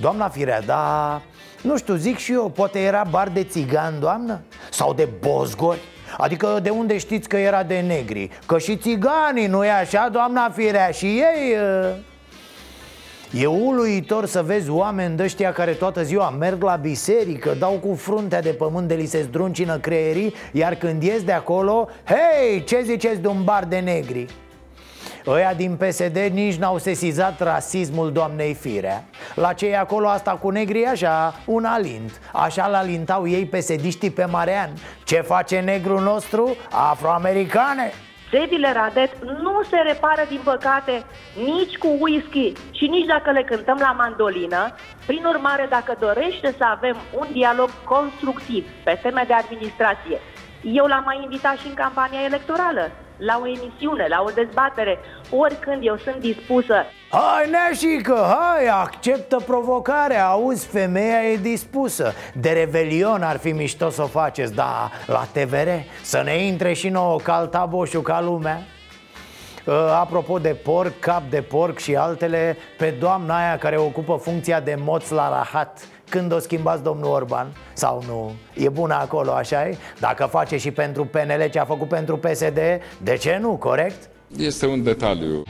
Doamna 0.00 0.28
Firea, 0.28 0.60
da, 0.60 1.22
nu 1.62 1.76
știu, 1.76 1.94
zic 1.94 2.18
și 2.18 2.32
eu, 2.32 2.48
poate 2.48 2.78
era 2.78 3.06
bar 3.10 3.28
de 3.28 3.44
țigan, 3.44 4.00
doamnă? 4.00 4.40
Sau 4.70 4.94
de 4.94 5.08
bozgori? 5.20 5.80
Adică 6.18 6.58
de 6.62 6.70
unde 6.70 6.98
știți 6.98 7.28
că 7.28 7.36
era 7.36 7.62
de 7.62 7.80
negri? 7.80 8.30
Că 8.46 8.58
și 8.58 8.76
țiganii, 8.76 9.46
nu 9.46 9.64
e 9.64 9.70
așa, 9.70 10.08
doamna 10.12 10.50
Firea? 10.50 10.90
Și 10.90 11.06
ei... 11.06 11.56
Uh... 11.56 12.07
E 13.32 13.46
uluitor 13.46 14.26
să 14.26 14.42
vezi 14.42 14.70
oameni 14.70 15.16
de 15.16 15.22
ăștia 15.22 15.52
care 15.52 15.72
toată 15.72 16.02
ziua 16.02 16.30
merg 16.30 16.62
la 16.62 16.76
biserică 16.76 17.54
Dau 17.58 17.72
cu 17.72 17.94
fruntea 17.94 18.42
de 18.42 18.50
pământ 18.50 18.88
de 18.88 18.94
li 18.94 19.06
se 19.06 19.22
zdruncină 19.22 19.78
creierii 19.78 20.34
Iar 20.52 20.74
când 20.74 21.02
ies 21.02 21.22
de 21.24 21.32
acolo, 21.32 21.88
hei, 22.04 22.64
ce 22.64 22.82
ziceți 22.84 23.20
de 23.20 23.28
un 23.28 23.44
bar 23.44 23.64
de 23.64 23.78
negri? 23.78 24.26
Ăia 25.26 25.54
din 25.54 25.76
PSD 25.76 26.16
nici 26.16 26.54
n-au 26.54 26.78
sesizat 26.78 27.40
rasismul 27.40 28.12
doamnei 28.12 28.54
Firea. 28.54 29.04
La 29.34 29.52
cei 29.52 29.76
acolo 29.76 30.08
asta 30.08 30.30
cu 30.30 30.50
negri 30.50 30.84
așa, 30.84 31.34
un 31.46 31.64
alint. 31.64 32.20
Așa 32.32 32.68
l-alintau 32.68 33.28
ei 33.28 33.46
pesediștii 33.46 34.10
pe 34.10 34.24
Marean. 34.24 34.70
Ce 35.04 35.20
face 35.20 35.60
negru 35.60 36.00
nostru? 36.00 36.56
Afroamericane 36.70 37.92
Zevile 38.30 38.72
Radet 38.72 39.24
nu 39.24 39.62
se 39.70 39.76
repară, 39.76 40.22
din 40.28 40.40
păcate, 40.44 41.04
nici 41.44 41.76
cu 41.76 41.96
whisky 42.00 42.52
și 42.70 42.86
nici 42.86 43.06
dacă 43.06 43.30
le 43.30 43.42
cântăm 43.42 43.78
la 43.80 43.92
mandolină. 43.92 44.74
Prin 45.06 45.24
urmare, 45.24 45.66
dacă 45.70 45.96
dorește 46.00 46.54
să 46.58 46.64
avem 46.64 46.96
un 47.18 47.26
dialog 47.32 47.70
constructiv 47.84 48.64
pe 48.84 48.98
teme 49.02 49.24
de 49.26 49.32
administrație, 49.32 50.20
eu 50.62 50.86
l-am 50.86 51.02
mai 51.04 51.20
invitat 51.22 51.56
și 51.58 51.66
în 51.66 51.74
campania 51.74 52.24
electorală 52.24 52.90
la 53.18 53.38
o 53.42 53.46
emisiune, 53.46 54.06
la 54.08 54.22
o 54.26 54.30
dezbatere, 54.30 54.98
oricând 55.30 55.86
eu 55.86 55.96
sunt 55.96 56.16
dispusă. 56.16 56.84
Hai, 57.10 57.50
neașică, 57.50 58.14
hai, 58.14 58.66
acceptă 58.66 59.36
provocarea, 59.46 60.26
auzi, 60.26 60.66
femeia 60.66 61.22
e 61.22 61.36
dispusă 61.36 62.12
De 62.34 62.50
revelion 62.50 63.22
ar 63.22 63.36
fi 63.36 63.52
mișto 63.52 63.90
să 63.90 64.02
o 64.02 64.06
faceți, 64.06 64.54
da, 64.54 64.90
la 65.06 65.26
TVR 65.32 65.68
Să 66.02 66.22
ne 66.24 66.36
intre 66.36 66.72
și 66.72 66.88
nouă 66.88 67.18
caltaboșul 67.18 68.02
ca 68.02 68.20
lumea 68.20 68.56
ă, 68.56 68.77
Apropo 69.74 70.38
de 70.38 70.56
porc, 70.62 70.98
cap 70.98 71.22
de 71.30 71.42
porc 71.42 71.78
și 71.78 71.96
altele 71.96 72.56
Pe 72.78 72.94
doamna 73.00 73.36
aia 73.36 73.58
care 73.58 73.76
ocupă 73.76 74.18
funcția 74.22 74.60
de 74.60 74.76
moț 74.84 75.08
la 75.08 75.28
rahat 75.28 75.88
când 76.10 76.32
o 76.32 76.38
schimbați 76.38 76.82
domnul 76.82 77.10
Orban? 77.10 77.46
Sau 77.72 78.02
nu, 78.06 78.32
e 78.64 78.68
bună 78.68 78.94
acolo, 78.94 79.30
așa 79.32 79.68
e? 79.68 79.76
Dacă 80.00 80.24
face 80.24 80.56
și 80.56 80.70
pentru 80.70 81.04
PNL 81.04 81.48
ce 81.50 81.58
a 81.58 81.64
făcut 81.64 81.88
pentru 81.88 82.16
PSD 82.16 82.58
De 83.02 83.16
ce 83.16 83.38
nu, 83.40 83.56
corect? 83.56 84.08
Este 84.36 84.66
un 84.66 84.82
detaliu. 84.82 85.42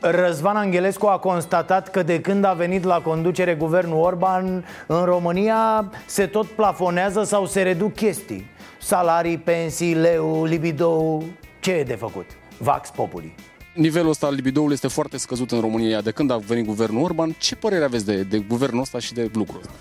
Răzvan 0.00 0.56
Angelescu 0.56 1.06
a 1.06 1.18
constatat 1.18 1.88
că 1.88 2.02
de 2.02 2.20
când 2.20 2.44
a 2.44 2.52
venit 2.52 2.84
la 2.84 3.00
conducere 3.00 3.54
guvernul 3.54 4.02
Orban 4.02 4.64
În 4.86 5.04
România 5.04 5.90
se 6.06 6.26
tot 6.26 6.46
plafonează 6.46 7.22
sau 7.22 7.46
se 7.46 7.62
reduc 7.62 7.94
chestii 7.94 8.50
Salarii, 8.82 9.38
pensii, 9.38 9.94
leu, 9.94 10.44
libido 10.44 11.22
Ce 11.60 11.72
e 11.72 11.82
de 11.82 11.94
făcut? 11.94 12.26
Vax 12.58 12.88
Populi 12.90 13.34
Nivelul 13.74 14.10
ăsta 14.10 14.26
al 14.26 14.34
libidoului 14.34 14.74
este 14.74 14.88
foarte 14.88 15.16
scăzut 15.16 15.50
în 15.50 15.60
România 15.60 16.00
de 16.00 16.10
când 16.10 16.30
a 16.30 16.36
venit 16.36 16.66
guvernul 16.66 17.02
Orban. 17.02 17.34
Ce 17.38 17.56
părere 17.56 17.84
aveți 17.84 18.04
de, 18.04 18.22
de 18.22 18.38
guvernul 18.38 18.80
ăsta 18.80 18.98
și 18.98 19.12
de 19.12 19.30
lucrul 19.34 19.60
ăsta? 19.60 19.72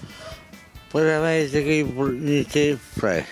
Părerea 0.91 1.19
mea 1.19 1.35
este 1.35 1.63
că 1.63 1.69
e 1.69 1.85
niște 2.23 2.79
fraieri. 2.95 3.27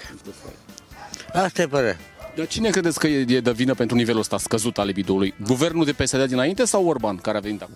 Asta 1.34 1.62
e 1.62 1.68
părerea. 1.68 1.98
Dar 2.36 2.48
cine 2.48 2.70
credeți 2.70 3.00
că 3.00 3.08
e, 3.08 3.26
e 3.36 3.40
de 3.40 3.52
vină 3.52 3.74
pentru 3.74 3.96
nivelul 3.96 4.20
ăsta 4.20 4.38
scăzut 4.38 4.78
al 4.78 4.86
libidoului? 4.86 5.34
Guvernul 5.46 5.86
de 5.86 5.92
PSD 5.92 6.24
dinainte 6.24 6.66
sau 6.66 6.88
Orban, 6.88 7.16
care 7.16 7.38
a 7.38 7.42
venit 7.42 7.62
acum? 7.62 7.76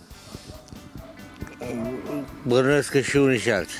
Bănuiesc 2.43 2.91
că 2.91 2.99
și 2.99 3.17
unii 3.17 3.39
și 3.39 3.49
alții. 3.51 3.77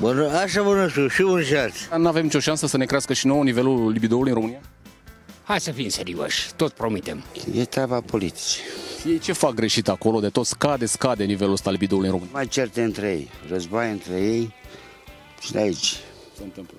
Bănu... 0.00 0.28
Așa 0.28 0.62
bănuiesc 0.62 0.96
eu, 0.96 1.08
și 1.08 1.20
unii 1.20 1.44
și 1.44 1.54
alții. 1.54 1.86
Nu 1.96 2.08
avem 2.08 2.22
nicio 2.22 2.38
șansă 2.38 2.66
să 2.66 2.76
ne 2.76 2.84
crească 2.84 3.12
și 3.12 3.26
nouă 3.26 3.42
nivelul 3.42 3.90
libidoului 3.90 4.28
în 4.28 4.34
România? 4.34 4.60
Hai 5.42 5.60
să 5.60 5.70
fim 5.70 5.88
serioși, 5.88 6.52
tot 6.56 6.72
promitem. 6.72 7.22
E 7.54 7.64
treaba 7.64 8.00
politicii. 8.00 8.60
Ei 9.06 9.18
ce 9.18 9.32
fac 9.32 9.54
greșit 9.54 9.88
acolo? 9.88 10.20
De 10.20 10.28
tot 10.28 10.46
scade, 10.46 10.86
scade 10.86 11.24
nivelul 11.24 11.52
ăsta 11.52 11.68
al 11.68 11.74
libidoului 11.74 12.06
în 12.06 12.12
România. 12.12 12.34
Mai 12.34 12.46
certe 12.46 12.82
între 12.82 13.10
ei, 13.10 13.30
război 13.48 13.90
între 13.90 14.14
ei 14.20 14.54
și 15.40 15.52
de 15.52 15.58
aici. 15.58 15.96
Se 16.36 16.42
întâmplă. 16.42 16.76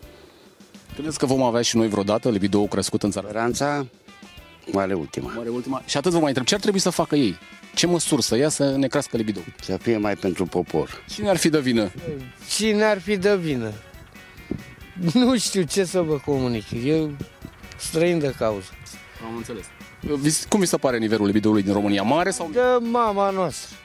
Credeți 0.94 1.18
că 1.20 1.26
vom 1.26 1.42
avea 1.44 1.62
și 1.62 1.78
noi 1.78 1.88
vreodată 1.88 2.30
libidoul 2.30 2.68
crescut 2.68 3.04
în 3.04 3.12
țară? 3.12 3.28
Speranța 3.28 3.86
mare 4.72 4.94
ultima. 4.94 5.32
Mare 5.36 5.50
ultima. 5.50 5.82
Și 5.86 5.98
atât 5.98 6.12
vă 6.12 6.20
mai 6.20 6.28
întreb, 6.28 6.46
ce 6.46 6.54
ar 6.54 6.60
trebui 6.60 6.80
să 6.80 6.90
facă 6.90 7.16
ei? 7.16 7.38
Ce 7.76 7.88
măsuri 7.88 8.24
să 8.24 8.36
ia 8.38 8.50
să 8.50 8.76
ne 8.78 8.88
crească 8.88 9.18
libidoul? 9.18 9.46
Să 9.62 9.78
fie 9.78 9.98
mai 9.98 10.16
pentru 10.16 10.46
popor. 10.46 11.04
Cine 11.10 11.30
ar 11.30 11.38
fi 11.38 11.50
de 11.50 11.60
vină? 11.60 11.92
Cine 12.50 12.84
ar 12.84 13.00
fi 13.02 13.18
de 13.18 13.36
vină? 13.38 13.72
Nu 15.14 15.38
știu 15.38 15.62
ce 15.64 15.84
să 15.84 16.02
vă 16.02 16.18
comunic. 16.26 16.64
Eu 16.86 17.12
străin 17.78 18.20
de 18.20 18.34
cauză. 18.38 18.68
Am 19.26 19.36
înțeles. 19.36 19.66
Vi- 20.00 20.48
Cum 20.50 20.60
vi 20.60 20.66
se 20.66 20.78
pare 20.78 20.98
nivelul 20.98 21.26
libidoului 21.26 21.62
din 21.64 21.74
România? 21.74 22.02
Mare 22.04 22.30
sau 22.32 22.46
mic? 22.46 22.56
De 22.56 22.62
mama 22.80 23.30
noastră. 23.30 23.76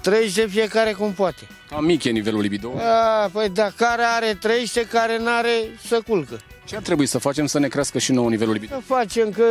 Trăiește 0.00 0.46
fiecare 0.46 0.92
cum 0.92 1.12
poate. 1.12 1.46
Cam 1.68 1.84
mic 1.84 2.04
e 2.04 2.10
nivelul 2.10 2.40
libidoului. 2.40 2.82
A, 2.82 3.28
păi 3.32 3.48
da, 3.48 3.70
care 3.76 4.02
are 4.02 4.34
trăiește, 4.40 4.80
care 4.86 5.18
n-are 5.18 5.52
să 5.86 6.00
culcă. 6.06 6.38
Ce 6.64 6.76
ar 6.76 6.82
trebui 6.82 7.06
să 7.06 7.18
facem 7.18 7.46
să 7.46 7.58
ne 7.58 7.68
crească 7.68 7.98
și 7.98 8.12
nouă 8.12 8.28
nivelul 8.28 8.52
libidoului? 8.52 8.84
Să 8.88 8.94
facem 8.94 9.30
că 9.30 9.44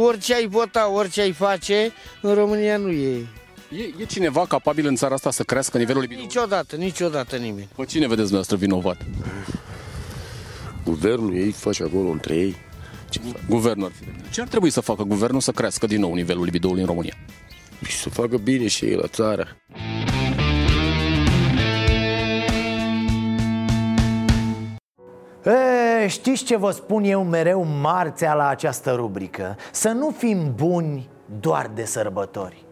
orice 0.00 0.34
ai 0.34 0.46
vota, 0.46 0.90
orice 0.90 1.20
ai 1.20 1.32
face, 1.32 1.92
în 2.20 2.34
România 2.34 2.76
nu 2.76 2.90
e. 2.90 3.26
E, 3.76 3.82
e 4.00 4.04
cineva 4.04 4.46
capabil 4.46 4.86
în 4.86 4.94
țara 4.94 5.14
asta 5.14 5.30
să 5.30 5.42
crească 5.42 5.78
nivelul 5.78 6.00
libidoului? 6.00 6.34
Niciodată, 6.34 6.76
niciodată 6.76 7.36
nimeni. 7.36 7.68
Pe 7.76 7.84
cine 7.84 8.06
vedeți 8.06 8.30
dumneavoastră 8.30 8.56
vinovat? 8.56 8.96
Guvernul 10.84 11.34
ei 11.36 11.50
face 11.50 11.82
acolo 11.82 12.08
între 12.08 12.34
ei. 12.34 12.56
Ce 13.08 13.20
Guvernul 13.48 13.84
ar 13.84 13.92
fi 13.98 14.04
de 14.04 14.10
vină. 14.10 14.28
Ce 14.30 14.40
ar 14.40 14.48
trebui 14.48 14.70
să 14.70 14.80
facă 14.80 15.02
guvernul 15.02 15.40
să 15.40 15.52
crească 15.52 15.86
din 15.86 16.00
nou 16.00 16.14
nivelul 16.14 16.44
libidoului 16.44 16.80
în 16.80 16.86
România? 16.86 17.16
Și 17.86 17.96
să 17.96 18.08
facă 18.08 18.36
bine 18.36 18.68
și 18.68 18.84
ei 18.84 18.94
la 18.94 19.06
țară. 19.06 19.56
E, 25.44 26.06
știți 26.06 26.44
ce 26.44 26.56
vă 26.56 26.70
spun 26.70 27.04
eu 27.04 27.24
mereu 27.24 27.66
marțea 27.80 28.34
la 28.34 28.48
această 28.48 28.92
rubrică? 28.92 29.56
Să 29.72 29.88
nu 29.88 30.14
fim 30.16 30.52
buni 30.56 31.08
doar 31.40 31.70
de 31.74 31.84
sărbători. 31.84 32.64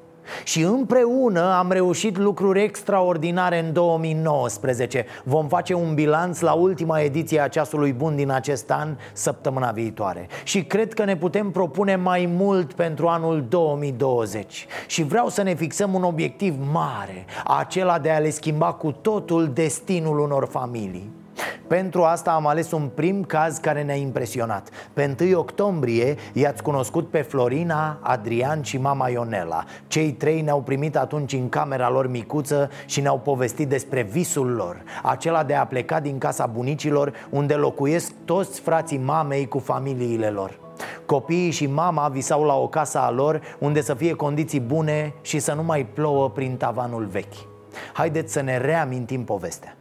Și 0.45 0.63
împreună 0.63 1.55
am 1.55 1.71
reușit 1.71 2.19
lucruri 2.19 2.63
extraordinare 2.63 3.59
în 3.59 3.73
2019 3.73 5.07
Vom 5.25 5.49
face 5.49 5.75
un 5.75 5.95
bilanț 5.95 6.41
la 6.41 6.53
ultima 6.53 7.01
ediție 7.01 7.41
a 7.41 7.49
Ceasului 7.49 7.93
Bun 7.93 8.17
din 8.17 8.31
acest 8.31 8.71
an, 8.71 8.97
săptămâna 9.13 9.71
viitoare. 9.71 10.29
Și 10.45 10.65
cred 10.65 10.95
că 10.95 11.05
ne 11.05 11.17
putem 11.17 11.51
propune 11.51 11.97
mai 11.97 12.29
mult 12.37 12.73
pentru 12.73 13.07
anul 13.07 13.45
2020 13.49 14.67
Și 14.87 15.03
vreau 15.03 15.29
să 15.29 15.43
ne 15.43 15.55
fixăm 15.55 15.95
un 15.95 16.03
obiectiv 16.03 16.55
mare 16.73 17.25
Acela 17.45 17.99
de 17.99 18.11
a 18.11 18.19
le 18.19 18.31
schimba 18.31 18.73
cu 18.73 18.93
totul 18.93 19.51
destinul 19.53 20.19
unor 20.19 20.49
familii 20.51 21.19
pentru 21.67 22.03
asta 22.03 22.31
am 22.31 22.47
ales 22.47 22.71
un 22.71 22.89
prim 22.95 23.23
caz 23.25 23.59
care 23.59 23.83
ne-a 23.83 23.95
impresionat. 23.95 24.69
Pe 24.93 25.17
1 25.21 25.39
octombrie 25.39 26.17
i-ați 26.33 26.63
cunoscut 26.63 27.11
pe 27.11 27.23
Florina, 27.23 27.99
Adrian 28.01 28.63
și 28.63 28.79
mama 28.79 29.09
Ionela. 29.09 29.65
Cei 29.87 30.13
trei 30.13 30.41
ne-au 30.41 30.63
primit 30.63 30.97
atunci 30.97 31.33
în 31.33 31.49
camera 31.49 31.91
lor 31.91 32.11
micuță 32.11 32.71
și 32.87 33.01
ne-au 33.01 33.19
povestit 33.19 33.69
despre 33.69 34.03
visul 34.03 34.51
lor. 34.51 34.83
Acela 35.03 35.45
de 35.45 35.55
a 35.55 35.67
pleca 35.67 36.01
din 36.01 36.19
casa 36.19 36.47
bunicilor 36.47 37.13
unde 37.31 37.55
locuiesc 37.55 38.13
toți 38.25 38.61
frații 38.61 38.99
mamei 38.99 39.49
cu 39.49 39.59
familiile 39.59 40.29
lor. 40.29 40.59
Copiii 41.07 41.51
și 41.51 41.67
mama 41.67 42.09
visau 42.09 42.45
la 42.45 42.55
o 42.55 42.69
casă 42.69 42.99
a 42.99 43.11
lor 43.11 43.41
unde 43.59 43.81
să 43.81 43.95
fie 43.95 44.15
condiții 44.15 44.61
bune 44.61 45.15
și 45.21 45.39
să 45.39 45.53
nu 45.53 45.63
mai 45.63 45.87
plouă 45.87 46.31
prin 46.31 46.57
tavanul 46.57 47.05
vechi. 47.05 47.49
Haideți 47.93 48.33
să 48.33 48.41
ne 48.41 48.59
reamintim 48.59 49.25
povestea 49.25 49.75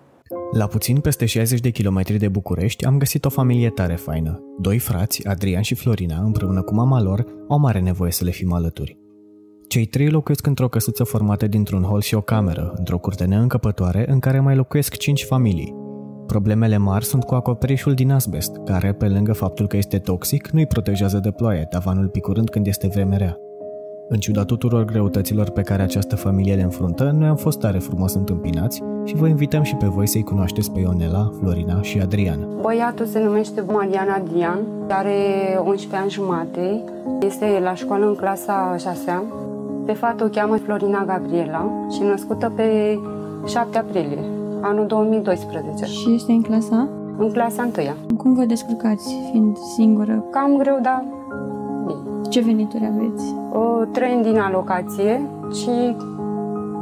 La 0.52 0.68
puțin 0.68 1.00
peste 1.00 1.26
60 1.26 1.60
de 1.60 1.70
kilometri 1.70 2.18
de 2.18 2.28
București 2.28 2.86
am 2.86 2.98
găsit 2.98 3.26
o 3.26 3.30
familie 3.30 3.70
tare 3.70 3.96
faină. 3.96 4.44
Doi 4.60 4.80
frați, 4.80 5.28
Adrian 5.28 5.62
și 5.62 5.76
Florina, 5.76 6.22
împreună 6.22 6.62
cu 6.62 6.74
mama 6.74 7.02
lor, 7.02 7.26
au 7.48 7.60
mare 7.60 7.80
nevoie 7.80 8.12
să 8.12 8.24
le 8.24 8.32
fim 8.32 8.54
alături. 8.54 8.98
Cei 9.68 9.86
trei 9.86 10.10
locuiesc 10.10 10.46
într-o 10.48 10.68
căsuță 10.68 11.04
formată 11.04 11.48
dintr-un 11.48 11.84
hol 11.84 12.02
și 12.02 12.16
o 12.16 12.22
cameră, 12.22 12.74
într-o 12.78 12.98
curte 12.98 13.26
neîncăpătoare 13.26 14.06
în 14.12 14.20
care 14.20 14.40
mai 14.40 14.56
locuiesc 14.56 14.98
cinci 14.98 15.24
familii. 15.24 15.76
Problemele 16.26 16.78
mari 16.78 17.06
sunt 17.06 17.24
cu 17.24 17.36
acoperișul 17.36 17.94
din 17.94 18.12
asbest, 18.12 18.52
care, 18.66 18.94
pe 18.94 19.08
lângă 19.08 19.34
faptul 19.34 19.68
că 19.68 19.78
este 19.78 19.98
toxic, 19.98 20.48
nu-i 20.48 20.68
protejează 20.68 21.18
de 21.18 21.32
ploaie, 21.32 21.66
tavanul 21.70 22.08
picurând 22.08 22.50
când 22.50 22.68
este 22.68 22.88
vreme 22.88 23.18
rea. 23.18 23.38
În 24.12 24.20
ciuda 24.20 24.44
tuturor 24.44 24.86
greutăților 24.86 25.50
pe 25.50 25.62
care 25.62 25.82
această 25.82 26.16
familie 26.16 26.56
le 26.56 26.62
înfruntă, 26.62 27.16
noi 27.18 27.28
am 27.28 27.36
fost 27.36 27.60
tare 27.60 27.78
frumos 27.78 28.14
întâmpinați 28.14 28.84
și 29.04 29.16
vă 29.16 29.28
invităm 29.28 29.64
și 29.64 29.76
pe 29.76 29.86
voi 29.86 30.08
să-i 30.08 30.24
cunoașteți 30.24 30.72
pe 30.72 30.80
Ionela, 30.80 31.32
Florina 31.40 31.82
și 31.82 32.00
Adrian. 32.00 32.48
Băiatul 32.62 33.06
se 33.06 33.24
numește 33.24 33.62
Marian 33.62 34.10
Adrian, 34.10 34.60
are 34.88 35.14
11 35.64 35.96
ani 35.96 36.10
jumate, 36.10 36.84
este 37.22 37.60
la 37.64 37.74
școală 37.74 38.08
în 38.08 38.16
clasa 38.16 38.76
6 38.80 39.24
Pe 39.86 39.94
fată 39.94 40.24
o 40.24 40.28
cheamă 40.28 40.58
Florina 40.58 41.06
Gabriela 41.06 41.88
și 41.92 42.02
născută 42.02 42.52
pe 42.56 43.00
7 43.48 43.78
aprilie, 43.78 44.24
anul 44.62 44.88
2012. 44.88 45.86
Și 45.86 46.14
este 46.14 46.32
în 46.32 46.42
clasa? 46.42 46.88
În 47.18 47.32
clasa 47.32 47.70
1 48.10 48.16
Cum 48.18 48.34
vă 48.34 48.44
descurcați 48.44 49.16
fiind 49.32 49.58
singură? 49.58 50.26
Cam 50.32 50.58
greu, 50.58 50.80
dar 50.82 51.06
Ce 52.30 52.40
venituri 52.40 52.92
aveți? 52.96 53.36
o, 53.54 53.86
trăind 53.86 54.24
din 54.24 54.40
alocație 54.40 55.30
și 55.54 55.96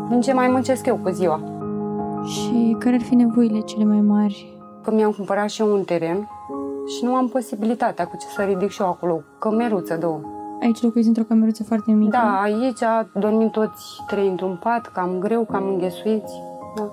din 0.09 0.21
ce 0.21 0.33
mai 0.33 0.47
muncesc 0.47 0.85
eu 0.85 0.95
cu 0.95 1.09
ziua. 1.09 1.41
Și 2.25 2.75
care 2.79 2.95
ar 2.95 3.01
fi 3.01 3.15
nevoile 3.15 3.59
cele 3.59 3.83
mai 3.83 4.01
mari? 4.01 4.57
Că 4.83 4.91
mi-am 4.91 5.11
cumpărat 5.11 5.49
și 5.49 5.61
eu 5.61 5.73
un 5.73 5.83
teren 5.83 6.29
și 6.87 7.03
nu 7.03 7.13
am 7.13 7.27
posibilitatea 7.27 8.05
cu 8.05 8.17
ce 8.17 8.27
să 8.27 8.41
ridic 8.41 8.69
și 8.69 8.81
eu 8.81 8.87
acolo, 8.87 9.21
cămeruță 9.39 9.97
două. 10.01 10.19
Aici 10.61 10.81
locuiți 10.81 11.07
într-o 11.07 11.23
cameruță 11.23 11.63
foarte 11.63 11.91
mică? 11.91 12.11
Da, 12.11 12.39
aici 12.41 13.09
dormim 13.13 13.49
toți 13.49 14.03
trei 14.07 14.27
într-un 14.27 14.59
pat, 14.63 14.85
cam 14.85 15.19
greu, 15.19 15.47
cam 15.51 15.67
înghesuiți. 15.67 16.33
Da. 16.75 16.91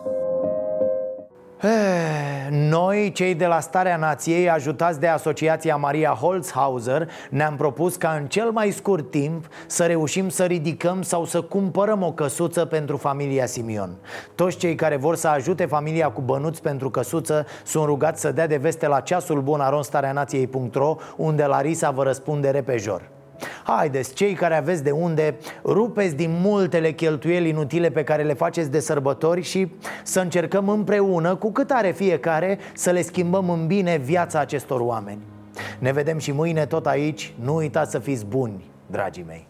Eh, 1.64 2.48
Noi, 2.50 3.12
cei 3.12 3.34
de 3.34 3.46
la 3.46 3.60
Starea 3.60 3.96
Nației, 3.96 4.50
ajutați 4.50 5.00
de 5.00 5.06
Asociația 5.06 5.76
Maria 5.76 6.10
Holzhauser, 6.10 7.10
ne-am 7.30 7.56
propus 7.56 7.96
ca 7.96 8.16
în 8.20 8.26
cel 8.26 8.50
mai 8.50 8.70
scurt 8.70 9.10
timp 9.10 9.48
să 9.66 9.84
reușim 9.84 10.28
să 10.28 10.44
ridicăm 10.44 11.02
sau 11.02 11.24
să 11.24 11.40
cumpărăm 11.40 12.02
o 12.02 12.12
căsuță 12.12 12.64
pentru 12.64 12.96
familia 12.96 13.46
Simion. 13.46 13.90
Toți 14.34 14.56
cei 14.56 14.74
care 14.74 14.96
vor 14.96 15.16
să 15.16 15.28
ajute 15.28 15.66
familia 15.66 16.10
cu 16.10 16.20
bănuți 16.20 16.62
pentru 16.62 16.90
căsuță 16.90 17.46
sunt 17.64 17.84
rugați 17.84 18.20
să 18.20 18.32
dea 18.32 18.46
de 18.46 18.56
veste 18.56 18.86
la 18.86 19.00
ceasul 19.00 19.40
bun 19.40 19.60
aronstareanației.ro 19.60 20.96
unde 21.16 21.44
Larisa 21.44 21.90
vă 21.90 22.02
răspunde 22.02 22.50
repejor. 22.50 23.10
Haideți, 23.62 24.14
cei 24.14 24.32
care 24.32 24.56
aveți 24.56 24.82
de 24.82 24.90
unde, 24.90 25.36
rupeți 25.64 26.14
din 26.14 26.38
multele 26.40 26.90
cheltuieli 26.90 27.48
inutile 27.48 27.90
pe 27.90 28.04
care 28.04 28.22
le 28.22 28.34
faceți 28.34 28.70
de 28.70 28.80
sărbători 28.80 29.42
și 29.42 29.72
să 30.02 30.20
încercăm 30.20 30.68
împreună, 30.68 31.34
cu 31.34 31.52
cât 31.52 31.70
are 31.70 31.90
fiecare, 31.90 32.58
să 32.74 32.90
le 32.90 33.02
schimbăm 33.02 33.50
în 33.50 33.66
bine 33.66 33.96
viața 33.96 34.38
acestor 34.38 34.80
oameni. 34.80 35.22
Ne 35.78 35.92
vedem 35.92 36.18
și 36.18 36.32
mâine 36.32 36.66
tot 36.66 36.86
aici, 36.86 37.34
nu 37.42 37.54
uitați 37.54 37.90
să 37.90 37.98
fiți 37.98 38.24
buni, 38.24 38.70
dragii 38.86 39.24
mei. 39.26 39.46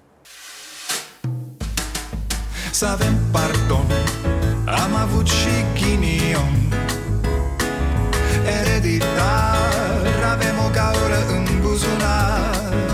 Să 2.74 2.86
avem 2.86 3.14
pardon 3.32 3.86
Am 4.66 4.94
avut 5.02 5.26
și 5.26 5.48
ghinion 5.74 6.54
Ereditar 8.60 10.06
Avem 10.32 10.56
o 10.66 10.70
gaură 10.72 11.20
în 11.36 11.60
buzunar 11.62 12.54
Dar 12.86 12.93